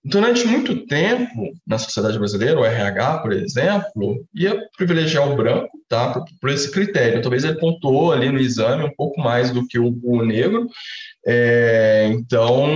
Durante 0.07 0.47
muito 0.47 0.87
tempo, 0.87 1.55
na 1.67 1.79
sociedade 1.79 2.19
brasileira, 2.19 2.61
o 2.61 2.65
RH, 2.65 3.19
por 3.21 3.33
exemplo, 3.33 4.23
ia 4.35 4.61
privilegiar 4.77 5.27
o 5.27 5.35
branco, 5.35 5.71
tá? 5.89 6.13
Por, 6.13 6.25
por 6.43 6.51
esse 6.51 6.71
critério. 6.71 7.23
Talvez 7.23 7.43
ele 7.43 7.59
pontuou 7.59 8.13
ali 8.13 8.31
no 8.31 8.39
exame 8.39 8.85
um 8.85 8.95
pouco 8.95 9.19
mais 9.19 9.51
do 9.51 9.67
que 9.67 9.79
o, 9.79 9.99
o 10.03 10.23
negro. 10.23 10.69
É, 11.27 12.11
então, 12.13 12.69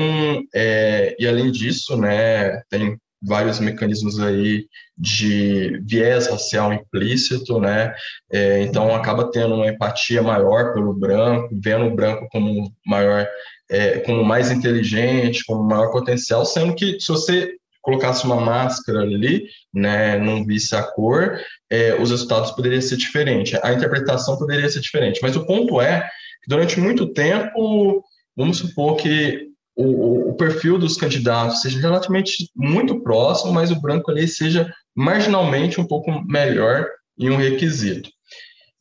é, 0.54 1.14
e 1.18 1.28
além 1.28 1.52
disso, 1.52 1.98
né, 1.98 2.62
tem 2.70 2.96
vários 3.22 3.58
mecanismos 3.58 4.20
aí 4.20 4.66
de 4.96 5.80
viés 5.84 6.28
racial 6.28 6.72
implícito, 6.72 7.60
né? 7.60 7.94
É, 8.32 8.62
então 8.62 8.94
acaba 8.94 9.30
tendo 9.30 9.54
uma 9.54 9.68
empatia 9.68 10.22
maior 10.22 10.72
pelo 10.72 10.94
branco, 10.94 11.48
vendo 11.52 11.86
o 11.86 11.94
branco 11.94 12.28
como 12.30 12.72
maior 12.86 13.26
é, 13.70 13.98
como 14.00 14.24
mais 14.24 14.50
inteligente, 14.50 15.44
com 15.44 15.62
maior 15.62 15.90
potencial, 15.90 16.44
sendo 16.44 16.74
que 16.74 16.98
se 17.00 17.08
você 17.08 17.54
colocasse 17.82 18.24
uma 18.24 18.40
máscara 18.40 19.00
ali, 19.00 19.46
né, 19.72 20.18
não 20.18 20.44
visse 20.44 20.74
a 20.74 20.82
cor, 20.82 21.38
é, 21.70 21.94
os 21.94 22.10
resultados 22.10 22.50
poderiam 22.50 22.80
ser 22.80 22.96
diferentes, 22.96 23.58
a 23.62 23.72
interpretação 23.72 24.36
poderia 24.36 24.68
ser 24.68 24.80
diferente. 24.80 25.20
Mas 25.22 25.36
o 25.36 25.46
ponto 25.46 25.80
é 25.80 26.02
que 26.42 26.48
durante 26.48 26.80
muito 26.80 27.12
tempo, 27.12 28.02
vamos 28.36 28.58
supor 28.58 28.96
que 28.96 29.47
o, 29.78 30.30
o, 30.30 30.34
perfil 30.34 30.76
dos 30.76 30.96
candidatos 30.96 31.62
seja 31.62 31.80
relativamente 31.80 32.50
muito 32.56 33.00
próximo, 33.00 33.52
mas 33.52 33.70
o 33.70 33.80
branco 33.80 34.10
ali 34.10 34.26
seja 34.26 34.72
marginalmente 34.94 35.80
um 35.80 35.86
pouco 35.86 36.10
melhor 36.26 36.84
em 37.16 37.30
um 37.30 37.36
requisito. 37.36 38.10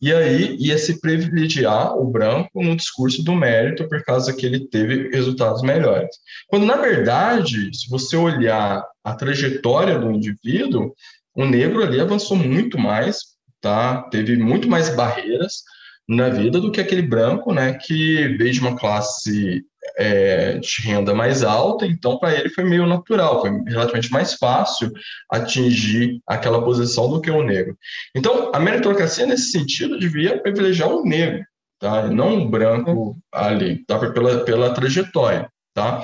E 0.02 0.12
aí 0.12 0.56
ia 0.60 0.78
se 0.78 1.00
privilegiar 1.00 1.96
o 1.96 2.06
branco 2.10 2.64
no 2.64 2.76
discurso 2.76 3.24
do 3.24 3.36
mérito 3.36 3.88
por 3.88 4.04
causa 4.04 4.34
que 4.34 4.46
ele 4.46 4.68
teve 4.68 5.10
resultados 5.10 5.62
melhores. 5.62 6.10
Quando, 6.48 6.66
na 6.66 6.76
verdade, 6.76 7.70
se 7.76 7.90
você 7.90 8.16
olhar 8.16 8.84
a 9.04 9.16
trajetória 9.16 10.00
do 10.00 10.12
indivíduo, 10.12 10.94
o 11.36 11.46
negro 11.46 11.84
ali 11.84 12.00
avançou 12.00 12.38
muito 12.38 12.78
mais, 12.80 13.20
tá? 13.62 14.02
teve 14.10 14.36
muito 14.36 14.68
mais 14.68 14.90
barreiras 14.96 15.62
na 16.08 16.30
vida 16.30 16.60
do 16.62 16.72
que 16.72 16.80
aquele 16.80 17.02
branco, 17.02 17.54
né, 17.54 17.74
que 17.74 18.36
veio 18.38 18.54
de 18.54 18.60
uma 18.60 18.78
classe 18.78 19.64
é, 19.98 20.60
de 20.60 20.82
renda 20.84 21.14
mais 21.14 21.44
alta, 21.44 21.86
então 21.86 22.20
para 22.20 22.34
ele 22.34 22.50
foi 22.50 22.64
meio 22.64 22.86
natural, 22.86 23.42
foi 23.42 23.52
relativamente 23.68 24.12
mais 24.12 24.34
fácil 24.36 24.92
atingir 25.32 26.22
aquela 26.28 26.64
posição 26.64 27.10
do 27.10 27.20
que 27.20 27.32
o 27.32 27.44
negro. 27.44 27.76
Então, 28.16 28.52
a 28.54 28.60
meritocracia, 28.60 29.26
nesse 29.26 29.52
sentido, 29.52 30.00
devia 30.00 30.40
privilegiar 30.40 30.90
o 30.90 31.04
negro, 31.04 31.44
tá? 31.80 32.08
Não 32.08 32.44
o 32.44 32.50
branco 32.50 33.18
ali, 33.34 33.84
tá? 33.86 33.98
pela, 34.12 34.44
pela 34.46 34.74
trajetória. 34.74 35.50
Tá? 35.78 36.02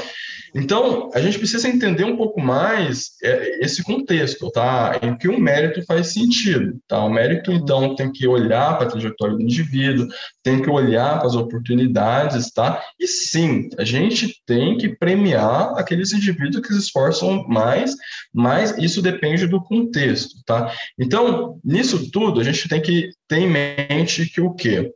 Então, 0.54 1.10
a 1.16 1.20
gente 1.20 1.40
precisa 1.40 1.68
entender 1.68 2.04
um 2.04 2.16
pouco 2.16 2.40
mais 2.40 3.14
é, 3.24 3.66
esse 3.66 3.82
contexto, 3.82 4.52
tá? 4.52 5.00
em 5.02 5.18
que 5.18 5.28
o 5.28 5.40
mérito 5.40 5.84
faz 5.88 6.14
sentido. 6.14 6.80
Tá? 6.88 7.04
O 7.04 7.10
mérito, 7.10 7.52
então, 7.52 7.96
tem 7.96 8.12
que 8.12 8.28
olhar 8.28 8.78
para 8.78 8.86
a 8.86 8.92
trajetória 8.92 9.36
do 9.36 9.42
indivíduo, 9.42 10.08
tem 10.44 10.62
que 10.62 10.70
olhar 10.70 11.18
para 11.18 11.26
as 11.26 11.34
oportunidades, 11.34 12.52
tá? 12.52 12.84
e 13.00 13.08
sim, 13.08 13.68
a 13.80 13.84
gente 13.84 14.44
tem 14.46 14.78
que 14.78 14.90
premiar 14.90 15.74
aqueles 15.76 16.14
indivíduos 16.14 16.62
que 16.62 16.72
se 16.72 16.82
esforçam 16.82 17.48
mais, 17.48 17.96
mas 18.32 18.78
isso 18.78 19.02
depende 19.02 19.48
do 19.48 19.60
contexto. 19.60 20.36
Tá? 20.46 20.72
Então, 21.00 21.60
nisso 21.66 22.12
tudo, 22.12 22.40
a 22.40 22.44
gente 22.44 22.70
tem 22.70 22.80
que 22.80 23.10
ter 23.28 23.40
em 23.40 23.50
mente 23.50 24.30
que 24.30 24.40
o 24.40 24.54
quê? 24.54 24.94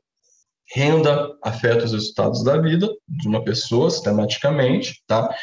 Renda 0.73 1.33
afeta 1.43 1.85
os 1.85 1.93
resultados 1.93 2.43
da 2.43 2.57
vida 2.57 2.89
de 3.07 3.27
uma 3.27 3.43
pessoa 3.43 3.89
sistematicamente, 3.89 5.01
tá? 5.07 5.33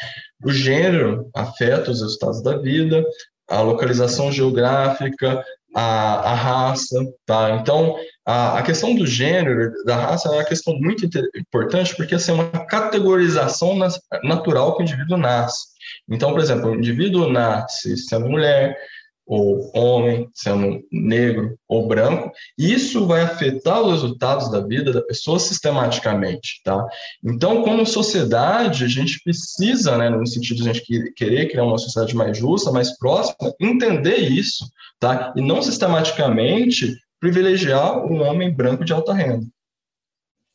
O 0.43 0.51
gênero 0.51 1.29
afeta 1.35 1.91
os 1.91 2.01
resultados 2.01 2.43
da 2.43 2.57
vida, 2.57 3.03
a 3.49 3.61
localização 3.61 4.31
geográfica, 4.31 5.43
a, 5.75 6.31
a 6.31 6.33
raça, 6.33 6.97
tá? 7.25 7.57
Então, 7.61 7.97
a, 8.25 8.59
a, 8.59 8.63
questão 8.63 8.95
do 8.95 9.05
gênero, 9.05 9.71
da 9.83 9.95
raça, 9.95 10.29
é 10.29 10.31
uma 10.31 10.45
questão 10.45 10.73
muito 10.79 11.05
importante, 11.35 11.95
porque 11.95 12.15
assim, 12.15 12.31
é 12.31 12.35
uma 12.35 12.65
categorização 12.65 13.77
natural 14.23 14.75
que 14.75 14.83
o 14.83 14.85
indivíduo 14.85 15.17
nasce. 15.17 15.67
Então, 16.09 16.31
por 16.31 16.39
exemplo, 16.39 16.71
o 16.71 16.75
indivíduo 16.75 17.29
nasce 17.29 17.97
sendo 17.97 18.29
mulher, 18.29 18.77
ou 19.25 19.71
homem, 19.75 20.29
sendo 20.33 20.83
negro 20.91 21.57
ou 21.67 21.87
branco, 21.87 22.31
isso 22.57 23.07
vai 23.07 23.21
afetar 23.21 23.81
os 23.81 23.93
resultados 23.93 24.51
da 24.51 24.61
vida 24.61 24.93
da 24.93 25.01
pessoa 25.01 25.39
sistematicamente, 25.39 26.61
tá? 26.63 26.85
Então, 27.23 27.63
como 27.63 27.85
sociedade, 27.85 28.83
a 28.83 28.87
gente 28.87 29.19
precisa, 29.23 29.97
né, 29.97 30.09
no 30.09 30.27
sentido 30.27 30.61
de 30.61 30.69
a 30.69 30.73
gente 30.73 31.13
querer 31.13 31.49
criar 31.49 31.63
uma 31.63 31.77
sociedade 31.77 32.15
mais 32.15 32.37
justa, 32.37 32.71
mais 32.71 32.97
próxima, 32.97 33.53
entender 33.59 34.17
isso, 34.17 34.65
tá? 34.99 35.33
E 35.35 35.41
não 35.41 35.61
sistematicamente 35.61 36.95
privilegiar 37.19 38.05
um 38.05 38.21
homem 38.21 38.53
branco 38.53 38.85
de 38.85 38.93
alta 38.93 39.13
renda. 39.13 39.47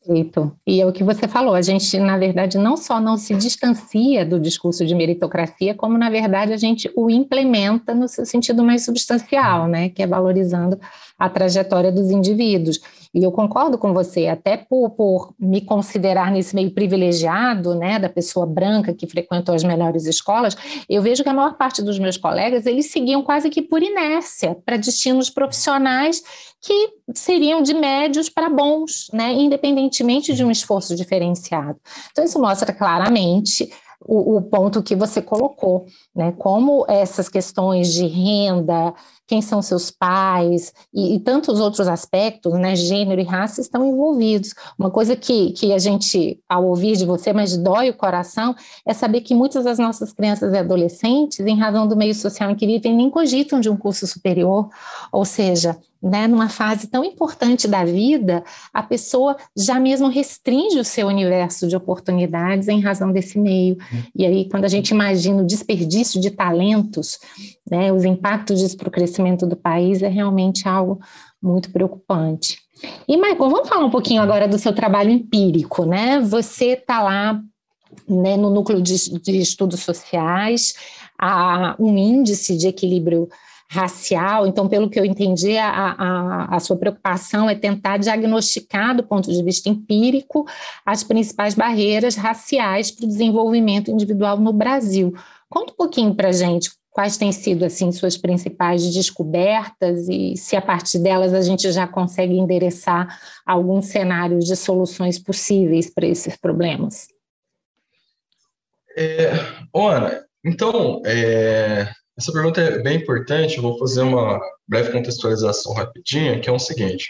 Perfeito. 0.03 0.51
E 0.65 0.81
é 0.81 0.85
o 0.85 0.91
que 0.91 1.03
você 1.03 1.27
falou, 1.27 1.53
a 1.53 1.61
gente, 1.61 1.99
na 1.99 2.17
verdade, 2.17 2.57
não 2.57 2.75
só 2.75 2.99
não 2.99 3.17
se 3.17 3.35
distancia 3.35 4.25
do 4.25 4.39
discurso 4.39 4.83
de 4.83 4.95
meritocracia, 4.95 5.75
como, 5.75 5.95
na 5.95 6.09
verdade, 6.09 6.53
a 6.53 6.57
gente 6.57 6.91
o 6.95 7.09
implementa 7.09 7.93
no 7.93 8.07
seu 8.07 8.25
sentido 8.25 8.63
mais 8.63 8.83
substancial, 8.83 9.67
né, 9.67 9.89
que 9.89 10.01
é 10.01 10.07
valorizando 10.07 10.79
a 11.21 11.29
trajetória 11.29 11.91
dos 11.91 12.09
indivíduos. 12.09 12.79
E 13.13 13.23
eu 13.23 13.31
concordo 13.31 13.77
com 13.77 13.93
você, 13.93 14.27
até 14.27 14.57
por, 14.57 14.89
por 14.91 15.35
me 15.37 15.61
considerar 15.61 16.31
nesse 16.31 16.55
meio 16.55 16.71
privilegiado, 16.71 17.75
né, 17.75 17.99
da 17.99 18.09
pessoa 18.09 18.45
branca 18.45 18.91
que 18.91 19.05
frequentou 19.05 19.53
as 19.53 19.63
melhores 19.63 20.07
escolas, 20.07 20.57
eu 20.89 20.99
vejo 21.01 21.21
que 21.21 21.29
a 21.29 21.33
maior 21.33 21.57
parte 21.57 21.83
dos 21.83 21.99
meus 21.99 22.17
colegas, 22.17 22.65
eles 22.65 22.89
seguiam 22.89 23.21
quase 23.21 23.51
que 23.51 23.61
por 23.61 23.83
inércia 23.83 24.57
para 24.65 24.77
destinos 24.77 25.29
profissionais 25.29 26.23
que 26.59 26.89
seriam 27.13 27.61
de 27.61 27.75
médios 27.75 28.27
para 28.27 28.49
bons, 28.49 29.07
né, 29.13 29.31
independentemente 29.33 30.33
de 30.33 30.43
um 30.43 30.49
esforço 30.49 30.95
diferenciado. 30.95 31.79
Então, 32.11 32.25
isso 32.25 32.39
mostra 32.39 32.73
claramente 32.73 33.69
o, 34.05 34.37
o, 34.37 34.41
ponto 34.41 34.81
que 34.81 34.95
você 34.95 35.21
colocou, 35.21 35.85
né? 36.15 36.33
Como 36.37 36.85
essas 36.87 37.29
questões 37.29 37.93
de 37.93 38.07
renda, 38.07 38.93
quem 39.31 39.41
são 39.41 39.61
seus 39.61 39.89
pais 39.89 40.73
e, 40.93 41.15
e, 41.15 41.19
tantos 41.21 41.61
outros 41.61 41.87
aspectos, 41.87 42.51
né? 42.51 42.75
Gênero 42.75 43.21
e 43.21 43.23
raça 43.23 43.61
estão 43.61 43.87
envolvidos. 43.87 44.53
Uma 44.77 44.91
coisa 44.91 45.15
que, 45.15 45.51
que 45.51 45.71
a 45.71 45.77
gente, 45.77 46.37
ao 46.49 46.65
ouvir 46.65 46.97
de 46.97 47.05
você, 47.05 47.31
mas 47.31 47.55
dói 47.55 47.89
o 47.89 47.93
coração, 47.93 48.53
é 48.85 48.93
saber 48.93 49.21
que 49.21 49.33
muitas 49.33 49.63
das 49.63 49.79
nossas 49.79 50.11
crianças 50.11 50.51
e 50.51 50.57
adolescentes, 50.57 51.39
em 51.39 51.57
razão 51.57 51.87
do 51.87 51.95
meio 51.95 52.13
social 52.13 52.51
em 52.51 52.55
que 52.55 52.67
vivem, 52.67 52.93
nem 52.93 53.09
cogitam 53.09 53.61
de 53.61 53.69
um 53.69 53.77
curso 53.77 54.05
superior, 54.05 54.67
ou 55.13 55.23
seja, 55.23 55.77
né, 56.01 56.27
numa 56.27 56.49
fase 56.49 56.87
tão 56.87 57.03
importante 57.03 57.67
da 57.67 57.85
vida, 57.85 58.43
a 58.73 58.81
pessoa 58.81 59.37
já 59.55 59.79
mesmo 59.79 60.07
restringe 60.07 60.79
o 60.79 60.83
seu 60.83 61.07
universo 61.07 61.67
de 61.67 61.75
oportunidades 61.75 62.67
em 62.67 62.79
razão 62.79 63.11
desse 63.11 63.37
meio. 63.37 63.75
Uhum. 63.75 64.03
E 64.15 64.25
aí, 64.25 64.49
quando 64.49 64.65
a 64.65 64.69
gente 64.69 64.89
imagina 64.89 65.43
o 65.43 65.45
desperdício 65.45 66.19
de 66.19 66.31
talentos, 66.31 67.19
né, 67.69 67.93
os 67.93 68.03
impactos 68.03 68.59
disso 68.59 68.77
para 68.77 68.89
o 68.89 68.91
crescimento 68.91 69.45
do 69.45 69.55
país, 69.55 70.01
é 70.01 70.07
realmente 70.07 70.67
algo 70.67 70.99
muito 71.41 71.71
preocupante. 71.71 72.57
E, 73.07 73.15
Michael, 73.15 73.37
vamos 73.37 73.69
falar 73.69 73.85
um 73.85 73.91
pouquinho 73.91 74.23
agora 74.23 74.47
do 74.47 74.57
seu 74.57 74.73
trabalho 74.73 75.11
empírico, 75.11 75.85
né? 75.85 76.19
Você 76.19 76.69
está 76.69 77.03
lá 77.03 77.39
né, 78.07 78.37
no 78.37 78.49
núcleo 78.49 78.81
de, 78.81 78.95
de 79.19 79.37
estudos 79.37 79.81
sociais, 79.81 80.73
há 81.19 81.75
um 81.79 81.95
índice 81.95 82.57
de 82.57 82.67
equilíbrio 82.67 83.29
racial. 83.71 84.45
Então, 84.45 84.67
pelo 84.67 84.89
que 84.89 84.99
eu 84.99 85.05
entendi, 85.05 85.57
a, 85.57 85.69
a, 85.69 86.55
a, 86.57 86.59
sua 86.59 86.75
preocupação 86.75 87.49
é 87.49 87.55
tentar 87.55 87.95
diagnosticar, 87.95 88.93
do 88.93 89.01
ponto 89.01 89.31
de 89.31 89.41
vista 89.41 89.69
empírico, 89.69 90.45
as 90.85 91.05
principais 91.05 91.55
barreiras 91.55 92.17
raciais 92.17 92.91
para 92.91 93.05
o 93.05 93.07
desenvolvimento 93.07 93.89
individual 93.89 94.37
no 94.37 94.51
Brasil. 94.51 95.13
Conta 95.49 95.71
um 95.71 95.75
pouquinho 95.77 96.13
para 96.13 96.27
a 96.27 96.33
gente 96.33 96.69
quais 96.89 97.15
têm 97.15 97.31
sido 97.31 97.63
assim 97.63 97.93
suas 97.93 98.17
principais 98.17 98.93
descobertas 98.93 100.09
e 100.09 100.35
se 100.35 100.57
a 100.57 100.61
partir 100.61 100.99
delas 100.99 101.33
a 101.33 101.41
gente 101.41 101.71
já 101.71 101.87
consegue 101.87 102.33
endereçar 102.33 103.17
alguns 103.45 103.85
cenários 103.85 104.43
de 104.43 104.55
soluções 104.57 105.17
possíveis 105.17 105.89
para 105.89 106.05
esses 106.05 106.35
problemas. 106.35 107.07
É, 108.97 109.31
Ana, 109.73 110.25
então 110.43 111.01
é, 111.05 111.89
essa 112.21 112.31
pergunta 112.31 112.61
é 112.61 112.79
bem 112.83 112.97
importante. 112.97 113.59
Vou 113.59 113.77
fazer 113.79 114.01
uma 114.01 114.39
breve 114.67 114.91
contextualização 114.91 115.73
rapidinha, 115.73 116.39
que 116.39 116.47
é 116.47 116.51
o 116.51 116.59
seguinte. 116.59 117.09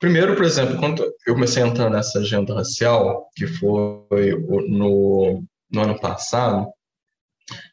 Primeiro, 0.00 0.34
por 0.34 0.44
exemplo, 0.44 0.76
quando 0.76 1.04
eu 1.26 1.34
comecei 1.34 1.62
a 1.62 1.66
entrar 1.66 1.88
nessa 1.88 2.18
agenda 2.18 2.52
racial, 2.52 3.28
que 3.34 3.46
foi 3.46 4.34
no, 4.68 5.44
no 5.70 5.80
ano 5.80 6.00
passado, 6.00 6.66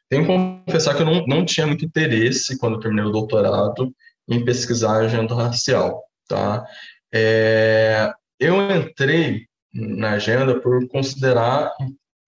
tenho 0.07 0.25
que 0.25 0.65
confessar 0.65 0.95
que 0.95 1.01
eu 1.01 1.05
não, 1.05 1.25
não 1.25 1.45
tinha 1.45 1.65
muito 1.65 1.83
interesse, 1.83 2.59
quando 2.59 2.79
terminei 2.79 3.05
o 3.05 3.11
doutorado, 3.11 3.91
em 4.29 4.45
pesquisar 4.45 5.01
a 5.01 5.05
agenda 5.05 5.33
racial. 5.33 6.03
Tá? 6.27 6.63
É, 7.11 8.11
eu 8.39 8.55
entrei 8.71 9.47
na 9.73 10.11
agenda 10.11 10.59
por 10.59 10.87
considerar 10.87 11.71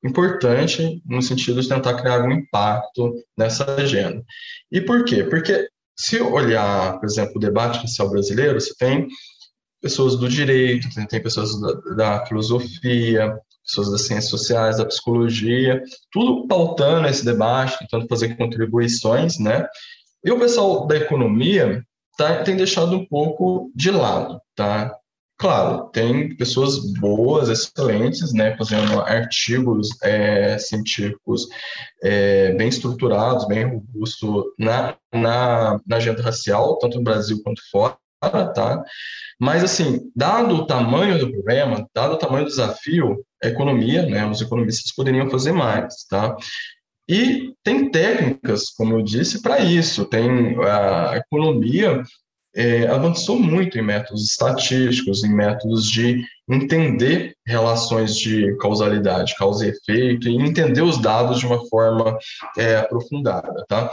importante 0.04 1.02
no 1.06 1.22
sentido 1.22 1.62
de 1.62 1.70
tentar 1.70 1.96
criar 1.96 2.24
um 2.24 2.32
impacto 2.32 3.14
nessa 3.38 3.66
agenda. 3.76 4.24
E 4.72 4.82
por 4.82 5.04
quê? 5.06 5.24
Porque 5.24 5.70
se 5.98 6.22
olhar, 6.22 7.00
por 7.00 7.06
exemplo, 7.06 7.34
o 7.36 7.40
debate 7.40 7.80
racial 7.80 8.10
brasileiro, 8.10 8.60
você 8.60 8.74
tem 8.78 9.08
pessoas 9.82 10.16
do 10.16 10.30
direito, 10.30 10.88
tem 11.08 11.22
pessoas 11.22 11.60
da, 11.60 11.74
da 11.96 12.26
filosofia, 12.26 13.38
pessoas 13.64 13.92
das 13.92 14.02
ciências 14.06 14.30
sociais, 14.30 14.78
da 14.78 14.86
psicologia, 14.86 15.82
tudo 16.12 16.48
pautando 16.48 17.08
esse 17.08 17.26
debate, 17.26 17.78
tentando 17.80 18.08
fazer 18.08 18.36
contribuições, 18.38 19.40
né? 19.40 19.68
E 20.24 20.32
o 20.32 20.40
pessoal 20.40 20.88
da 20.88 20.98
economia 20.98 21.84
tá, 22.18 22.44
tem 22.44 22.56
deixado 22.56 22.96
um 22.96 23.06
pouco 23.06 23.72
de 23.76 23.92
lado, 23.92 24.40
tá? 24.56 24.96
Claro, 25.40 25.90
tem 25.92 26.36
pessoas 26.36 26.80
boas, 26.94 27.48
excelentes, 27.48 28.34
né, 28.34 28.58
fazendo 28.58 29.00
artigos 29.02 29.90
é, 30.02 30.58
científicos 30.58 31.48
é, 32.02 32.54
bem 32.56 32.68
estruturados, 32.68 33.48
bem 33.48 33.66
robustos 33.66 34.46
na, 34.58 34.98
na, 35.14 35.80
na 35.86 35.98
agenda 35.98 36.24
racial, 36.24 36.80
tanto 36.80 36.98
no 36.98 37.04
Brasil 37.04 37.40
quanto 37.44 37.62
fora, 37.70 37.98
tá? 38.56 38.84
Mas, 39.40 39.64
assim, 39.64 40.12
dado 40.16 40.56
o 40.56 40.66
tamanho 40.66 41.20
do 41.20 41.32
problema, 41.32 41.88
dado 41.94 42.16
o 42.16 42.18
tamanho 42.18 42.46
do 42.46 42.50
desafio, 42.50 43.24
a 43.44 43.48
economia, 43.48 44.08
né, 44.08 44.26
os 44.26 44.42
economistas 44.42 44.92
poderiam 44.92 45.30
fazer 45.30 45.52
mais, 45.52 46.04
tá? 46.10 46.36
E 47.08 47.54
tem 47.64 47.92
técnicas, 47.92 48.72
como 48.72 48.96
eu 48.96 49.04
disse, 49.04 49.42
para 49.42 49.60
isso. 49.60 50.06
Tem 50.06 50.58
a 50.66 51.16
economia 51.16 52.04
é, 52.58 52.88
avançou 52.88 53.38
muito 53.38 53.78
em 53.78 53.84
métodos 53.84 54.32
estatísticos, 54.32 55.24
em 55.24 55.32
métodos 55.32 55.88
de 55.88 56.26
entender 56.50 57.36
relações 57.46 58.18
de 58.18 58.58
causalidade, 58.58 59.36
causa 59.36 59.66
e 59.66 59.70
efeito, 59.70 60.28
e 60.28 60.36
entender 60.38 60.82
os 60.82 60.98
dados 60.98 61.40
de 61.40 61.46
uma 61.46 61.64
forma 61.68 62.18
é, 62.58 62.78
aprofundada, 62.78 63.64
tá? 63.70 63.92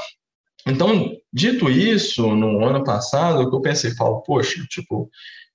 Então, 0.66 1.14
dito 1.30 1.68
isso, 1.68 2.34
no 2.34 2.64
ano 2.64 2.82
passado, 2.82 3.42
o 3.42 3.50
que 3.50 3.54
eu 3.54 3.60
pensei, 3.60 3.90
falo, 3.94 4.22
poxa, 4.22 4.64
tipo, 4.70 5.10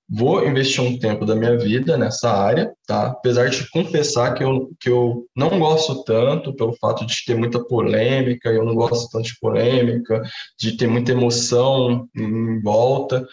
vou 0.09 0.45
investir 0.47 0.83
um 0.83 0.97
tempo 0.97 1.23
da 1.25 1.35
minha 1.35 1.55
vida 1.55 1.95
nessa 1.95 2.31
área, 2.31 2.73
tá? 2.87 3.07
Apesar 3.07 3.49
de 3.49 3.69
confessar 3.69 4.33
que 4.33 4.43
eu, 4.43 4.71
que 4.79 4.89
eu 4.89 5.27
não 5.35 5.59
gosto 5.59 6.03
tanto 6.03 6.55
pelo 6.55 6.75
fato 6.77 7.05
de 7.05 7.23
ter 7.25 7.35
muita 7.35 7.63
polêmica, 7.63 8.49
eu 8.49 8.65
não 8.65 8.73
gosto 8.73 9.09
tanto 9.11 9.25
de 9.25 9.39
polêmica, 9.39 10.21
de 10.57 10.75
ter 10.75 10.87
muita 10.87 11.11
emoção 11.11 12.07
em 12.15 12.59
volta. 12.61 13.27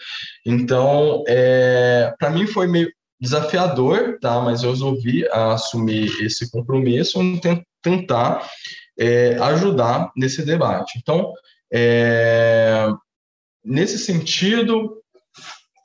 Então, 0.45 1.23
é, 1.27 2.13
para 2.19 2.29
mim 2.29 2.45
foi 2.45 2.67
meio 2.67 2.91
desafiador, 3.19 4.19
tá? 4.21 4.39
Mas 4.39 4.61
eu 4.61 4.69
resolvi 4.69 5.27
assumir 5.31 6.23
esse 6.23 6.51
compromisso 6.51 7.21
e 7.23 7.41
tentar 7.81 8.47
é, 8.99 9.35
ajudar 9.39 10.11
nesse 10.15 10.45
debate. 10.45 10.99
Então, 10.99 11.33
é, 11.73 12.87
nesse 13.65 13.97
sentido, 13.97 15.01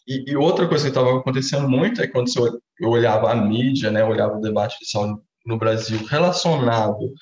e, 0.07 0.32
e, 0.32 0.36
outra 0.36 0.66
coisa 0.66 0.84
que 0.84 0.90
estava 0.90 1.18
acontecendo 1.18 1.68
muito 1.68 2.03
é 2.03 2.07
quando 2.07 2.28
eu 2.80 2.88
olhava 2.88 3.30
a 3.30 3.36
mídia, 3.36 3.90
né, 3.90 4.05
olhava 4.05 4.36
o 4.36 4.40
debate 4.40 4.76
no 5.46 5.59
Brasil 5.59 6.05
relacionado 6.07 7.12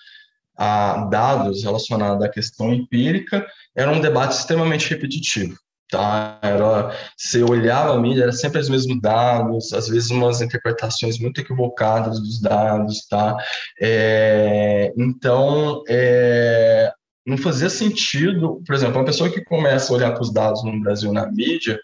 a 0.56 1.06
dados, 1.06 1.62
relacionado 1.62 2.22
à 2.22 2.28
questão 2.28 2.72
empírica, 2.72 3.46
era 3.74 3.90
um 3.90 4.00
debate 4.00 4.32
extremamente 4.32 4.88
repetitivo. 4.90 5.56
Tá? 5.90 6.38
Era, 6.40 6.94
você 7.16 7.42
olhava 7.42 7.94
a 7.94 8.00
mídia, 8.00 8.22
era 8.24 8.32
sempre 8.32 8.60
os 8.60 8.68
mesmos 8.68 9.00
dados, 9.00 9.72
às 9.72 9.88
vezes 9.88 10.10
umas 10.10 10.40
interpretações 10.40 11.18
muito 11.18 11.40
equivocadas 11.40 12.20
dos 12.20 12.40
dados, 12.40 13.06
tá? 13.08 13.36
É, 13.80 14.92
então, 14.96 15.82
é, 15.88 16.92
não 17.26 17.36
fazia 17.36 17.68
sentido, 17.68 18.62
por 18.64 18.74
exemplo, 18.74 18.98
uma 18.98 19.04
pessoa 19.04 19.30
que 19.30 19.42
começa 19.42 19.92
a 19.92 19.96
olhar 19.96 20.12
para 20.12 20.22
os 20.22 20.32
dados 20.32 20.62
no 20.62 20.78
Brasil 20.80 21.12
na 21.12 21.26
mídia, 21.30 21.80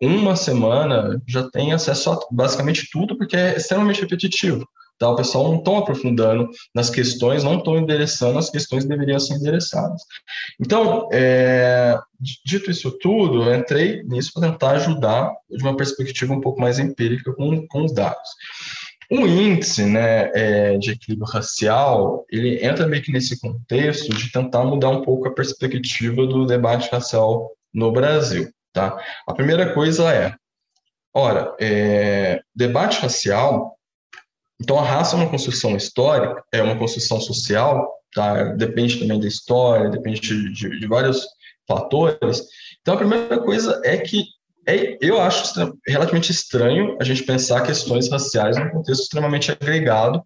uma 0.00 0.36
semana 0.36 1.20
já 1.26 1.48
tem 1.50 1.72
acesso 1.72 2.10
a 2.10 2.18
basicamente 2.30 2.88
tudo, 2.90 3.16
porque 3.16 3.36
é 3.36 3.56
extremamente 3.56 4.00
repetitivo. 4.00 4.66
Tá? 4.98 5.08
O 5.08 5.16
pessoal 5.16 5.52
não 5.52 5.58
está 5.58 5.78
aprofundando 5.78 6.48
nas 6.74 6.90
questões, 6.90 7.44
não 7.44 7.58
estão 7.58 7.78
endereçando 7.78 8.38
as 8.38 8.50
questões 8.50 8.82
que 8.82 8.90
deveriam 8.90 9.20
ser 9.20 9.34
endereçadas. 9.34 10.02
Então, 10.60 11.08
é, 11.12 11.96
dito 12.44 12.70
isso 12.70 12.90
tudo, 12.98 13.44
eu 13.44 13.54
entrei 13.54 14.02
nisso 14.02 14.32
para 14.34 14.50
tentar 14.50 14.70
ajudar 14.72 15.32
de 15.48 15.62
uma 15.62 15.76
perspectiva 15.76 16.34
um 16.34 16.40
pouco 16.40 16.60
mais 16.60 16.80
empírica 16.80 17.32
com, 17.32 17.64
com 17.68 17.84
os 17.84 17.92
dados. 17.92 18.28
O 19.10 19.26
índice 19.26 19.86
né, 19.86 20.30
é, 20.34 20.76
de 20.76 20.90
equilíbrio 20.90 21.30
racial, 21.30 22.26
ele 22.30 22.62
entra 22.62 22.86
meio 22.86 23.02
que 23.02 23.12
nesse 23.12 23.40
contexto 23.40 24.14
de 24.14 24.30
tentar 24.30 24.64
mudar 24.64 24.90
um 24.90 25.02
pouco 25.02 25.28
a 25.28 25.32
perspectiva 25.32 26.26
do 26.26 26.44
debate 26.44 26.90
racial 26.90 27.50
no 27.72 27.90
Brasil. 27.90 28.50
Tá? 28.72 28.98
A 29.26 29.34
primeira 29.34 29.72
coisa 29.72 30.12
é, 30.12 30.34
ora, 31.14 31.54
é, 31.60 32.40
debate 32.54 33.00
racial, 33.00 33.76
então 34.60 34.78
a 34.78 34.82
raça 34.82 35.16
é 35.16 35.20
uma 35.20 35.30
construção 35.30 35.76
histórica, 35.76 36.42
é 36.52 36.62
uma 36.62 36.78
construção 36.78 37.20
social, 37.20 37.92
tá? 38.14 38.52
depende 38.54 38.98
também 38.98 39.20
da 39.20 39.26
história, 39.26 39.90
depende 39.90 40.20
de, 40.20 40.52
de, 40.52 40.80
de 40.80 40.86
vários 40.86 41.26
fatores. 41.66 42.42
Então 42.80 42.94
a 42.94 42.98
primeira 42.98 43.40
coisa 43.40 43.80
é 43.84 43.96
que 43.98 44.24
é, 44.66 44.98
eu 45.00 45.20
acho 45.20 45.54
relativamente 45.86 46.30
estranho 46.30 46.96
a 47.00 47.04
gente 47.04 47.22
pensar 47.22 47.62
questões 47.62 48.10
raciais 48.10 48.58
num 48.58 48.68
contexto 48.68 49.02
extremamente 49.02 49.50
agregado, 49.50 50.22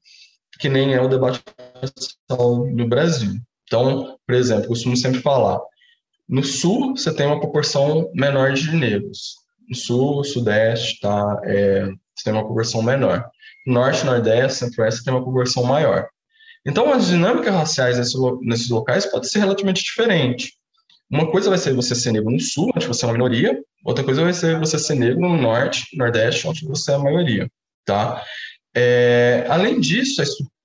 que 0.59 0.69
nem 0.69 0.95
é 0.95 1.01
o 1.01 1.09
debate 1.09 1.41
racial 1.81 2.67
no 2.67 2.89
Brasil. 2.89 3.41
Então, 3.65 4.19
por 4.27 4.35
exemplo, 4.35 4.69
costumo 4.69 4.97
sempre 4.97 5.21
falar, 5.21 5.61
no 6.33 6.43
sul, 6.43 6.97
você 6.97 7.15
tem 7.15 7.27
uma 7.27 7.39
proporção 7.39 8.11
menor 8.15 8.55
de 8.55 8.75
negros. 8.75 9.35
No 9.69 9.77
sul, 9.77 10.25
sudeste, 10.25 10.99
tá? 10.99 11.39
É, 11.45 11.85
você 11.85 12.25
tem 12.25 12.33
uma 12.33 12.47
proporção 12.47 12.83
menor. 12.83 13.29
Norte, 13.67 14.07
nordeste, 14.07 14.61
centro-oeste, 14.61 15.05
tem 15.05 15.13
uma 15.13 15.23
proporção 15.23 15.63
maior. 15.63 16.09
Então, 16.67 16.91
as 16.91 17.09
dinâmicas 17.09 17.55
raciais 17.55 17.99
nesses 18.41 18.71
locais 18.71 19.05
pode 19.05 19.29
ser 19.29 19.41
relativamente 19.41 19.85
diferente. 19.85 20.55
Uma 21.11 21.31
coisa 21.31 21.51
vai 21.51 21.59
ser 21.59 21.75
você 21.75 21.95
ser 21.95 22.13
negro 22.13 22.31
no 22.31 22.41
sul, 22.41 22.73
onde 22.75 22.87
você 22.87 23.05
é 23.05 23.09
uma 23.09 23.13
minoria, 23.13 23.63
outra 23.85 24.03
coisa 24.03 24.25
vai 24.25 24.33
ser 24.33 24.59
você 24.59 24.79
ser 24.79 24.95
negro 24.95 25.21
no 25.21 25.37
norte, 25.37 25.95
nordeste, 25.99 26.49
onde 26.49 26.65
você 26.65 26.93
é 26.93 26.95
a 26.95 26.99
maioria, 26.99 27.47
tá? 27.85 28.25
É, 28.75 29.45
além 29.51 29.79
disso, 29.79 30.23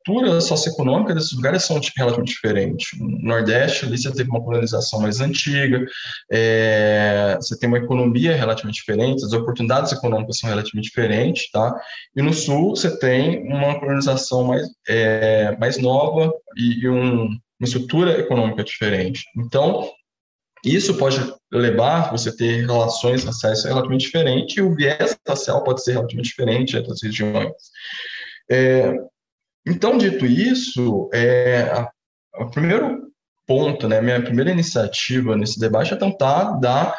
estrutura 0.07 0.39
socioeconômica 0.39 1.13
desses 1.13 1.33
lugares 1.33 1.63
são 1.63 1.79
tipo, 1.79 1.97
relativamente 1.97 2.33
diferentes. 2.33 2.87
No 2.97 3.19
Nordeste, 3.19 3.85
ali 3.85 3.97
você 3.97 4.11
teve 4.11 4.29
uma 4.29 4.41
colonização 4.41 5.01
mais 5.01 5.19
antiga, 5.19 5.85
é, 6.31 7.35
você 7.39 7.57
tem 7.59 7.67
uma 7.67 7.77
economia 7.77 8.35
relativamente 8.35 8.77
diferente, 8.77 9.25
as 9.25 9.33
oportunidades 9.33 9.91
econômicas 9.91 10.39
são 10.39 10.49
relativamente 10.49 10.87
diferentes, 10.87 11.51
tá? 11.51 11.75
E 12.15 12.21
no 12.21 12.33
Sul, 12.33 12.75
você 12.75 12.97
tem 12.97 13.45
uma 13.47 13.79
colonização 13.79 14.45
mais, 14.45 14.67
é, 14.87 15.55
mais 15.59 15.77
nova 15.77 16.31
e, 16.55 16.83
e 16.83 16.89
um, 16.89 17.25
uma 17.25 17.65
estrutura 17.65 18.19
econômica 18.19 18.63
diferente. 18.63 19.25
Então, 19.37 19.89
isso 20.65 20.97
pode 20.97 21.17
levar 21.51 22.11
você 22.11 22.35
ter 22.35 22.65
relações 22.65 23.23
raciais 23.23 23.63
relativamente 23.63 24.05
diferentes 24.05 24.57
e 24.57 24.61
o 24.61 24.73
viés 24.73 25.17
racial 25.27 25.63
pode 25.63 25.83
ser 25.83 25.93
relativamente 25.93 26.29
diferente 26.29 26.77
entre 26.77 26.91
as 26.91 27.03
regiões. 27.03 27.51
É, 28.49 28.93
então, 29.67 29.97
dito 29.97 30.25
isso, 30.25 31.09
é, 31.13 31.63
a, 31.63 31.89
a 32.35 32.45
primeiro 32.45 33.07
ponto, 33.45 33.87
né, 33.87 34.01
minha 34.01 34.21
primeira 34.21 34.51
iniciativa 34.51 35.35
nesse 35.35 35.59
debate 35.59 35.93
é 35.93 35.97
tentar 35.97 36.59
dar 36.59 36.93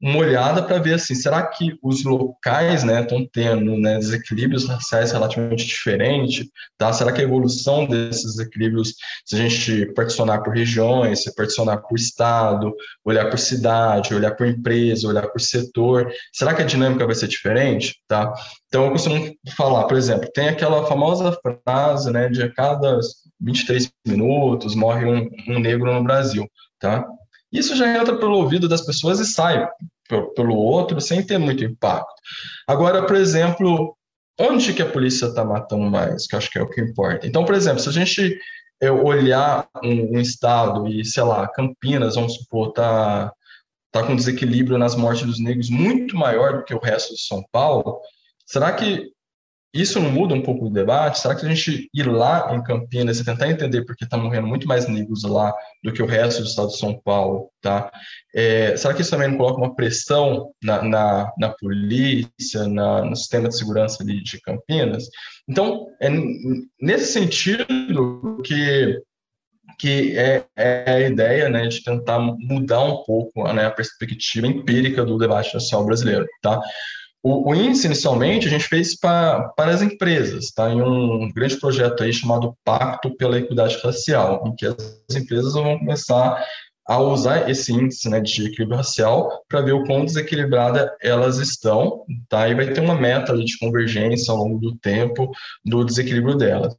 uma 0.00 0.18
olhada 0.18 0.62
para 0.62 0.78
ver 0.78 0.94
assim, 0.94 1.14
será 1.14 1.46
que 1.46 1.78
os 1.82 2.04
locais 2.04 2.82
né, 2.82 3.02
estão 3.02 3.26
tendo 3.30 3.76
né, 3.76 3.98
desequilíbrios 3.98 4.66
raciais 4.66 5.12
relativamente 5.12 5.66
diferentes? 5.66 6.48
Tá? 6.78 6.90
Será 6.92 7.12
que 7.12 7.20
a 7.20 7.24
evolução 7.24 7.86
desses 7.86 8.36
desequilíbrios, 8.36 8.94
se 9.26 9.36
a 9.36 9.38
gente 9.38 9.92
particionar 9.92 10.42
por 10.42 10.54
regiões, 10.54 11.22
se 11.22 11.34
particionar 11.34 11.82
por 11.82 11.96
estado, 11.96 12.74
olhar 13.04 13.28
por 13.28 13.38
cidade, 13.38 14.14
olhar 14.14 14.34
por 14.34 14.46
empresa, 14.46 15.06
olhar 15.06 15.28
por 15.28 15.40
setor, 15.40 16.10
será 16.32 16.54
que 16.54 16.62
a 16.62 16.66
dinâmica 16.66 17.04
vai 17.04 17.14
ser 17.14 17.28
diferente? 17.28 17.96
Tá? 18.08 18.32
Então, 18.68 18.86
eu 18.86 18.92
costumo 18.92 19.34
falar, 19.54 19.84
por 19.84 19.98
exemplo, 19.98 20.30
tem 20.32 20.48
aquela 20.48 20.86
famosa 20.86 21.36
frase 21.64 22.10
né, 22.10 22.28
de 22.30 22.42
a 22.42 22.50
cada 22.50 22.98
23 23.40 23.90
minutos 24.06 24.74
morre 24.74 25.04
um, 25.04 25.28
um 25.48 25.58
negro 25.58 25.92
no 25.92 26.02
Brasil. 26.02 26.48
Tá? 26.78 27.06
Isso 27.52 27.74
já 27.74 27.96
entra 27.96 28.16
pelo 28.16 28.36
ouvido 28.36 28.68
das 28.68 28.82
pessoas 28.82 29.20
e 29.20 29.24
sai 29.24 29.68
pelo 30.34 30.56
outro 30.56 31.00
sem 31.00 31.24
ter 31.24 31.38
muito 31.38 31.64
impacto. 31.64 32.14
Agora, 32.66 33.04
por 33.06 33.16
exemplo, 33.16 33.96
onde 34.38 34.72
que 34.72 34.82
a 34.82 34.90
polícia 34.90 35.26
está 35.26 35.44
matando 35.44 35.84
mais? 35.90 36.26
Que 36.26 36.36
acho 36.36 36.50
que 36.50 36.58
é 36.58 36.62
o 36.62 36.68
que 36.68 36.80
importa. 36.80 37.26
Então, 37.26 37.44
por 37.44 37.54
exemplo, 37.54 37.80
se 37.80 37.88
a 37.88 37.92
gente 37.92 38.38
olhar 39.04 39.68
um, 39.84 40.16
um 40.16 40.20
estado 40.20 40.88
e, 40.88 41.04
sei 41.04 41.22
lá, 41.22 41.46
Campinas, 41.48 42.14
vamos 42.14 42.34
supor, 42.34 42.68
está 42.68 43.32
tá 43.92 44.04
com 44.04 44.16
desequilíbrio 44.16 44.78
nas 44.78 44.94
mortes 44.94 45.26
dos 45.26 45.40
negros 45.40 45.68
muito 45.68 46.16
maior 46.16 46.58
do 46.58 46.64
que 46.64 46.74
o 46.74 46.80
resto 46.80 47.14
de 47.14 47.20
São 47.20 47.42
Paulo, 47.52 48.00
será 48.46 48.72
que 48.72 49.10
isso 49.72 50.00
não 50.00 50.10
muda 50.10 50.34
um 50.34 50.42
pouco 50.42 50.66
o 50.66 50.70
debate? 50.70 51.20
Será 51.20 51.34
que 51.34 51.46
a 51.46 51.48
gente 51.48 51.88
ir 51.94 52.06
lá 52.08 52.54
em 52.54 52.62
Campinas 52.62 53.20
e 53.20 53.24
tentar 53.24 53.48
entender 53.48 53.84
por 53.84 53.94
que 53.96 54.04
está 54.04 54.16
morrendo 54.16 54.48
muito 54.48 54.66
mais 54.66 54.88
negros 54.88 55.22
lá 55.22 55.54
do 55.82 55.92
que 55.92 56.02
o 56.02 56.06
resto 56.06 56.42
do 56.42 56.48
estado 56.48 56.68
de 56.68 56.78
São 56.78 57.00
Paulo, 57.00 57.50
tá? 57.60 57.90
É, 58.34 58.76
será 58.76 58.92
que 58.94 59.02
isso 59.02 59.10
também 59.10 59.28
não 59.28 59.36
coloca 59.36 59.60
uma 59.60 59.74
pressão 59.74 60.50
na, 60.62 60.82
na, 60.82 61.32
na 61.38 61.48
polícia, 61.50 62.66
na, 62.66 63.04
no 63.04 63.14
sistema 63.14 63.48
de 63.48 63.56
segurança 63.56 64.04
de, 64.04 64.22
de 64.22 64.40
Campinas? 64.40 65.04
Então, 65.48 65.86
é 66.00 66.08
nesse 66.80 67.12
sentido 67.12 68.40
que 68.44 69.00
que 69.78 70.14
é, 70.16 70.44
é, 70.56 70.92
a 70.92 71.00
ideia 71.00 71.48
né, 71.48 71.66
de 71.66 71.82
tentar 71.82 72.18
mudar 72.18 72.84
um 72.84 73.02
pouco 73.02 73.50
né, 73.54 73.64
a 73.64 73.70
perspectiva 73.70 74.46
empírica 74.46 75.06
do 75.06 75.16
debate 75.16 75.54
nacional 75.54 75.86
brasileiro. 75.86 76.26
Tá? 76.42 76.60
O, 77.22 77.50
o, 77.50 77.54
índice, 77.54 77.86
inicialmente, 77.86 78.46
a 78.46 78.50
gente 78.50 78.66
fez 78.66 78.98
pra, 78.98 79.48
para 79.50 79.72
as 79.72 79.82
empresas, 79.82 80.50
tá? 80.52 80.70
em 80.70 80.80
um 80.80 81.30
grande 81.32 81.58
projeto 81.58 82.02
aí 82.02 82.12
chamado 82.12 82.56
Pacto 82.64 83.14
pela 83.16 83.38
Equidade 83.38 83.78
Racial, 83.82 84.42
em 84.46 84.54
que 84.54 84.66
as 84.66 85.16
empresas 85.16 85.52
vão 85.52 85.78
começar 85.78 86.42
a 86.86 86.98
usar 86.98 87.48
esse 87.48 87.72
índice 87.72 88.08
né, 88.08 88.20
de 88.20 88.46
equilíbrio 88.46 88.78
racial 88.78 89.44
para 89.48 89.60
ver 89.60 89.72
o 89.72 89.84
quão 89.84 90.04
desequilibrada 90.04 90.92
elas 91.00 91.38
estão, 91.38 92.04
tá? 92.28 92.48
e 92.48 92.54
vai 92.54 92.72
ter 92.72 92.80
uma 92.80 92.94
meta 92.94 93.36
de 93.36 93.58
convergência 93.58 94.32
ao 94.32 94.38
longo 94.38 94.58
do 94.58 94.76
tempo 94.78 95.30
do 95.64 95.84
desequilíbrio 95.84 96.36
delas. 96.36 96.74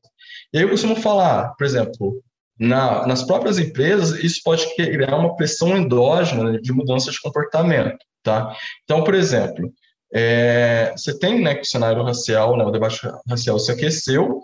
E 0.51 0.57
aí 0.57 0.63
eu 0.63 0.69
costumo 0.69 0.97
falar, 0.97 1.53
por 1.55 1.65
exemplo, 1.65 2.21
na, 2.59 3.07
nas 3.07 3.23
próprias 3.23 3.57
empresas, 3.57 4.21
isso 4.23 4.41
pode 4.43 4.75
criar 4.75 5.15
uma 5.15 5.35
pressão 5.35 5.77
endógena 5.77 6.59
de 6.59 6.73
mudança 6.73 7.09
de 7.09 7.21
comportamento. 7.21 7.97
Tá? 8.21 8.55
Então, 8.83 9.03
por 9.03 9.15
exemplo, 9.15 9.71
é, 10.14 10.93
você 10.95 11.18
tem 11.18 11.41
né, 11.41 11.55
que 11.55 11.62
o 11.62 11.66
cenário 11.66 12.03
racial, 12.03 12.57
né, 12.57 12.64
o 12.64 12.72
debate 12.72 12.99
racial 13.28 13.59
se 13.59 13.72
aqueceu, 13.72 14.41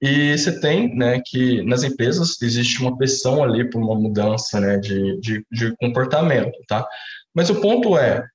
e 0.00 0.36
você 0.36 0.58
tem 0.58 0.94
né, 0.96 1.20
que 1.24 1.62
nas 1.62 1.84
empresas 1.84 2.40
existe 2.42 2.80
uma 2.80 2.96
pressão 2.96 3.42
ali 3.42 3.68
por 3.68 3.80
uma 3.80 3.94
mudança 3.94 4.60
né, 4.60 4.76
de, 4.76 5.20
de, 5.20 5.46
de 5.50 5.76
comportamento. 5.76 6.58
Tá? 6.66 6.86
Mas 7.34 7.50
o 7.50 7.60
ponto 7.60 7.96
é, 7.96 8.26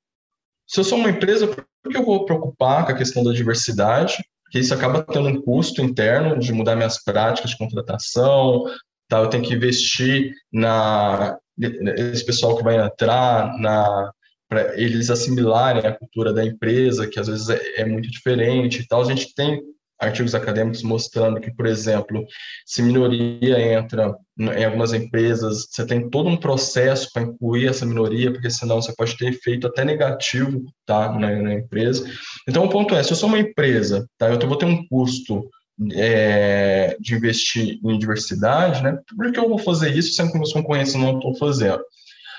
se 0.66 0.80
eu 0.80 0.84
sou 0.84 0.98
uma 0.98 1.10
empresa, 1.10 1.48
por 1.48 1.66
que 1.90 1.98
eu 1.98 2.06
vou 2.06 2.26
preocupar 2.26 2.86
com 2.86 2.92
a 2.92 2.98
questão 2.98 3.24
da 3.24 3.34
diversidade? 3.34 4.18
Porque 4.44 4.60
isso 4.60 4.74
acaba 4.74 5.04
tendo 5.04 5.28
um 5.28 5.42
custo 5.42 5.82
interno 5.82 6.40
de 6.40 6.54
mudar 6.54 6.76
minhas 6.76 7.04
práticas 7.04 7.52
de 7.52 7.58
contratação, 7.58 8.64
tá? 9.10 9.20
eu 9.20 9.30
tenho 9.30 9.44
que 9.44 9.54
investir 9.54 10.34
na 10.52 11.38
esse 11.60 12.24
pessoal 12.24 12.56
que 12.56 12.64
vai 12.64 12.78
entrar 12.78 13.58
na 13.58 14.12
para 14.50 14.80
eles 14.80 15.10
assimilarem 15.10 15.86
a 15.86 15.98
cultura 15.98 16.34
da 16.34 16.46
empresa, 16.46 17.08
que 17.08 17.20
às 17.20 17.28
vezes 17.28 17.50
é, 17.50 17.82
é, 17.82 17.86
muito 17.86 18.10
diferente 18.10 18.82
e 18.82 18.88
tal. 18.88 19.02
A 19.02 19.06
gente 19.06 19.34
tem 19.36 19.62
artigos 20.00 20.36
acadêmicos 20.36 20.84
mostrando 20.84 21.42
que, 21.42 21.52
por 21.52 21.66
exemplo, 21.66 22.24
se 22.66 22.84
minoria 22.84 23.60
entra 23.74 24.16
em 24.40 24.64
algumas 24.64 24.94
empresas, 24.94 25.68
você 25.70 25.86
tem 25.86 26.08
todo 26.10 26.30
um 26.30 26.38
processo 26.38 27.10
para 27.12 27.24
incluir 27.24 27.68
essa 27.68 27.86
minoria, 27.86 28.32
porque 28.32 28.50
senão 28.50 28.82
você 28.82 28.94
pode 28.96 29.18
ter 29.18 29.30
efeito 29.30 29.66
até 29.66 29.84
negativo 29.84 30.64
tá, 30.86 31.12
na, 31.12 31.36
na 31.42 31.54
empresa. 31.56 32.08
Então, 32.48 32.64
o 32.64 32.70
ponto 32.70 32.96
é, 32.96 33.02
se 33.02 33.12
eu 33.12 33.18
sou 33.18 33.28
uma 33.28 33.40
empresa, 33.40 34.08
tá, 34.18 34.30
eu 34.30 34.40
vou 34.48 34.58
ter 34.58 34.66
um 34.66 34.86
custo 34.88 35.50
é, 35.94 36.96
de 37.00 37.16
investir 37.16 37.80
em 37.84 38.00
diversidade, 38.00 38.84
né? 38.84 38.98
Por 39.16 39.32
que 39.32 39.40
eu 39.40 39.50
vou 39.50 39.60
fazer 39.60 39.96
isso 39.96 40.14
sendo 40.14 40.32
que 40.32 40.38
meus 40.38 40.54
concorrentes 40.54 40.96
não 40.96 41.18
estão 41.18 41.36
fazendo? 41.36 41.84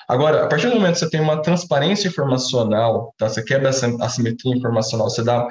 Agora, 0.09 0.45
a 0.45 0.47
partir 0.49 0.69
do 0.69 0.77
momento 0.77 0.95
que 0.95 1.01
você 1.01 1.11
tem 1.11 1.21
uma 1.21 1.43
transparência 1.43 2.09
informacional, 2.09 3.15
tá? 3.19 3.29
Você 3.29 3.45
quebra 3.45 3.69
essa 3.69 3.87
assimetria 4.03 4.57
informacional, 4.57 5.11
você 5.11 5.23
dá 5.23 5.47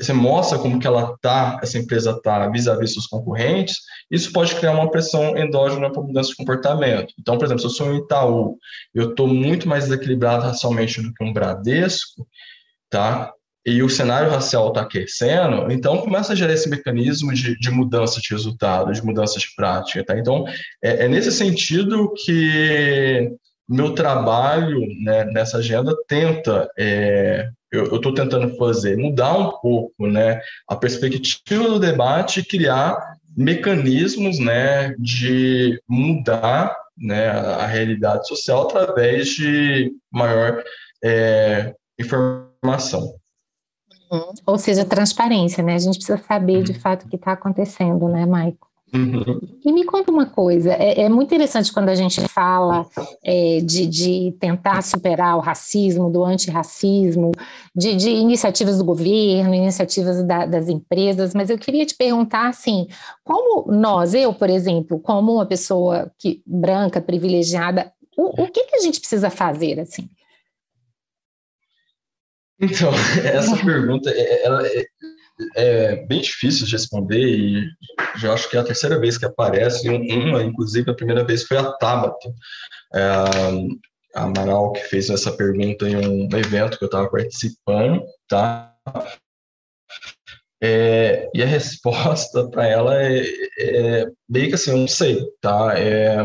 você 0.00 0.14
mostra 0.14 0.58
como 0.58 0.80
que 0.80 0.86
ela 0.86 1.14
tá, 1.20 1.60
essa 1.62 1.78
empresa 1.78 2.18
tá 2.22 2.48
vis-à-vis 2.48 2.94
dos 2.94 3.06
concorrentes, 3.06 3.76
isso 4.10 4.32
pode 4.32 4.54
criar 4.54 4.72
uma 4.72 4.90
pressão 4.90 5.36
endógena 5.36 5.92
para 5.92 6.02
mudança 6.02 6.30
de 6.30 6.36
comportamento. 6.36 7.12
Então, 7.20 7.36
por 7.36 7.44
exemplo, 7.44 7.60
se 7.60 7.66
eu 7.66 7.70
sou 7.70 7.88
um 7.88 7.98
Itaú, 7.98 8.56
eu 8.94 9.10
estou 9.10 9.28
muito 9.28 9.68
mais 9.68 9.84
desequilibrado 9.84 10.42
racialmente 10.42 11.02
do 11.02 11.12
que 11.12 11.22
um 11.22 11.34
Bradesco, 11.34 12.26
tá? 12.88 13.30
E 13.66 13.82
o 13.82 13.90
cenário 13.90 14.30
racial 14.30 14.68
está 14.68 14.80
aquecendo, 14.80 15.70
então 15.70 15.98
começa 15.98 16.32
a 16.32 16.36
gerar 16.36 16.54
esse 16.54 16.70
mecanismo 16.70 17.34
de, 17.34 17.58
de 17.58 17.70
mudança 17.70 18.18
de 18.18 18.30
resultado, 18.30 18.90
de 18.90 19.04
mudança 19.04 19.38
de 19.38 19.54
prática, 19.54 20.02
tá? 20.02 20.18
Então, 20.18 20.46
é, 20.82 21.04
é 21.04 21.08
nesse 21.08 21.30
sentido 21.30 22.10
que 22.24 23.30
meu 23.70 23.94
trabalho 23.94 24.80
né, 25.00 25.24
nessa 25.26 25.58
agenda 25.58 25.94
tenta, 26.08 26.68
é, 26.76 27.48
eu 27.70 27.96
estou 27.96 28.12
tentando 28.12 28.56
fazer, 28.56 28.96
mudar 28.96 29.38
um 29.38 29.50
pouco 29.60 30.08
né, 30.08 30.40
a 30.66 30.74
perspectiva 30.74 31.68
do 31.68 31.78
debate 31.78 32.40
e 32.40 32.44
criar 32.44 33.16
mecanismos 33.36 34.40
né, 34.40 34.92
de 34.98 35.80
mudar 35.88 36.76
né, 36.98 37.28
a 37.28 37.66
realidade 37.66 38.26
social 38.26 38.62
através 38.62 39.28
de 39.28 39.92
maior 40.10 40.62
é, 41.04 41.72
informação. 41.98 43.14
Uhum. 44.10 44.32
Ou 44.44 44.58
seja, 44.58 44.84
transparência, 44.84 45.62
né? 45.62 45.76
A 45.76 45.78
gente 45.78 45.94
precisa 45.94 46.18
saber 46.18 46.64
de 46.64 46.72
uhum. 46.72 46.80
fato 46.80 47.06
o 47.06 47.08
que 47.08 47.14
está 47.14 47.32
acontecendo, 47.32 48.08
né, 48.08 48.26
Maico? 48.26 48.69
Uhum. 48.92 49.40
E 49.64 49.72
me 49.72 49.84
conta 49.84 50.10
uma 50.10 50.26
coisa, 50.26 50.72
é, 50.72 51.02
é, 51.02 51.08
muito 51.08 51.28
interessante 51.28 51.72
quando 51.72 51.90
a 51.90 51.94
gente 51.94 52.20
fala 52.28 52.84
é, 53.22 53.60
de, 53.60 53.86
de, 53.86 54.36
tentar 54.40 54.82
superar 54.82 55.36
o 55.36 55.40
racismo, 55.40 56.10
do 56.10 56.24
antirracismo, 56.24 57.30
de, 57.74 57.94
de 57.94 58.10
iniciativas 58.10 58.78
do 58.78 58.84
governo, 58.84 59.54
iniciativas 59.54 60.24
da, 60.24 60.44
das 60.44 60.68
empresas, 60.68 61.34
mas 61.34 61.50
eu 61.50 61.58
queria 61.58 61.86
te 61.86 61.94
perguntar 61.94 62.48
assim, 62.48 62.88
como 63.22 63.70
nós, 63.70 64.12
eu, 64.12 64.34
por 64.34 64.50
exemplo, 64.50 64.98
como 64.98 65.34
uma 65.34 65.46
pessoa 65.46 66.10
que, 66.18 66.42
branca, 66.44 67.00
privilegiada, 67.00 67.92
o, 68.16 68.42
o 68.42 68.48
que, 68.48 68.64
que 68.64 68.76
a 68.76 68.80
gente 68.80 68.98
precisa 68.98 69.30
fazer 69.30 69.78
assim? 69.78 70.08
Então, 72.60 72.90
essa 73.24 73.56
pergunta, 73.64 74.10
é, 74.10 74.44
ela, 74.44 74.62
é, 75.56 75.96
bem 76.06 76.20
difícil 76.20 76.66
de 76.66 76.72
responder 76.72 77.18
e 77.18 77.66
já 78.16 78.32
acho 78.32 78.48
que 78.48 78.56
é 78.56 78.60
a 78.60 78.64
terceira 78.64 78.98
vez 78.98 79.16
que 79.18 79.26
aparece, 79.26 79.88
uma, 79.88 80.42
inclusive, 80.42 80.90
a 80.90 80.94
primeira 80.94 81.24
vez 81.24 81.44
foi 81.44 81.56
a 81.56 81.72
Tabata, 81.72 82.32
é, 82.94 83.02
a 84.14 84.24
Amaral, 84.24 84.72
que 84.72 84.80
fez 84.80 85.08
essa 85.10 85.32
pergunta 85.32 85.88
em 85.88 85.96
um 85.96 86.28
evento 86.36 86.78
que 86.78 86.84
eu 86.84 86.86
estava 86.86 87.08
participando, 87.08 88.02
tá? 88.28 88.74
É, 90.62 91.28
e 91.34 91.42
a 91.42 91.46
resposta 91.46 92.48
para 92.50 92.66
ela 92.66 93.02
é, 93.02 93.24
é, 93.58 94.06
meio 94.28 94.48
que 94.48 94.54
assim, 94.54 94.70
eu 94.70 94.76
não 94.76 94.88
sei, 94.88 95.24
tá? 95.40 95.74
É, 95.78 96.18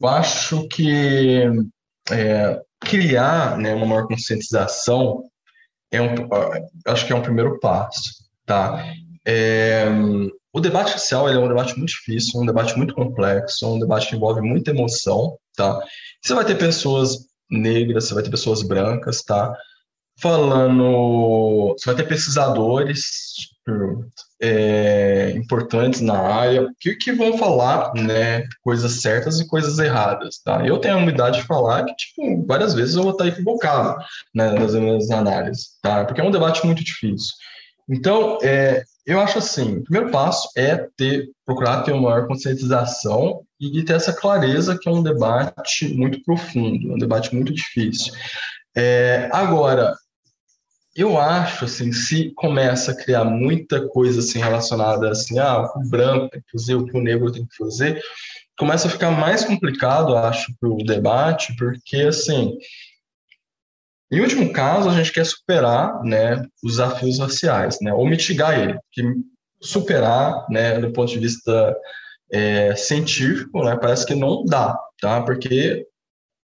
eu 0.00 0.08
acho 0.08 0.68
que 0.68 1.42
é, 2.10 2.60
criar 2.80 3.56
né, 3.58 3.74
uma 3.74 3.86
maior 3.86 4.06
conscientização 4.06 5.24
é 5.92 6.00
um, 6.00 6.14
acho 6.86 7.06
que 7.06 7.12
é 7.12 7.16
um 7.16 7.22
primeiro 7.22 7.60
passo, 7.60 8.24
tá? 8.46 8.84
É, 9.24 9.86
o 10.52 10.60
debate 10.60 10.92
racial 10.92 11.28
é 11.28 11.38
um 11.38 11.48
debate 11.48 11.76
muito 11.76 11.90
difícil, 11.90 12.40
um 12.40 12.46
debate 12.46 12.76
muito 12.76 12.94
complexo, 12.94 13.74
um 13.74 13.78
debate 13.78 14.08
que 14.08 14.16
envolve 14.16 14.40
muita 14.40 14.70
emoção, 14.70 15.38
tá? 15.54 15.78
Você 16.20 16.34
vai 16.34 16.44
ter 16.44 16.56
pessoas 16.56 17.26
negras, 17.50 18.08
você 18.08 18.14
vai 18.14 18.22
ter 18.22 18.30
pessoas 18.30 18.62
brancas, 18.62 19.22
tá? 19.22 19.54
Falando, 20.18 21.74
você 21.78 21.86
vai 21.86 21.94
ter 21.94 22.08
pesquisadores 22.08 23.51
é, 24.40 25.30
importantes 25.36 26.00
na 26.00 26.18
área 26.18 26.68
que, 26.80 26.94
que 26.96 27.12
vão 27.12 27.38
falar 27.38 27.92
né, 27.94 28.44
coisas 28.62 29.00
certas 29.00 29.40
e 29.40 29.46
coisas 29.46 29.78
erradas. 29.78 30.38
Tá? 30.44 30.66
Eu 30.66 30.78
tenho 30.78 30.94
a 30.94 30.98
humildade 30.98 31.40
de 31.40 31.46
falar 31.46 31.84
que 31.84 31.94
tipo, 31.94 32.44
várias 32.46 32.74
vezes 32.74 32.96
eu 32.96 33.02
vou 33.02 33.12
estar 33.12 33.26
equivocado 33.26 33.96
né, 34.34 34.52
nas 34.52 34.74
minhas 34.74 35.10
análises, 35.10 35.78
tá? 35.82 36.04
porque 36.04 36.20
é 36.20 36.24
um 36.24 36.30
debate 36.30 36.64
muito 36.66 36.82
difícil. 36.82 37.34
Então, 37.88 38.38
é, 38.42 38.84
eu 39.06 39.20
acho 39.20 39.38
assim, 39.38 39.78
o 39.78 39.84
primeiro 39.84 40.10
passo 40.10 40.48
é 40.56 40.88
ter, 40.96 41.28
procurar 41.44 41.82
ter 41.82 41.92
uma 41.92 42.10
maior 42.10 42.26
conscientização 42.26 43.42
e 43.60 43.84
ter 43.84 43.94
essa 43.94 44.12
clareza 44.12 44.78
que 44.80 44.88
é 44.88 44.92
um 44.92 45.02
debate 45.02 45.92
muito 45.94 46.22
profundo, 46.22 46.94
um 46.94 46.98
debate 46.98 47.34
muito 47.34 47.52
difícil. 47.52 48.12
É, 48.76 49.28
agora, 49.32 49.94
eu 50.94 51.18
acho, 51.18 51.64
assim, 51.64 51.90
se 51.92 52.30
começa 52.34 52.92
a 52.92 52.96
criar 52.96 53.24
muita 53.24 53.88
coisa, 53.88 54.20
assim, 54.20 54.38
relacionada, 54.38 55.10
assim, 55.10 55.38
ah, 55.38 55.62
o 55.74 55.88
branco 55.88 56.28
tem 56.28 56.40
que 56.40 56.50
fazer, 56.52 56.74
o 56.74 56.84
que 56.84 56.96
o 56.96 57.02
negro 57.02 57.32
tem 57.32 57.46
que 57.46 57.56
fazer, 57.56 58.02
começa 58.58 58.88
a 58.88 58.90
ficar 58.90 59.10
mais 59.10 59.44
complicado, 59.44 60.16
acho, 60.16 60.54
para 60.60 60.68
o 60.68 60.84
debate, 60.84 61.54
porque, 61.56 61.96
assim, 61.96 62.56
em 64.12 64.20
último 64.20 64.52
caso, 64.52 64.90
a 64.90 64.94
gente 64.94 65.10
quer 65.10 65.24
superar, 65.24 66.02
né, 66.04 66.44
os 66.62 66.72
desafios 66.72 67.18
raciais, 67.18 67.78
né, 67.80 67.94
ou 67.94 68.06
mitigar 68.06 68.60
ele, 68.60 68.78
que 68.92 69.02
superar, 69.62 70.46
né, 70.50 70.78
do 70.78 70.92
ponto 70.92 71.10
de 71.10 71.18
vista 71.18 71.74
é, 72.30 72.76
científico, 72.76 73.64
né, 73.64 73.76
parece 73.80 74.04
que 74.04 74.14
não 74.14 74.44
dá, 74.44 74.78
tá, 75.00 75.22
porque 75.22 75.86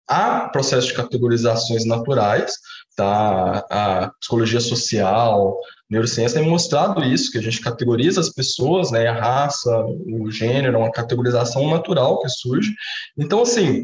há 0.08 0.48
processos 0.48 0.88
de 0.88 0.94
categorizações 0.94 1.86
naturais, 1.86 2.54
tá? 2.98 3.64
A 3.70 4.12
psicologia 4.20 4.60
social, 4.60 5.56
neurociência 5.90 6.42
tem 6.42 6.50
mostrado 6.50 7.04
isso, 7.04 7.32
que 7.32 7.38
a 7.38 7.42
gente 7.42 7.62
categoriza 7.62 8.20
as 8.20 8.30
pessoas, 8.30 8.92
né? 8.92 9.08
A 9.08 9.14
raça, 9.14 9.86
o 9.86 10.30
gênero, 10.32 10.76
é 10.76 10.80
uma 10.80 10.92
categorização 10.92 11.70
natural 11.70 12.20
que 12.20 12.28
surge. 12.28 12.74
Então, 13.16 13.44
assim, 13.44 13.84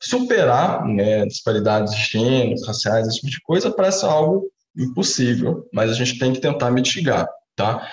superar 0.00 0.84
né, 0.86 1.26
disparidades 1.26 1.94
de 1.94 2.02
gêneros, 2.02 2.66
raciais, 2.66 3.06
esse 3.06 3.16
tipo 3.18 3.30
de 3.30 3.40
coisa, 3.42 3.70
parece 3.70 4.04
algo 4.04 4.50
impossível, 4.76 5.68
mas 5.72 5.90
a 5.90 5.94
gente 5.94 6.18
tem 6.18 6.32
que 6.32 6.40
tentar 6.40 6.70
mitigar, 6.70 7.28
tá? 7.54 7.86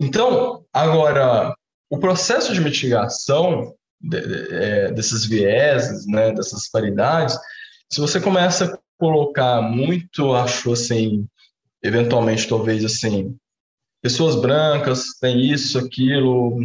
Então, 0.00 0.64
agora, 0.72 1.54
o 1.88 1.98
processo 1.98 2.52
de 2.52 2.60
mitigação 2.60 3.74
de, 4.00 4.20
de, 4.20 4.54
é, 4.54 4.92
desses 4.92 5.24
vieses, 5.24 6.06
né, 6.06 6.32
dessas 6.32 6.60
disparidades, 6.60 7.38
se 7.92 8.00
você 8.00 8.18
começa 8.20 8.79
colocar 9.00 9.62
muito, 9.62 10.34
acho 10.34 10.72
assim, 10.72 11.26
eventualmente, 11.82 12.46
talvez 12.46 12.84
assim, 12.84 13.34
pessoas 14.02 14.36
brancas 14.36 15.18
têm 15.20 15.50
isso, 15.50 15.78
aquilo, 15.78 16.60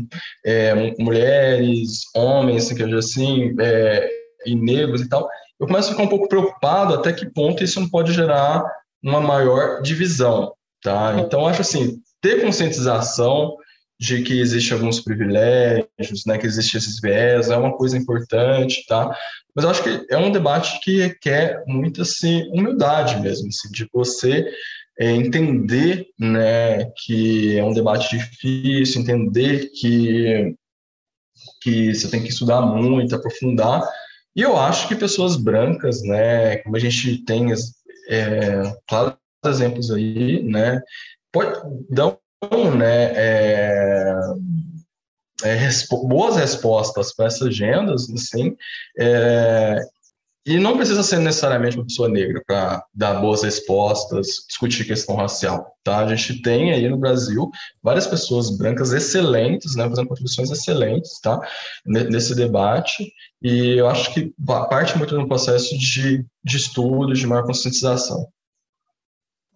é, 0.45 0.93
mulheres, 0.99 2.01
homens, 2.13 2.69
assim, 2.71 2.93
assim, 2.93 3.55
é, 3.59 4.09
e 4.45 4.53
negros 4.53 5.01
e 5.01 5.09
tal, 5.09 5.27
eu 5.59 5.65
começo 5.65 5.89
a 5.89 5.91
ficar 5.91 6.03
um 6.03 6.09
pouco 6.09 6.27
preocupado 6.27 6.93
até 6.93 7.13
que 7.13 7.25
ponto 7.31 7.63
isso 7.63 7.79
não 7.79 7.89
pode 7.89 8.13
gerar 8.13 8.63
uma 9.01 9.21
maior 9.21 9.81
divisão, 9.81 10.53
tá? 10.83 11.15
Então, 11.19 11.47
acho 11.47 11.61
assim, 11.61 12.01
ter 12.21 12.41
conscientização 12.41 13.55
de 13.99 14.21
que 14.23 14.39
existem 14.39 14.77
alguns 14.77 14.99
privilégios, 14.99 16.25
né, 16.25 16.37
que 16.37 16.45
existem 16.45 16.77
esses 16.77 16.99
viés, 16.99 17.49
é 17.49 17.57
uma 17.57 17.75
coisa 17.77 17.97
importante, 17.97 18.85
tá? 18.87 19.15
Mas 19.55 19.63
eu 19.63 19.71
acho 19.71 19.83
que 19.83 20.05
é 20.09 20.17
um 20.17 20.31
debate 20.31 20.79
que 20.81 21.01
requer 21.01 21.63
muita 21.65 22.01
assim, 22.01 22.49
humildade 22.49 23.21
mesmo, 23.21 23.47
assim, 23.47 23.71
de 23.71 23.87
você 23.93 24.45
é, 24.99 25.11
entender, 25.11 26.05
né, 26.19 26.85
que 27.05 27.57
é 27.57 27.63
um 27.63 27.73
debate 27.73 28.17
difícil, 28.17 29.01
entender 29.01 29.69
que 29.79 30.55
que 31.61 31.93
você 31.93 32.09
tem 32.09 32.23
que 32.23 32.29
estudar 32.29 32.61
muito, 32.61 33.15
aprofundar. 33.15 33.83
E 34.35 34.41
eu 34.41 34.57
acho 34.57 34.87
que 34.87 34.95
pessoas 34.95 35.35
brancas, 35.35 36.01
né, 36.03 36.57
como 36.57 36.75
a 36.75 36.79
gente 36.79 37.23
tem 37.25 37.51
é, 38.09 38.61
claros 38.87 39.17
exemplos 39.45 39.91
aí, 39.91 40.43
né, 40.43 40.81
pode 41.31 41.59
dar 41.89 42.17
né, 42.75 43.11
é, 43.15 44.15
é, 45.43 45.53
respo 45.55 46.07
boas 46.07 46.35
respostas 46.35 47.13
para 47.13 47.25
essas 47.25 47.47
agendas, 47.47 48.09
assim, 48.09 48.55
é, 48.97 49.79
e 50.45 50.59
não 50.59 50.77
precisa 50.77 51.01
ser 51.01 51.17
necessariamente 51.17 51.75
uma 51.75 51.85
pessoa 51.85 52.07
negra 52.07 52.39
para 52.45 52.85
dar 52.93 53.15
boas 53.15 53.41
respostas, 53.41 54.45
discutir 54.47 54.85
questão 54.85 55.15
racial, 55.15 55.75
tá? 55.83 56.05
A 56.05 56.15
gente 56.15 56.39
tem 56.43 56.71
aí 56.71 56.87
no 56.87 56.97
Brasil 56.97 57.49
várias 57.81 58.05
pessoas 58.05 58.55
brancas 58.55 58.93
excelentes, 58.93 59.75
né, 59.75 59.89
fazendo 59.89 60.07
contribuições 60.07 60.51
excelentes, 60.51 61.19
tá? 61.19 61.41
Nesse 61.83 62.35
debate, 62.35 63.11
e 63.41 63.79
eu 63.79 63.89
acho 63.89 64.13
que 64.13 64.35
parte 64.69 64.95
muito 64.99 65.17
do 65.17 65.27
processo 65.27 65.75
de, 65.79 66.23
de 66.43 66.57
estudo, 66.57 67.13
de 67.13 67.25
maior 67.25 67.45
conscientização. 67.45 68.27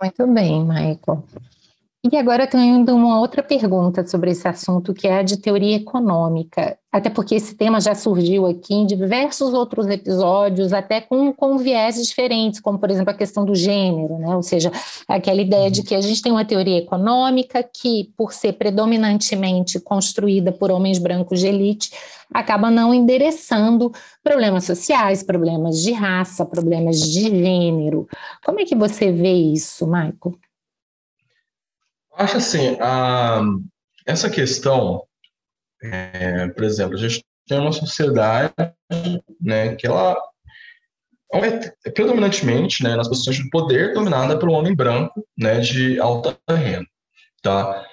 Muito 0.01 0.25
bem, 0.33 0.63
Michael. 0.65 1.23
E 2.01 2.15
agora 2.15 2.43
eu 2.43 2.49
tenho 2.49 2.75
ainda 2.75 2.95
uma 2.95 3.19
outra 3.19 3.43
pergunta 3.43 4.07
sobre 4.07 4.31
esse 4.31 4.47
assunto, 4.47 4.93
que 4.93 5.05
é 5.05 5.19
a 5.19 5.21
de 5.21 5.35
teoria 5.35 5.75
econômica, 5.75 6.79
até 6.89 7.09
porque 7.09 7.35
esse 7.35 7.53
tema 7.55 7.81
já 7.81 7.93
surgiu 7.93 8.45
aqui 8.45 8.73
em 8.73 8.85
diversos 8.85 9.53
outros 9.53 9.85
episódios, 9.85 10.71
até 10.71 11.01
com, 11.01 11.33
com 11.33 11.57
diferentes, 11.57 12.61
como, 12.61 12.79
por 12.79 12.89
exemplo, 12.89 13.11
a 13.11 13.17
questão 13.17 13.43
do 13.43 13.53
gênero, 13.53 14.17
né? 14.17 14.33
ou 14.33 14.41
seja, 14.41 14.71
aquela 15.09 15.41
ideia 15.41 15.69
de 15.69 15.83
que 15.83 15.93
a 15.93 15.99
gente 15.99 16.21
tem 16.21 16.31
uma 16.31 16.45
teoria 16.45 16.77
econômica 16.77 17.61
que, 17.61 18.13
por 18.15 18.31
ser 18.31 18.53
predominantemente 18.53 19.77
construída 19.77 20.53
por 20.53 20.71
homens 20.71 20.99
brancos 20.99 21.41
de 21.41 21.47
elite, 21.47 21.91
acaba 22.33 22.71
não 22.71 22.93
endereçando 22.93 23.91
problemas 24.23 24.63
sociais, 24.63 25.21
problemas 25.21 25.81
de 25.81 25.91
raça, 25.91 26.45
problemas 26.45 27.01
de 27.01 27.23
gênero. 27.23 28.07
Como 28.45 28.61
é 28.61 28.63
que 28.63 28.75
você 28.75 29.11
vê 29.11 29.33
isso, 29.33 29.85
Michael? 29.85 30.39
Acho 32.19 32.35
assim, 32.35 32.77
a, 32.81 33.41
essa 34.05 34.29
questão, 34.29 35.01
é, 35.81 36.49
por 36.49 36.65
exemplo, 36.65 36.95
a 36.95 36.97
gente 36.97 37.23
tem 37.47 37.57
uma 37.57 37.71
sociedade 37.71 38.53
né, 39.39 39.73
que 39.75 39.87
ela 39.87 40.17
é 41.33 41.91
predominantemente 41.91 42.83
né, 42.83 42.93
nas 42.97 43.07
posições 43.07 43.37
de 43.37 43.49
poder 43.49 43.93
dominada 43.93 44.37
pelo 44.37 44.51
homem 44.51 44.75
branco 44.75 45.25
né, 45.37 45.61
de 45.61 45.97
alta 45.97 46.37
renda. 46.49 46.85
Tá? 47.41 47.87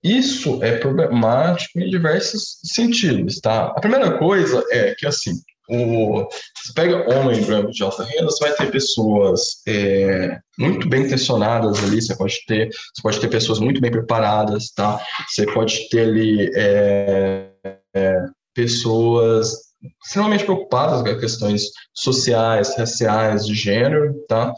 Isso 0.00 0.62
é 0.62 0.78
problemático 0.78 1.80
em 1.80 1.90
diversos 1.90 2.60
sentidos. 2.62 3.40
Tá? 3.40 3.66
A 3.70 3.80
primeira 3.80 4.16
coisa 4.16 4.64
é 4.70 4.94
que, 4.94 5.08
assim, 5.08 5.32
o, 5.68 6.28
você 6.54 6.72
pega 6.74 7.18
homem 7.18 7.40
de 7.70 7.82
alta 7.82 8.04
renda, 8.04 8.26
você 8.26 8.44
vai 8.44 8.54
ter 8.54 8.70
pessoas 8.70 9.62
é, 9.66 10.38
muito 10.58 10.88
bem 10.88 11.02
intencionadas 11.02 11.82
ali, 11.82 12.00
você 12.00 12.16
pode 12.16 12.44
ter, 12.46 12.68
você 12.68 13.02
pode 13.02 13.20
ter 13.20 13.28
pessoas 13.28 13.58
muito 13.58 13.80
bem 13.80 13.90
preparadas, 13.90 14.70
tá? 14.70 15.00
Você 15.28 15.46
pode 15.46 15.88
ter 15.88 16.00
ali 16.00 16.50
é, 16.54 17.50
é, 17.94 18.24
pessoas 18.54 19.66
extremamente 20.04 20.44
preocupadas 20.44 21.02
com 21.02 21.20
questões 21.20 21.64
sociais, 21.94 22.76
raciais, 22.76 23.46
de 23.46 23.54
gênero, 23.54 24.14
tá? 24.28 24.52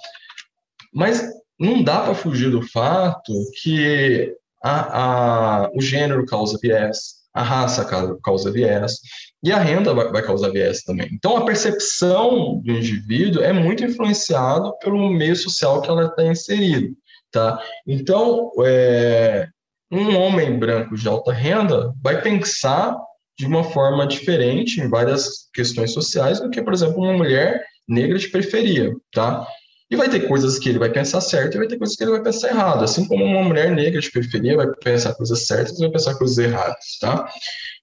Mas 0.94 1.28
não 1.58 1.82
dá 1.82 2.02
para 2.02 2.14
fugir 2.14 2.50
do 2.50 2.62
fato 2.62 3.32
que 3.62 4.34
a, 4.62 5.64
a, 5.64 5.70
o 5.74 5.80
gênero 5.80 6.24
causa 6.26 6.58
viés, 6.60 7.18
a 7.34 7.42
raça 7.42 7.86
causa 8.22 8.50
viés, 8.50 8.96
e 9.42 9.52
a 9.52 9.58
renda 9.58 9.94
vai, 9.94 10.22
causar 10.22 10.50
viés 10.50 10.82
também. 10.82 11.08
Então, 11.12 11.36
a 11.36 11.44
percepção 11.44 12.60
do 12.64 12.72
indivíduo 12.72 13.42
é 13.42 13.52
muito 13.52 13.84
influenciado 13.84 14.76
pelo 14.78 15.10
meio 15.10 15.36
social 15.36 15.80
que 15.80 15.88
ela 15.88 16.06
está 16.06 16.24
inserido, 16.24 16.94
tá? 17.30 17.60
Então, 17.86 18.50
é, 18.64 19.46
um 19.90 20.16
homem 20.16 20.58
branco 20.58 20.96
de 20.96 21.08
alta 21.08 21.32
renda 21.32 21.92
vai 22.02 22.20
pensar 22.20 22.96
de 23.38 23.46
uma 23.46 23.62
forma 23.62 24.06
diferente 24.06 24.80
em 24.80 24.88
várias 24.88 25.48
questões 25.54 25.92
sociais 25.92 26.40
do 26.40 26.50
que, 26.50 26.60
por 26.60 26.72
exemplo, 26.72 27.02
uma 27.02 27.12
mulher 27.12 27.64
negra 27.88 28.18
de 28.18 28.28
periferia, 28.28 28.92
tá? 29.12 29.46
E 29.90 29.96
vai 29.96 30.10
ter 30.10 30.28
coisas 30.28 30.58
que 30.58 30.68
ele 30.68 30.78
vai 30.78 30.90
pensar 30.90 31.20
certo 31.22 31.54
e 31.54 31.58
vai 31.58 31.66
ter 31.66 31.78
coisas 31.78 31.96
que 31.96 32.04
ele 32.04 32.10
vai 32.10 32.22
pensar 32.22 32.48
errado. 32.48 32.84
Assim 32.84 33.08
como 33.08 33.24
uma 33.24 33.42
mulher 33.42 33.74
negra 33.74 34.00
de 34.00 34.10
periferia 34.10 34.56
vai 34.56 34.66
pensar 34.84 35.14
coisas 35.14 35.46
certas 35.46 35.78
e 35.78 35.80
vai 35.80 35.90
pensar 35.90 36.14
coisas 36.14 36.36
erradas, 36.36 36.98
tá? 37.00 37.26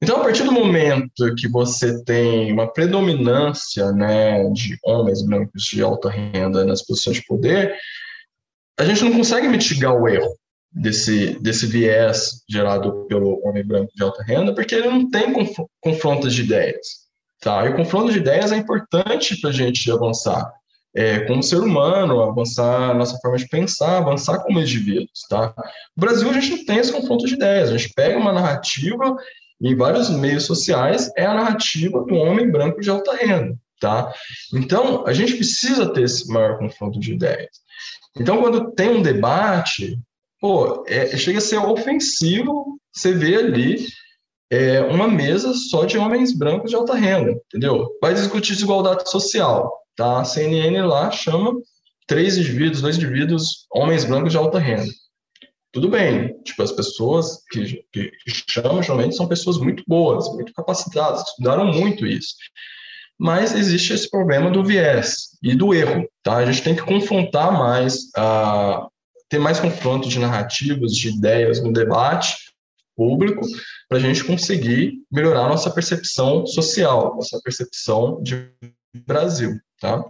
Então, 0.01 0.17
a 0.17 0.23
partir 0.23 0.43
do 0.43 0.51
momento 0.51 1.33
que 1.35 1.47
você 1.47 2.03
tem 2.03 2.51
uma 2.51 2.71
predominância 2.71 3.91
né, 3.91 4.47
de 4.51 4.77
homens 4.83 5.23
brancos 5.23 5.63
de 5.63 5.81
alta 5.81 6.09
renda 6.09 6.63
nas 6.63 6.83
posições 6.83 7.17
de 7.17 7.25
poder, 7.25 7.75
a 8.77 8.85
gente 8.85 9.03
não 9.03 9.13
consegue 9.13 9.47
mitigar 9.47 9.95
o 9.95 10.07
erro 10.07 10.37
desse, 10.71 11.39
desse 11.39 11.65
viés 11.65 12.43
gerado 12.49 13.05
pelo 13.07 13.41
homem 13.47 13.65
branco 13.65 13.91
de 13.95 14.03
alta 14.03 14.21
renda, 14.21 14.53
porque 14.53 14.75
ele 14.75 14.89
não 14.89 15.09
tem 15.09 15.33
confrontos 15.81 16.33
de 16.35 16.41
ideias. 16.43 17.05
Tá? 17.39 17.65
E 17.65 17.69
o 17.69 17.75
confronto 17.75 18.11
de 18.11 18.19
ideias 18.19 18.51
é 18.51 18.57
importante 18.57 19.39
para 19.39 19.49
a 19.49 19.53
gente 19.53 19.89
avançar. 19.91 20.51
É, 20.95 21.19
como 21.21 21.43
ser 21.43 21.57
humano, 21.57 22.21
avançar 22.21 22.95
nossa 22.95 23.17
forma 23.17 23.37
de 23.37 23.47
pensar, 23.49 23.97
avançar 23.97 24.39
como 24.39 24.61
indivíduos, 24.61 25.25
tá? 25.29 25.53
No 25.95 26.01
Brasil, 26.01 26.29
a 26.29 26.33
gente 26.33 26.49
não 26.57 26.65
tem 26.65 26.77
esse 26.77 26.91
confronto 26.91 27.25
de 27.25 27.33
ideias, 27.33 27.69
a 27.69 27.77
gente 27.77 27.93
pega 27.93 28.17
uma 28.17 28.31
narrativa 28.31 29.15
em 29.61 29.75
vários 29.75 30.09
meios 30.09 30.45
sociais, 30.45 31.11
é 31.17 31.25
a 31.25 31.33
narrativa 31.33 32.03
do 32.05 32.15
homem 32.15 32.49
branco 32.49 32.79
de 32.79 32.89
alta 32.89 33.13
renda, 33.15 33.57
tá? 33.79 34.13
Então, 34.53 35.05
a 35.05 35.11
gente 35.11 35.35
precisa 35.35 35.91
ter 35.91 36.03
esse 36.03 36.27
maior 36.31 36.57
confronto 36.57 36.99
de 36.99 37.13
ideias. 37.13 37.65
Então, 38.17 38.41
quando 38.41 38.71
tem 38.71 38.89
um 38.89 39.01
debate, 39.01 39.99
pô, 40.39 40.85
é, 40.87 41.17
chega 41.17 41.39
a 41.39 41.41
ser 41.41 41.57
ofensivo 41.57 42.79
você 42.93 43.11
ver 43.11 43.39
ali 43.39 43.85
é, 44.49 44.81
uma 44.81 45.07
mesa 45.09 45.53
só 45.53 45.83
de 45.83 45.97
homens 45.97 46.31
brancos 46.31 46.69
de 46.69 46.75
alta 46.77 46.93
renda, 46.95 47.31
entendeu? 47.47 47.89
Vai 48.01 48.13
discutir 48.13 48.53
desigualdade 48.53 49.09
social, 49.09 49.69
tá? 49.95 50.21
A 50.21 50.25
CNN 50.25 50.81
lá 50.81 51.11
chama 51.11 51.53
três 52.07 52.37
indivíduos, 52.37 52.81
dois 52.81 52.97
indivíduos, 52.97 53.65
homens 53.71 54.05
brancos 54.05 54.31
de 54.31 54.37
alta 54.37 54.59
renda. 54.59 54.91
Tudo 55.71 55.89
bem, 55.89 56.41
tipo, 56.43 56.63
as 56.63 56.71
pessoas 56.71 57.43
que, 57.51 57.83
que 57.91 58.11
chamam, 58.49 58.81
geralmente, 58.81 59.15
são 59.15 59.27
pessoas 59.27 59.57
muito 59.57 59.83
boas, 59.85 60.27
muito 60.33 60.53
capacitadas, 60.53 61.21
estudaram 61.27 61.65
muito 61.65 62.07
isso. 62.07 62.35
Mas 63.19 63.53
existe 63.53 63.93
esse 63.93 64.09
problema 64.09 64.49
do 64.49 64.63
viés 64.63 65.37
e 65.43 65.55
do 65.55 65.73
erro, 65.73 66.07
tá? 66.23 66.37
A 66.37 66.45
gente 66.45 66.63
tem 66.63 66.75
que 66.75 66.81
confrontar 66.81 67.51
mais, 67.51 67.95
uh, 68.17 68.89
ter 69.29 69.39
mais 69.39 69.59
confronto 69.59 70.07
de 70.07 70.19
narrativas, 70.19 70.93
de 70.93 71.09
ideias 71.09 71.61
no 71.61 71.73
debate 71.73 72.37
público, 72.95 73.41
para 73.89 73.97
a 73.97 74.01
gente 74.01 74.23
conseguir 74.23 74.93
melhorar 75.11 75.49
nossa 75.49 75.69
percepção 75.69 76.45
social, 76.45 77.15
nossa 77.15 77.39
percepção 77.41 78.21
de 78.23 78.49
Brasil, 79.05 79.59
tá? 79.79 80.05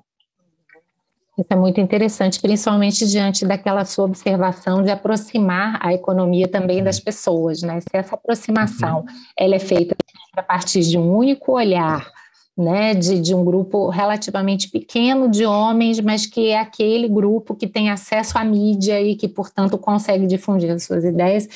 Isso 1.37 1.49
é 1.49 1.55
muito 1.55 1.81
interessante, 1.81 2.39
principalmente 2.39 3.05
diante 3.05 3.45
daquela 3.45 3.83
sua 3.83 4.05
observação 4.05 4.81
de 4.81 4.89
aproximar 4.89 5.77
a 5.81 5.93
economia 5.93 6.47
também 6.47 6.81
das 6.81 6.97
pessoas, 6.97 7.61
né? 7.61 7.81
Se 7.81 7.89
essa 7.91 8.15
aproximação 8.15 8.99
uhum. 8.99 9.05
ela 9.37 9.55
é 9.55 9.59
feita 9.59 9.95
a 10.35 10.41
partir 10.41 10.81
de 10.81 10.97
um 10.97 11.13
único 11.13 11.51
olhar, 11.51 12.09
né, 12.57 12.93
de, 12.93 13.19
de 13.19 13.35
um 13.35 13.43
grupo 13.43 13.89
relativamente 13.89 14.69
pequeno 14.69 15.29
de 15.29 15.45
homens, 15.45 15.99
mas 15.99 16.25
que 16.25 16.47
é 16.47 16.59
aquele 16.59 17.09
grupo 17.09 17.53
que 17.53 17.67
tem 17.67 17.89
acesso 17.89 18.37
à 18.37 18.45
mídia 18.45 19.01
e 19.01 19.15
que, 19.17 19.27
portanto, 19.27 19.77
consegue 19.77 20.25
difundir 20.25 20.71
as 20.71 20.83
suas 20.83 21.03
ideias, 21.03 21.49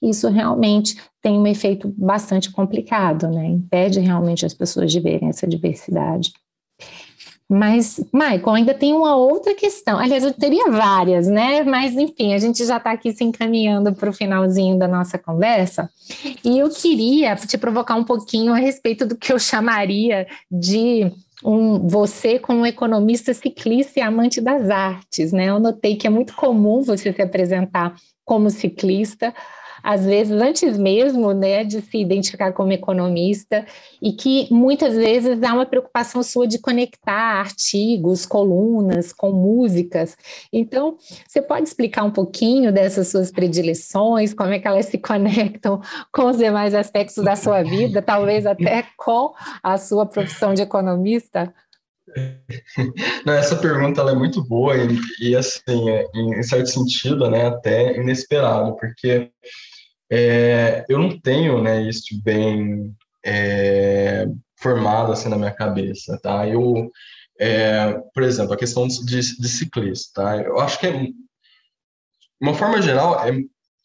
isso 0.00 0.28
realmente 0.30 0.96
tem 1.20 1.38
um 1.38 1.46
efeito 1.46 1.92
bastante 1.98 2.50
complicado, 2.50 3.28
né? 3.28 3.46
Impede 3.46 4.00
realmente 4.00 4.46
as 4.46 4.54
pessoas 4.54 4.90
de 4.90 4.98
verem 4.98 5.28
essa 5.28 5.46
diversidade. 5.46 6.32
Mas, 7.48 8.04
Michael, 8.12 8.50
ainda 8.50 8.74
tem 8.74 8.92
uma 8.92 9.14
outra 9.14 9.54
questão. 9.54 9.98
Aliás, 9.98 10.24
eu 10.24 10.32
teria 10.32 10.68
várias, 10.68 11.28
né? 11.28 11.62
Mas, 11.62 11.94
enfim, 11.94 12.34
a 12.34 12.38
gente 12.38 12.64
já 12.64 12.76
está 12.76 12.90
aqui 12.90 13.12
se 13.12 13.22
encaminhando 13.22 13.94
para 13.94 14.10
o 14.10 14.12
finalzinho 14.12 14.76
da 14.76 14.88
nossa 14.88 15.16
conversa. 15.16 15.88
E 16.44 16.58
eu 16.58 16.68
queria 16.70 17.36
te 17.36 17.56
provocar 17.56 17.94
um 17.94 18.02
pouquinho 18.02 18.52
a 18.52 18.56
respeito 18.56 19.06
do 19.06 19.16
que 19.16 19.32
eu 19.32 19.38
chamaria 19.38 20.26
de 20.50 21.12
um, 21.44 21.86
você 21.86 22.38
como 22.38 22.66
economista 22.66 23.32
ciclista 23.32 24.00
e 24.00 24.02
amante 24.02 24.40
das 24.40 24.68
artes, 24.68 25.32
né? 25.32 25.48
Eu 25.48 25.60
notei 25.60 25.94
que 25.94 26.06
é 26.06 26.10
muito 26.10 26.34
comum 26.34 26.82
você 26.82 27.12
se 27.12 27.22
apresentar 27.22 27.94
como 28.24 28.50
ciclista, 28.50 29.32
às 29.86 30.04
vezes 30.04 30.32
antes 30.32 30.76
mesmo 30.76 31.32
né, 31.32 31.62
de 31.62 31.80
se 31.80 31.98
identificar 31.98 32.52
como 32.52 32.72
economista, 32.72 33.64
e 34.02 34.12
que 34.12 34.48
muitas 34.50 34.96
vezes 34.96 35.40
há 35.44 35.54
uma 35.54 35.64
preocupação 35.64 36.24
sua 36.24 36.44
de 36.44 36.58
conectar 36.58 37.38
artigos, 37.38 38.26
colunas 38.26 39.12
com 39.12 39.30
músicas. 39.30 40.16
Então, 40.52 40.96
você 41.24 41.40
pode 41.40 41.68
explicar 41.68 42.02
um 42.02 42.10
pouquinho 42.10 42.72
dessas 42.72 43.06
suas 43.06 43.30
predileções, 43.30 44.34
como 44.34 44.52
é 44.52 44.58
que 44.58 44.66
elas 44.66 44.86
se 44.86 44.98
conectam 44.98 45.80
com 46.12 46.30
os 46.30 46.36
demais 46.36 46.74
aspectos 46.74 47.22
da 47.22 47.36
sua 47.36 47.62
vida, 47.62 48.02
talvez 48.02 48.44
até 48.44 48.84
com 48.96 49.34
a 49.62 49.78
sua 49.78 50.04
profissão 50.04 50.52
de 50.52 50.62
economista? 50.62 51.54
Não, 53.24 53.34
essa 53.34 53.54
pergunta 53.54 54.00
é 54.00 54.14
muito 54.14 54.42
boa 54.42 54.74
e, 54.76 54.98
e 55.20 55.36
assim, 55.36 55.90
é, 55.90 56.06
em 56.12 56.42
certo 56.42 56.70
sentido, 56.70 57.30
né, 57.30 57.46
até 57.46 57.96
inesperado, 57.96 58.74
porque 58.76 59.30
é, 60.10 60.84
eu 60.88 60.98
não 60.98 61.18
tenho 61.20 61.62
né, 61.62 61.82
isso 61.82 62.20
bem 62.22 62.94
é, 63.24 64.26
formado 64.58 65.12
assim 65.12 65.28
na 65.28 65.36
minha 65.36 65.52
cabeça, 65.52 66.18
tá? 66.22 66.46
Eu, 66.48 66.90
é, 67.38 67.92
por 68.14 68.22
exemplo, 68.22 68.52
a 68.52 68.56
questão 68.56 68.86
de, 68.86 69.20
de 69.38 69.48
ciclista, 69.48 70.22
tá? 70.22 70.36
Eu 70.36 70.58
acho 70.60 70.78
que 70.78 70.86
é, 70.86 71.08
uma 72.40 72.54
forma 72.54 72.80
geral, 72.80 73.26
é, 73.26 73.32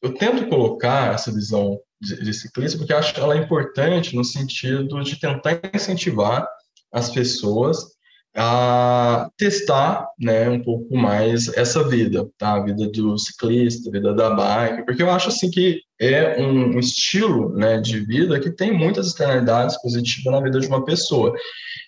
eu 0.01 0.13
tento 0.13 0.47
colocar 0.47 1.13
essa 1.13 1.31
visão 1.31 1.79
de, 1.99 2.23
de 2.23 2.33
ciclista 2.33 2.77
porque 2.77 2.93
acho 2.93 3.19
ela 3.19 3.37
importante 3.37 4.15
no 4.15 4.23
sentido 4.23 5.01
de 5.03 5.19
tentar 5.19 5.59
incentivar 5.73 6.47
as 6.91 7.09
pessoas 7.09 7.95
a 8.35 9.29
testar, 9.37 10.07
né, 10.17 10.49
um 10.49 10.61
pouco 10.61 10.95
mais 10.95 11.49
essa 11.49 11.87
vida, 11.87 12.27
tá? 12.37 12.53
A 12.53 12.63
vida 12.63 12.87
do 12.87 13.17
ciclista, 13.17 13.89
a 13.89 13.91
vida 13.91 14.13
da 14.13 14.29
bike, 14.29 14.85
porque 14.85 15.03
eu 15.03 15.11
acho 15.11 15.29
assim 15.29 15.49
que 15.51 15.81
é 15.99 16.41
um, 16.41 16.79
estilo, 16.79 17.53
né, 17.53 17.79
de 17.79 17.99
vida 17.99 18.39
que 18.39 18.49
tem 18.49 18.71
muitas 18.71 19.07
externalidades 19.07 19.79
positivas 19.81 20.31
na 20.31 20.41
vida 20.41 20.59
de 20.59 20.67
uma 20.67 20.85
pessoa. 20.85 21.33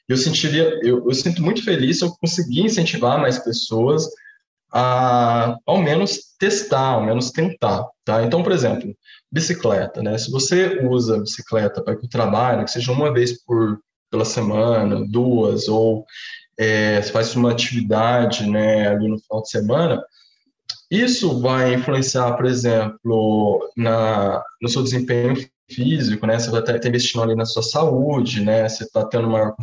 Eu 0.08 0.18
sentiria, 0.18 0.80
eu, 0.84 1.08
eu 1.08 1.14
sinto 1.14 1.42
muito 1.42 1.64
feliz 1.64 2.00
se 2.00 2.06
eu 2.06 2.12
conseguir 2.20 2.62
incentivar 2.62 3.20
mais 3.20 3.40
pessoas 3.40 4.06
a, 4.74 5.56
ao 5.66 5.82
menos 5.82 6.36
testar, 6.38 6.94
ao 6.96 7.06
menos 7.06 7.32
tentar, 7.32 7.88
tá? 8.04 8.22
Então, 8.24 8.44
por 8.44 8.52
exemplo, 8.52 8.94
bicicleta, 9.32 10.04
né? 10.04 10.18
Se 10.18 10.30
você 10.30 10.86
usa 10.86 11.20
bicicleta 11.20 11.82
para 11.82 11.94
ir 11.94 11.98
para 11.98 12.06
o 12.06 12.10
trabalho, 12.10 12.66
que 12.66 12.72
seja 12.72 12.92
uma 12.92 13.14
vez 13.14 13.42
por 13.46 13.80
pela 14.14 14.26
semana, 14.26 15.04
duas, 15.10 15.68
ou 15.68 16.06
é, 16.56 17.02
faz 17.02 17.36
uma 17.36 17.52
atividade 17.52 18.48
né, 18.48 18.88
ali 18.88 19.08
no 19.08 19.18
final 19.18 19.42
de 19.42 19.50
semana, 19.50 20.04
isso 20.92 21.42
vai 21.42 21.74
influenciar, 21.74 22.34
por 22.34 22.46
exemplo, 22.46 23.72
na, 23.76 24.40
no 24.62 24.70
seu 24.70 24.84
desempenho 24.84 25.36
físico, 25.72 26.28
né? 26.28 26.38
Você 26.38 26.52
vai 26.52 26.60
estar 26.60 26.88
investindo 26.88 27.24
ali 27.24 27.36
na 27.36 27.46
sua 27.46 27.64
saúde, 27.64 28.44
né? 28.44 28.70
Você 28.70 28.84
está 28.84 29.04
tendo 29.04 29.28
maior 29.28 29.56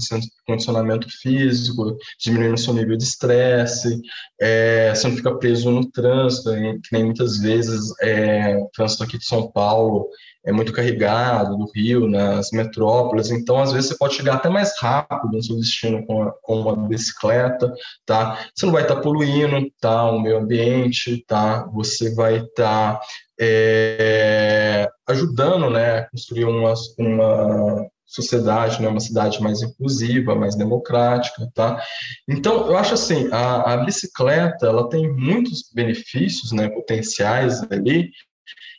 condicionamento 0.44 1.07
físico, 1.09 1.96
diminuindo 2.18 2.55
o 2.55 2.59
seu 2.59 2.74
nível 2.74 2.96
de 2.96 3.05
estresse, 3.05 4.01
é, 4.40 4.92
você 4.92 5.07
não 5.07 5.16
fica 5.16 5.36
preso 5.36 5.70
no 5.70 5.88
trânsito, 5.88 6.51
que 6.51 6.92
nem 6.92 7.05
muitas 7.05 7.38
vezes 7.38 7.92
é, 8.03 8.57
o 8.57 8.68
trânsito 8.74 9.05
aqui 9.05 9.16
de 9.16 9.24
São 9.24 9.53
Paulo 9.53 10.09
é 10.45 10.53
muito 10.53 10.72
carregado, 10.72 11.57
do 11.57 11.70
Rio, 11.74 12.09
nas 12.09 12.51
metrópoles, 12.51 13.30
então 13.30 13.61
às 13.61 13.72
vezes 13.72 13.91
você 13.91 13.99
pode 13.99 14.14
chegar 14.14 14.34
até 14.34 14.49
mais 14.49 14.72
rápido 14.80 15.32
no 15.32 15.43
seu 15.43 15.57
destino 15.57 16.05
com, 16.07 16.22
a, 16.22 16.32
com 16.43 16.61
uma 16.61 16.88
bicicleta, 16.88 17.72
tá? 18.07 18.47
Você 18.55 18.66
não 18.66 18.72
vai 18.72 18.82
estar 18.82 18.97
tá 18.97 19.01
poluindo, 19.01 19.70
tá? 19.80 20.11
O 20.11 20.20
meio 20.20 20.38
ambiente, 20.38 21.24
tá? 21.26 21.66
Você 21.74 22.14
vai 22.14 22.38
estar 22.38 22.95
tá, 22.95 23.01
é, 23.41 24.88
ajudando, 25.09 25.70
né, 25.70 25.99
a 25.99 26.11
construir 26.11 26.45
uma, 26.45 26.74
uma 26.99 27.86
sociedade, 28.11 28.82
né, 28.82 28.88
uma 28.88 28.99
cidade 28.99 29.41
mais 29.41 29.62
inclusiva, 29.62 30.34
mais 30.34 30.57
democrática, 30.57 31.49
tá? 31.55 31.80
Então, 32.28 32.66
eu 32.66 32.76
acho 32.76 32.95
assim, 32.95 33.28
a, 33.30 33.74
a 33.74 33.76
bicicleta, 33.84 34.66
ela 34.66 34.88
tem 34.88 35.09
muitos 35.12 35.70
benefícios, 35.72 36.51
né, 36.51 36.68
potenciais 36.68 37.62
ali, 37.70 38.11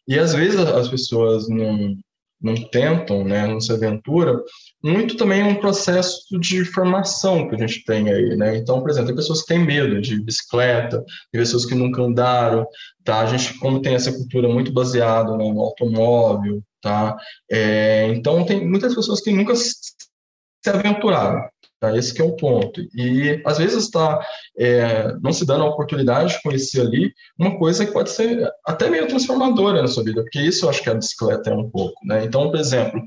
e 0.08 0.18
às 0.18 0.34
vezes 0.34 0.60
as 0.60 0.88
pessoas 0.88 1.48
não, 1.48 1.96
não 2.42 2.56
tentam, 2.70 3.24
né, 3.24 3.46
não 3.48 3.62
se 3.62 3.72
aventuram, 3.72 4.44
muito 4.84 5.16
também 5.16 5.42
é 5.42 5.46
um 5.46 5.60
processo 5.60 6.40
de 6.40 6.66
formação 6.66 7.48
que 7.48 7.56
a 7.56 7.58
gente 7.58 7.86
tem 7.86 8.10
aí, 8.10 8.36
né? 8.36 8.58
Então, 8.58 8.82
por 8.82 8.90
exemplo, 8.90 9.08
tem 9.08 9.16
pessoas 9.16 9.42
que 9.42 9.48
têm 9.48 9.64
medo 9.64 10.02
de 10.02 10.20
bicicleta, 10.24 11.04
tem 11.32 11.40
pessoas 11.40 11.66
que 11.66 11.76
nunca 11.76 12.02
andaram, 12.02 12.66
tá? 13.04 13.20
A 13.20 13.26
gente, 13.28 13.60
como 13.60 13.82
tem 13.82 13.94
essa 13.94 14.12
cultura 14.12 14.50
muito 14.50 14.74
baseada 14.74 15.38
né, 15.38 15.52
no 15.52 15.62
automóvel, 15.62 16.64
tá? 16.82 17.16
É, 17.52 18.08
então, 18.08 18.44
tem 18.44 18.68
muitas 18.68 18.96
pessoas 18.96 19.22
que 19.22 19.32
nunca 19.32 19.54
se 19.56 19.94
aventuraram, 20.68 21.48
Tá? 21.82 21.98
Esse 21.98 22.14
que 22.14 22.22
é 22.22 22.24
o 22.24 22.36
ponto. 22.36 22.80
E 22.94 23.42
às 23.44 23.58
vezes 23.58 23.86
está 23.86 24.24
é, 24.56 25.16
não 25.20 25.34
se 25.34 25.44
dando 25.48 25.64
a 25.64 25.70
oportunidade 25.70 26.34
de 26.34 26.42
conhecer 26.44 26.82
ali 26.82 27.12
uma 27.40 27.58
coisa 27.58 27.84
que 27.84 27.92
pode 27.92 28.12
ser 28.12 28.48
até 28.68 28.88
meio 28.88 29.08
transformadora 29.08 29.82
na 29.82 29.88
sua 29.88 30.04
vida, 30.04 30.22
porque 30.22 30.40
isso 30.40 30.64
eu 30.64 30.70
acho 30.70 30.84
que 30.84 30.90
a 30.92 30.94
bicicleta 30.94 31.50
é 31.50 31.56
um 31.56 31.72
pouco. 31.72 31.96
Né? 32.06 32.24
Então, 32.24 32.52
por 32.52 32.60
exemplo, 32.60 33.02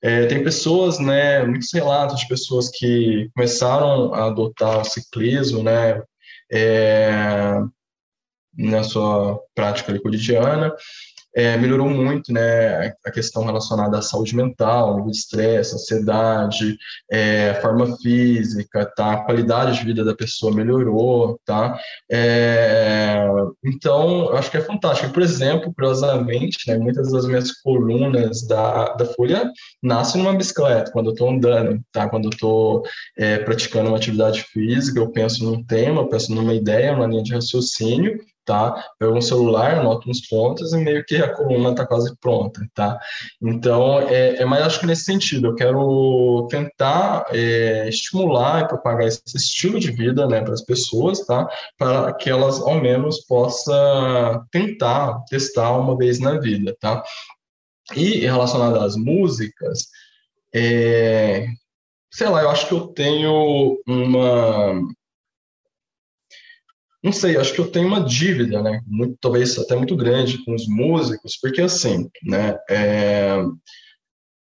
é, 0.00 0.26
tem 0.26 0.44
pessoas, 0.44 1.00
né, 1.00 1.44
muitos 1.44 1.72
relatos 1.72 2.20
de 2.20 2.28
pessoas 2.28 2.70
que 2.70 3.28
começaram 3.34 4.14
a 4.14 4.26
adotar 4.26 4.80
o 4.80 4.84
ciclismo, 4.84 5.64
né, 5.64 6.00
é, 6.52 7.60
na 8.56 8.84
sua 8.84 9.40
prática 9.52 9.98
cotidiana, 9.98 10.72
é, 11.34 11.56
melhorou 11.56 11.88
muito, 11.88 12.32
né, 12.32 12.92
a 13.04 13.10
questão 13.10 13.44
relacionada 13.44 13.98
à 13.98 14.02
saúde 14.02 14.36
mental, 14.36 15.08
estresse, 15.10 15.74
ansiedade, 15.74 16.76
é, 17.10 17.54
forma 17.54 17.96
física, 17.98 18.90
tá, 18.96 19.12
a 19.12 19.24
qualidade 19.24 19.78
de 19.78 19.84
vida 19.84 20.04
da 20.04 20.14
pessoa 20.14 20.54
melhorou, 20.54 21.40
tá, 21.44 21.78
é, 22.10 23.26
então, 23.64 24.26
eu 24.26 24.36
acho 24.36 24.50
que 24.50 24.56
é 24.56 24.60
fantástico. 24.60 25.12
Por 25.12 25.22
exemplo, 25.22 25.72
curiosamente, 25.74 26.70
né, 26.70 26.78
muitas 26.78 27.10
das 27.10 27.26
minhas 27.26 27.52
colunas 27.52 28.46
da, 28.46 28.94
da 28.94 29.06
Folha 29.06 29.50
nascem 29.82 30.22
numa 30.22 30.36
bicicleta, 30.36 30.90
quando 30.92 31.06
eu 31.06 31.12
estou 31.12 31.30
andando, 31.30 31.80
tá, 31.92 32.08
quando 32.08 32.24
eu 32.24 32.30
estou 32.30 32.82
é, 33.16 33.38
praticando 33.38 33.88
uma 33.88 33.96
atividade 33.96 34.42
física, 34.42 34.98
eu 34.98 35.10
penso 35.10 35.44
num 35.44 35.64
tema, 35.64 36.02
eu 36.02 36.08
penso 36.08 36.34
numa 36.34 36.54
ideia, 36.54 36.94
uma 36.94 37.06
linha 37.06 37.22
de 37.22 37.34
raciocínio, 37.34 38.18
tá? 38.44 38.84
Pego 38.98 39.16
um 39.16 39.20
celular, 39.20 39.78
anoto 39.78 40.10
uns 40.10 40.26
pontos 40.28 40.72
e 40.72 40.78
meio 40.78 41.04
que 41.04 41.16
a 41.16 41.32
coluna 41.34 41.70
está 41.70 41.86
quase 41.86 42.14
pronta, 42.20 42.60
tá? 42.74 42.98
Então, 43.40 44.00
é, 44.00 44.36
é 44.36 44.44
mais 44.44 44.64
acho 44.64 44.80
que 44.80 44.86
nesse 44.86 45.04
sentido, 45.04 45.48
eu 45.48 45.54
quero 45.54 46.46
tentar 46.50 47.26
é, 47.30 47.88
estimular 47.88 48.62
e 48.62 48.68
propagar 48.68 49.06
esse 49.06 49.22
estilo 49.34 49.78
de 49.78 49.90
vida, 49.90 50.26
né, 50.26 50.40
para 50.42 50.54
as 50.54 50.62
pessoas, 50.62 51.24
tá? 51.26 51.48
Para 51.78 52.12
que 52.14 52.30
elas, 52.30 52.60
ao 52.60 52.80
menos, 52.80 53.20
possam 53.26 54.44
tentar 54.50 55.24
testar 55.28 55.72
uma 55.78 55.96
vez 55.96 56.18
na 56.18 56.38
vida, 56.38 56.76
tá? 56.80 57.02
E 57.94 58.20
relacionado 58.20 58.78
às 58.78 58.96
músicas, 58.96 59.86
é, 60.54 61.46
sei 62.10 62.28
lá, 62.28 62.42
eu 62.42 62.50
acho 62.50 62.68
que 62.68 62.74
eu 62.74 62.88
tenho 62.88 63.80
uma 63.86 64.80
não 67.02 67.12
sei, 67.12 67.36
acho 67.36 67.52
que 67.52 67.60
eu 67.60 67.70
tenho 67.70 67.88
uma 67.88 68.04
dívida, 68.04 68.62
né? 68.62 68.80
Muito, 68.86 69.16
talvez 69.20 69.58
até 69.58 69.74
muito 69.74 69.96
grande 69.96 70.44
com 70.44 70.54
os 70.54 70.68
músicos, 70.68 71.36
porque 71.36 71.60
assim, 71.60 72.08
né? 72.22 72.56
É, 72.70 73.36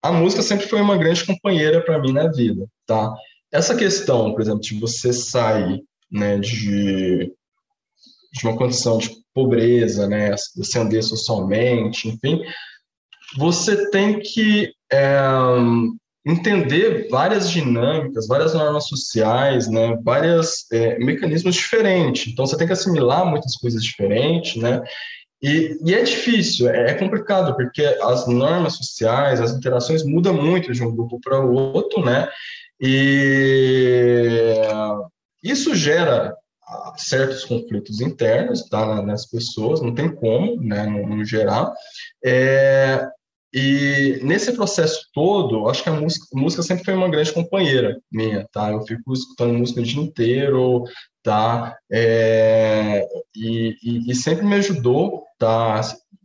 a 0.02 0.12
música 0.12 0.42
sempre 0.42 0.66
foi 0.66 0.80
uma 0.80 0.96
grande 0.96 1.24
companheira 1.24 1.82
para 1.84 1.98
mim 1.98 2.12
na 2.12 2.30
vida, 2.30 2.66
tá? 2.86 3.12
Essa 3.52 3.76
questão, 3.76 4.32
por 4.32 4.40
exemplo, 4.40 4.60
de 4.60 4.78
você 4.78 5.12
sair, 5.12 5.82
né, 6.10 6.38
de, 6.38 7.32
de 8.32 8.44
uma 8.44 8.56
condição 8.56 8.98
de 8.98 9.10
pobreza, 9.34 10.06
né, 10.06 10.32
ascender 10.32 11.02
socialmente, 11.02 12.08
enfim, 12.08 12.40
você 13.36 13.90
tem 13.90 14.20
que 14.20 14.72
é, 14.92 15.18
entender 16.26 17.06
várias 17.08 17.48
dinâmicas, 17.48 18.26
várias 18.26 18.52
normas 18.52 18.88
sociais, 18.88 19.68
né, 19.68 19.96
vários 20.02 20.66
é, 20.72 20.98
mecanismos 20.98 21.54
diferentes. 21.54 22.32
Então, 22.32 22.44
você 22.44 22.56
tem 22.56 22.66
que 22.66 22.72
assimilar 22.72 23.24
muitas 23.24 23.54
coisas 23.54 23.82
diferentes, 23.82 24.60
né, 24.60 24.82
e, 25.40 25.78
e, 25.84 25.94
é 25.94 26.02
difícil, 26.02 26.68
é, 26.68 26.90
é 26.90 26.94
complicado, 26.94 27.54
porque 27.54 27.84
as 28.02 28.26
normas 28.26 28.76
sociais, 28.76 29.40
as 29.40 29.52
interações 29.52 30.02
mudam 30.02 30.34
muito 30.34 30.72
de 30.72 30.82
um 30.82 30.90
grupo 30.90 31.20
para 31.20 31.40
o 31.40 31.52
outro, 31.52 32.04
né, 32.04 32.28
e 32.80 34.52
isso 35.44 35.76
gera 35.76 36.34
ah, 36.68 36.94
certos 36.96 37.44
conflitos 37.44 38.00
internos, 38.00 38.68
tá, 38.68 39.00
nas 39.00 39.26
pessoas, 39.26 39.80
não 39.80 39.94
tem 39.94 40.12
como, 40.12 40.60
né, 40.60 40.86
não, 40.86 41.06
não 41.06 41.24
gerar, 41.24 41.72
é, 42.24 43.06
e 43.52 44.20
nesse 44.22 44.52
processo 44.52 45.08
todo, 45.12 45.68
acho 45.68 45.82
que 45.82 45.88
a 45.88 45.92
música, 45.92 46.26
música, 46.34 46.62
sempre 46.62 46.84
foi 46.84 46.94
uma 46.94 47.08
grande 47.08 47.32
companheira 47.32 47.98
minha, 48.10 48.46
tá? 48.52 48.70
Eu 48.70 48.82
fico 48.82 49.12
escutando 49.12 49.54
música 49.54 49.80
o 49.80 49.84
dia 49.84 50.02
inteiro, 50.02 50.84
tá? 51.22 51.76
É, 51.90 53.06
e, 53.34 53.76
e, 53.82 54.10
e, 54.10 54.14
sempre 54.14 54.44
me 54.46 54.56
ajudou, 54.56 55.24
tá? 55.38 55.80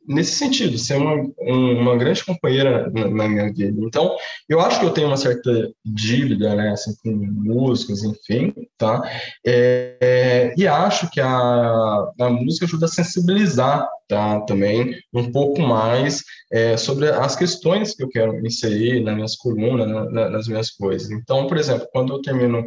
Nesse 0.07 0.33
sentido, 0.33 0.77
ser 0.77 0.97
uma, 0.97 1.15
uma 1.39 1.95
grande 1.95 2.23
companheira 2.23 2.89
na, 2.91 3.07
na, 3.07 3.27
minha 3.27 3.53
vida. 3.53 3.79
Então, 3.79 4.15
eu 4.49 4.59
acho 4.59 4.79
que 4.79 4.85
eu 4.85 4.91
tenho 4.91 5.07
uma 5.07 5.17
certa 5.17 5.51
dívida, 5.85 6.55
né, 6.55 6.71
assim, 6.71 6.93
com 7.03 7.11
músicos, 7.11 8.03
enfim, 8.03 8.53
tá? 8.77 9.01
É, 9.45 10.53
e 10.57 10.67
acho 10.67 11.09
que 11.11 11.21
a, 11.21 12.11
a 12.19 12.29
música 12.29 12.65
ajuda 12.65 12.85
a 12.85 12.89
sensibilizar, 12.89 13.87
tá, 14.07 14.41
também, 14.41 14.97
um 15.13 15.31
pouco 15.31 15.61
mais 15.61 16.23
é, 16.51 16.75
sobre 16.77 17.09
as 17.09 17.35
questões 17.35 17.95
que 17.95 18.03
eu 18.03 18.09
quero 18.09 18.45
inserir 18.45 19.01
nas 19.01 19.15
minhas 19.15 19.35
colunas, 19.35 19.87
na, 19.87 20.29
nas 20.29 20.47
minhas 20.47 20.71
coisas. 20.71 21.09
Então, 21.11 21.47
por 21.47 21.57
exemplo, 21.57 21.87
quando 21.91 22.13
eu 22.13 22.21
termino 22.21 22.65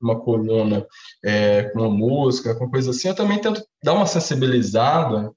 uma 0.00 0.20
coluna 0.20 0.86
é, 1.24 1.64
com 1.64 1.80
uma 1.80 1.90
música, 1.90 2.54
com 2.54 2.70
coisa 2.70 2.90
assim, 2.90 3.08
eu 3.08 3.14
também 3.14 3.40
tento 3.40 3.62
dar 3.82 3.94
uma 3.94 4.06
sensibilizada 4.06 5.30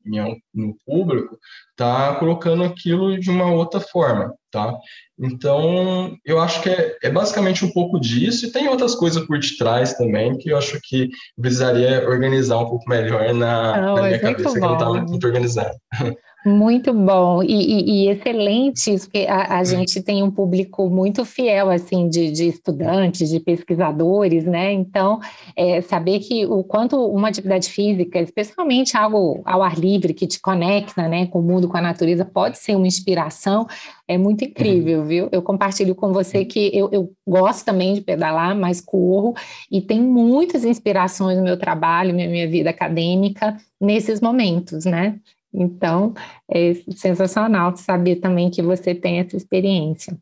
no 0.53 0.75
público, 0.85 1.37
tá? 1.75 2.15
Colocando 2.15 2.63
aquilo 2.63 3.19
de 3.19 3.29
uma 3.29 3.51
outra 3.51 3.79
forma, 3.79 4.33
tá? 4.51 4.73
Então, 5.19 6.15
eu 6.25 6.39
acho 6.39 6.61
que 6.61 6.69
é, 6.69 6.97
é, 7.03 7.09
basicamente 7.09 7.63
um 7.63 7.71
pouco 7.71 7.99
disso, 7.99 8.45
e 8.45 8.51
tem 8.51 8.67
outras 8.67 8.95
coisas 8.95 9.25
por 9.25 9.39
detrás 9.39 9.93
também, 9.93 10.37
que 10.37 10.49
eu 10.49 10.57
acho 10.57 10.79
que 10.83 11.09
precisaria 11.39 12.07
organizar 12.07 12.57
um 12.59 12.69
pouco 12.69 12.89
melhor 12.89 13.33
na, 13.33 13.81
não, 13.81 13.95
na 13.95 14.01
minha 14.03 14.19
cabeça, 14.19 14.53
que 14.53 14.59
não 14.59 14.73
está 14.73 14.89
muito 14.89 15.25
organizado. 15.25 15.75
Muito 16.43 16.91
bom 16.91 17.43
e, 17.43 17.53
e, 17.53 18.05
e 18.05 18.09
excelente 18.09 18.91
isso, 18.91 19.05
porque 19.05 19.27
a, 19.29 19.57
a, 19.57 19.59
uhum. 19.59 19.65
gente 19.65 20.01
tem 20.01 20.23
um 20.23 20.31
público 20.31 20.89
muito 20.89 21.23
fiel, 21.23 21.69
assim, 21.69 22.09
de, 22.09 22.31
de 22.31 22.47
estudantes, 22.47 23.29
de 23.29 23.39
pesquisadores, 23.39 24.43
né? 24.45 24.71
Então, 24.71 25.19
é, 25.55 25.81
saber 25.81 26.17
que 26.19 26.47
o 26.47 26.63
quanto 26.63 26.97
uma 26.97 27.27
atividade 27.27 27.69
física, 27.69 28.19
especialmente 28.19 28.97
algo 28.97 29.39
ao 29.45 29.61
ar 29.61 29.77
livre, 29.77 30.15
que 30.15 30.25
te 30.25 30.41
conecta, 30.41 31.07
né, 31.07 31.27
com 31.27 31.39
o 31.39 31.43
mundo, 31.43 31.67
com 31.67 31.77
a 31.77 31.81
natureza, 31.81 32.25
pode 32.25 32.57
ser 32.57 32.75
uma 32.75 32.87
inspiração, 32.87 33.67
é 34.07 34.17
muito 34.17 34.43
incrível, 34.43 35.05
viu? 35.05 35.29
Eu 35.31 35.43
compartilho 35.43 35.93
com 35.93 36.11
você 36.11 36.43
que 36.43 36.71
eu, 36.73 36.89
eu 36.91 37.11
gosto 37.27 37.63
também 37.63 37.93
de 37.93 38.01
pedalar, 38.01 38.57
mas 38.57 38.81
corro, 38.81 39.35
e 39.69 39.79
tem 39.79 40.01
muitas 40.01 40.65
inspirações 40.65 41.37
no 41.37 41.43
meu 41.43 41.57
trabalho, 41.57 42.09
na 42.09 42.27
minha 42.27 42.49
vida 42.49 42.71
acadêmica, 42.71 43.55
nesses 43.79 44.19
momentos, 44.19 44.85
né? 44.85 45.19
Então, 45.53 46.13
é 46.49 46.73
sensacional 46.95 47.75
saber 47.75 48.17
também 48.17 48.49
que 48.49 48.61
você 48.61 48.95
tem 48.95 49.19
essa 49.19 49.35
experiência. 49.35 50.17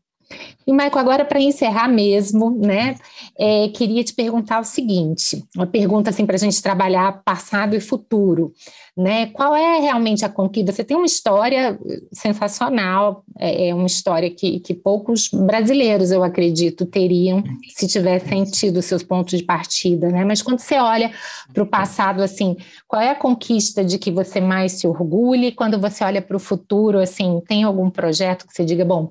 E, 0.66 0.72
Maico, 0.72 0.98
agora 0.98 1.24
para 1.24 1.40
encerrar 1.40 1.88
mesmo, 1.88 2.50
né, 2.50 2.94
é, 3.36 3.68
queria 3.68 4.04
te 4.04 4.12
perguntar 4.12 4.60
o 4.60 4.64
seguinte, 4.64 5.44
uma 5.56 5.66
pergunta 5.66 6.10
assim 6.10 6.24
para 6.24 6.36
a 6.36 6.38
gente 6.38 6.62
trabalhar 6.62 7.22
passado 7.24 7.74
e 7.74 7.80
futuro, 7.80 8.52
né, 8.96 9.26
qual 9.26 9.56
é 9.56 9.80
realmente 9.80 10.24
a 10.24 10.28
conquista? 10.28 10.70
Você 10.70 10.84
tem 10.84 10.96
uma 10.96 11.06
história 11.06 11.78
sensacional, 12.12 13.24
é, 13.38 13.68
é 13.68 13.74
uma 13.74 13.86
história 13.86 14.30
que, 14.30 14.60
que 14.60 14.74
poucos 14.74 15.28
brasileiros, 15.32 16.12
eu 16.12 16.22
acredito, 16.22 16.86
teriam 16.86 17.42
se 17.74 17.88
tivessem 17.88 18.44
tido 18.44 18.82
seus 18.82 19.02
pontos 19.02 19.38
de 19.38 19.44
partida, 19.44 20.08
né, 20.08 20.24
mas 20.24 20.42
quando 20.42 20.60
você 20.60 20.76
olha 20.76 21.10
para 21.52 21.62
o 21.62 21.66
passado, 21.66 22.22
assim, 22.22 22.56
qual 22.86 23.02
é 23.02 23.10
a 23.10 23.14
conquista 23.14 23.84
de 23.84 23.98
que 23.98 24.10
você 24.10 24.40
mais 24.40 24.72
se 24.72 24.86
orgulhe? 24.86 25.50
Quando 25.52 25.80
você 25.80 26.04
olha 26.04 26.22
para 26.22 26.36
o 26.36 26.40
futuro, 26.40 26.98
assim, 26.98 27.42
tem 27.48 27.64
algum 27.64 27.90
projeto 27.90 28.46
que 28.46 28.54
você 28.54 28.64
diga, 28.64 28.84
bom, 28.84 29.10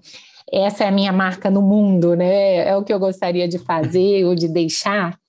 essa 0.51 0.83
é 0.83 0.87
a 0.87 0.91
minha 0.91 1.11
marca 1.11 1.49
no 1.49 1.61
mundo, 1.61 2.15
né? 2.15 2.67
É 2.67 2.75
o 2.75 2.83
que 2.83 2.93
eu 2.93 2.99
gostaria 2.99 3.47
de 3.47 3.59
fazer 3.59 4.25
ou 4.25 4.35
de 4.35 4.47
deixar? 4.47 5.19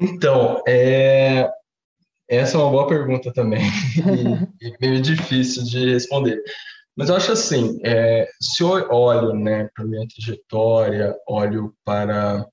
Então, 0.00 0.62
é... 0.66 1.48
essa 2.28 2.56
é 2.56 2.60
uma 2.60 2.70
boa 2.70 2.86
pergunta 2.86 3.32
também, 3.32 3.62
e, 4.60 4.68
e 4.68 4.76
meio 4.80 5.00
difícil 5.00 5.64
de 5.64 5.92
responder. 5.92 6.42
Mas 6.96 7.08
eu 7.08 7.16
acho 7.16 7.32
assim, 7.32 7.80
é, 7.84 8.28
se 8.40 8.62
eu 8.62 8.68
olho 8.68 9.34
né, 9.34 9.68
para 9.74 9.84
a 9.84 9.86
minha 9.86 10.06
trajetória, 10.06 11.14
olho 11.26 11.74
para 11.84 12.46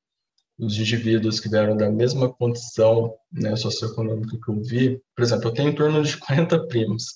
os 0.59 0.77
indivíduos 0.77 1.39
que 1.39 1.49
vieram 1.49 1.77
da 1.77 1.89
mesma 1.91 2.31
condição 2.33 3.13
né, 3.31 3.55
socioeconômica 3.55 4.37
que 4.43 4.51
eu 4.51 4.61
vi, 4.63 5.01
por 5.15 5.23
exemplo, 5.23 5.49
eu 5.49 5.53
tenho 5.53 5.69
em 5.69 5.75
torno 5.75 6.01
de 6.03 6.17
40 6.17 6.67
primos 6.67 7.13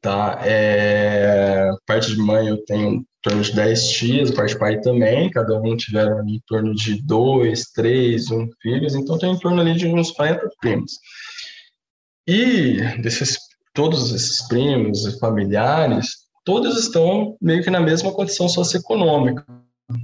tá? 0.00 0.40
É, 0.44 1.70
parte 1.86 2.14
de 2.14 2.18
mãe 2.18 2.48
eu 2.48 2.64
tenho 2.64 2.90
em 2.90 3.06
torno 3.22 3.42
de 3.42 3.54
10 3.54 3.88
tias, 3.88 4.30
parte 4.30 4.52
de 4.52 4.58
pai 4.58 4.80
também, 4.80 5.30
cada 5.30 5.60
um 5.60 5.76
tiveram 5.76 6.26
em 6.28 6.40
torno 6.46 6.74
de 6.74 7.02
dois, 7.02 7.64
três, 7.74 8.30
um 8.30 8.48
filhos, 8.62 8.94
então 8.94 9.18
tem 9.18 9.32
em 9.32 9.38
torno 9.38 9.60
ali 9.60 9.74
de 9.74 9.86
uns 9.86 10.10
40 10.12 10.48
primos. 10.60 10.92
E 12.26 12.78
desses, 13.02 13.38
todos 13.74 14.12
esses 14.12 14.46
primos 14.48 15.06
e 15.06 15.18
familiares, 15.18 16.26
todos 16.44 16.78
estão 16.78 17.36
meio 17.40 17.62
que 17.62 17.70
na 17.70 17.80
mesma 17.80 18.12
condição 18.12 18.48
socioeconômica, 18.48 19.44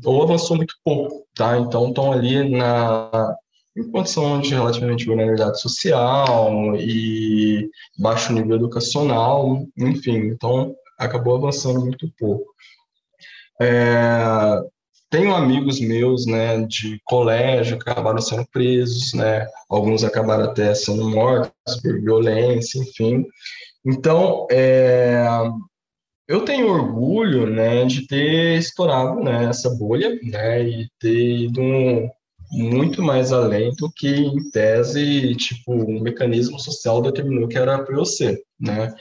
ou 0.04 0.22
avançou 0.22 0.56
muito 0.56 0.74
pouco, 0.84 1.26
tá? 1.34 1.58
Então 1.58 1.88
estão 1.88 2.12
ali 2.12 2.48
na 2.48 3.36
em 3.76 3.90
condição 3.90 4.40
de 4.40 4.54
relativamente 4.54 5.06
vulnerabilidade 5.06 5.60
social 5.60 6.76
e 6.76 7.70
baixo 7.98 8.32
nível 8.32 8.56
educacional, 8.56 9.66
enfim, 9.78 10.18
então 10.28 10.74
acabou 10.98 11.36
avançando 11.36 11.80
muito 11.80 12.10
pouco. 12.18 12.52
É, 13.60 14.60
tenho 15.08 15.34
amigos 15.34 15.80
meus, 15.80 16.26
né, 16.26 16.62
de 16.66 17.00
colégio 17.04 17.78
que 17.78 17.88
acabaram 17.88 18.20
sendo 18.20 18.46
presos, 18.50 19.12
né, 19.14 19.46
alguns 19.68 20.04
acabaram 20.04 20.44
até 20.44 20.74
sendo 20.74 21.08
mortos 21.10 21.52
por 21.82 22.00
violência, 22.00 22.78
enfim. 22.78 23.26
Então, 23.84 24.46
é, 24.50 25.26
eu 26.28 26.44
tenho 26.44 26.68
orgulho, 26.68 27.46
né, 27.46 27.84
de 27.84 28.06
ter 28.06 28.58
estourado, 28.58 29.20
né, 29.20 29.46
essa 29.46 29.68
bolha, 29.70 30.18
né, 30.22 30.62
e 30.62 30.88
ter 30.98 31.40
ido 31.42 31.60
muito 32.52 33.02
mais 33.02 33.32
além 33.32 33.74
do 33.76 33.90
que, 33.90 34.08
em 34.08 34.50
tese, 34.50 35.34
tipo, 35.36 35.72
um 35.72 36.00
mecanismo 36.00 36.58
social 36.60 37.00
determinou 37.00 37.48
que 37.48 37.56
era 37.56 37.82
para 37.82 37.96
eu 37.96 38.04
ser, 38.04 38.40
né. 38.60 38.94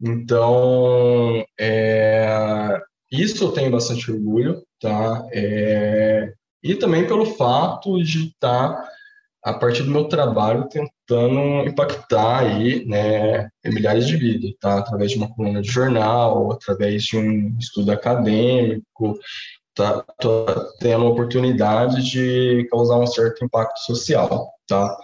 Então, 0.00 1.44
é, 1.58 2.78
isso 3.10 3.44
eu 3.44 3.52
tenho 3.52 3.70
bastante 3.70 4.12
orgulho, 4.12 4.62
tá? 4.80 5.26
É, 5.32 6.32
e 6.62 6.74
também 6.74 7.06
pelo 7.06 7.24
fato 7.24 8.02
de 8.02 8.28
estar, 8.28 8.78
a 9.42 9.54
partir 9.54 9.84
do 9.84 9.90
meu 9.90 10.04
trabalho, 10.04 10.68
tentando 10.68 11.66
impactar 11.66 12.40
aí, 12.40 12.84
né, 12.86 13.48
milhares 13.64 14.06
de 14.06 14.16
vidas, 14.16 14.52
tá? 14.60 14.78
Através 14.78 15.12
de 15.12 15.18
uma 15.18 15.34
coluna 15.34 15.62
de 15.62 15.68
jornal, 15.70 16.52
através 16.52 17.04
de 17.04 17.16
um 17.16 17.56
estudo 17.58 17.90
acadêmico, 17.90 19.18
tá? 19.78 20.04
Tô 20.20 20.44
tendo 20.80 21.04
a 21.04 21.08
oportunidade 21.08 22.02
de 22.02 22.66
causar 22.68 22.98
um 22.98 23.06
certo 23.06 23.44
impacto 23.44 23.78
social, 23.86 24.50
tá? 24.66 24.96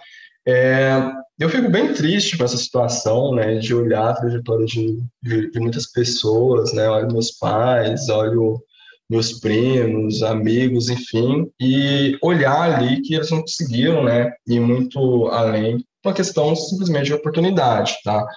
É, 0.45 1.01
eu 1.39 1.49
fico 1.49 1.71
bem 1.71 1.93
triste 1.93 2.37
com 2.37 2.43
essa 2.43 2.57
situação, 2.57 3.33
né, 3.33 3.55
de 3.55 3.73
olhar 3.73 4.09
a 4.09 4.13
trajetória 4.13 4.65
de, 4.65 5.01
de, 5.23 5.49
de 5.49 5.59
muitas 5.59 5.91
pessoas, 5.91 6.73
né, 6.73 6.87
olho 6.89 7.07
meus 7.07 7.31
pais, 7.31 8.09
olho 8.09 8.61
meus 9.09 9.39
primos, 9.39 10.21
amigos, 10.21 10.89
enfim, 10.89 11.49
e 11.59 12.17
olhar 12.21 12.61
ali 12.61 13.01
que 13.01 13.15
eles 13.15 13.31
não 13.31 13.41
conseguiram, 13.41 14.03
né, 14.03 14.33
ir 14.45 14.59
muito 14.59 15.27
além, 15.27 15.83
uma 16.03 16.13
questão 16.13 16.55
simplesmente 16.55 17.05
de 17.05 17.13
oportunidade, 17.13 17.95
tá? 18.03 18.27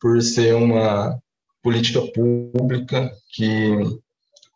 Por 0.00 0.22
ser 0.22 0.54
uma 0.54 1.18
política 1.62 2.00
pública 2.12 3.10
que 3.34 3.76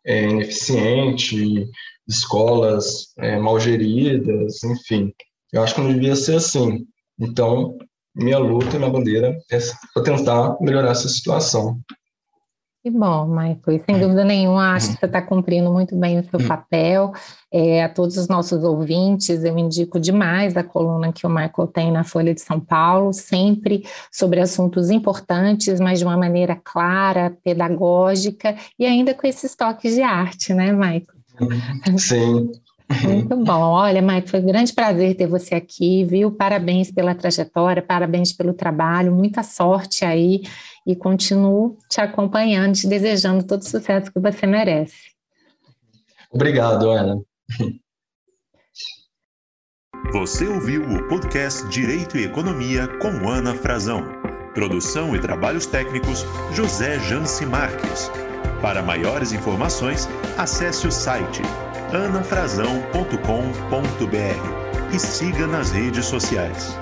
é 0.05 0.23
ineficiente, 0.23 1.69
escolas 2.07 3.13
é, 3.17 3.37
mal 3.37 3.59
geridas, 3.59 4.63
enfim. 4.63 5.13
Eu 5.51 5.63
acho 5.63 5.75
que 5.75 5.81
não 5.81 5.93
devia 5.93 6.15
ser 6.15 6.35
assim. 6.35 6.85
Então, 7.19 7.77
minha 8.15 8.37
luta 8.37 8.77
minha 8.77 8.89
bandeira 8.89 9.37
é 9.51 9.59
para 9.93 10.03
tentar 10.03 10.57
melhorar 10.59 10.91
essa 10.91 11.07
situação. 11.07 11.79
Que 12.83 12.89
bom, 12.89 13.27
Michael. 13.27 13.77
E 13.77 13.79
sem 13.85 13.97
dúvida 13.97 14.25
nenhuma, 14.25 14.73
acho 14.73 14.91
que 14.91 14.99
você 14.99 15.05
está 15.05 15.21
cumprindo 15.21 15.71
muito 15.71 15.95
bem 15.95 16.19
o 16.19 16.29
seu 16.29 16.37
hum. 16.37 16.47
papel. 16.49 17.13
É, 17.49 17.81
a 17.81 17.87
todos 17.87 18.17
os 18.17 18.27
nossos 18.27 18.61
ouvintes, 18.61 19.41
eu 19.41 19.57
indico 19.57 19.97
demais 19.97 20.57
a 20.57 20.65
coluna 20.65 21.13
que 21.13 21.25
o 21.25 21.29
Michael 21.29 21.67
tem 21.73 21.93
na 21.93 22.03
Folha 22.03 22.33
de 22.33 22.41
São 22.41 22.59
Paulo, 22.59 23.13
sempre 23.13 23.85
sobre 24.11 24.41
assuntos 24.41 24.89
importantes, 24.89 25.79
mas 25.79 25.99
de 25.99 26.05
uma 26.05 26.17
maneira 26.17 26.59
clara, 26.61 27.37
pedagógica 27.41 28.53
e 28.77 28.85
ainda 28.85 29.13
com 29.13 29.25
esses 29.25 29.55
toques 29.55 29.95
de 29.95 30.01
arte, 30.01 30.53
né, 30.53 30.73
Michael? 30.73 31.97
Sim. 31.97 32.51
Muito 32.89 33.35
bom. 33.43 33.71
Olha, 33.71 34.01
Mike, 34.01 34.29
foi 34.29 34.39
um 34.39 34.45
grande 34.45 34.73
prazer 34.73 35.15
ter 35.15 35.27
você 35.27 35.55
aqui, 35.55 36.03
viu? 36.03 36.31
Parabéns 36.31 36.91
pela 36.91 37.15
trajetória, 37.15 37.81
parabéns 37.81 38.31
pelo 38.33 38.53
trabalho, 38.53 39.13
muita 39.13 39.43
sorte 39.43 40.05
aí 40.05 40.43
e 40.85 40.95
continuo 40.95 41.77
te 41.89 42.01
acompanhando, 42.01 42.75
te 42.75 42.87
desejando 42.87 43.43
todo 43.45 43.61
o 43.61 43.67
sucesso 43.67 44.11
que 44.11 44.19
você 44.19 44.45
merece. 44.45 45.13
Obrigado, 46.31 46.89
Ana. 46.89 47.21
Você 50.11 50.47
ouviu 50.47 50.83
o 50.83 51.07
podcast 51.07 51.67
Direito 51.69 52.17
e 52.17 52.25
Economia 52.25 52.87
com 52.99 53.29
Ana 53.29 53.55
Frazão. 53.55 54.03
Produção 54.53 55.15
e 55.15 55.19
trabalhos 55.19 55.65
técnicos 55.65 56.25
José 56.53 56.99
Janci 56.99 57.45
Marques. 57.45 58.11
Para 58.61 58.81
maiores 58.83 59.31
informações, 59.31 60.07
acesse 60.37 60.87
o 60.87 60.91
site 60.91 61.41
anafrazão.com.br 61.93 64.93
e 64.93 64.99
siga 64.99 65.45
nas 65.45 65.71
redes 65.71 66.05
sociais. 66.05 66.75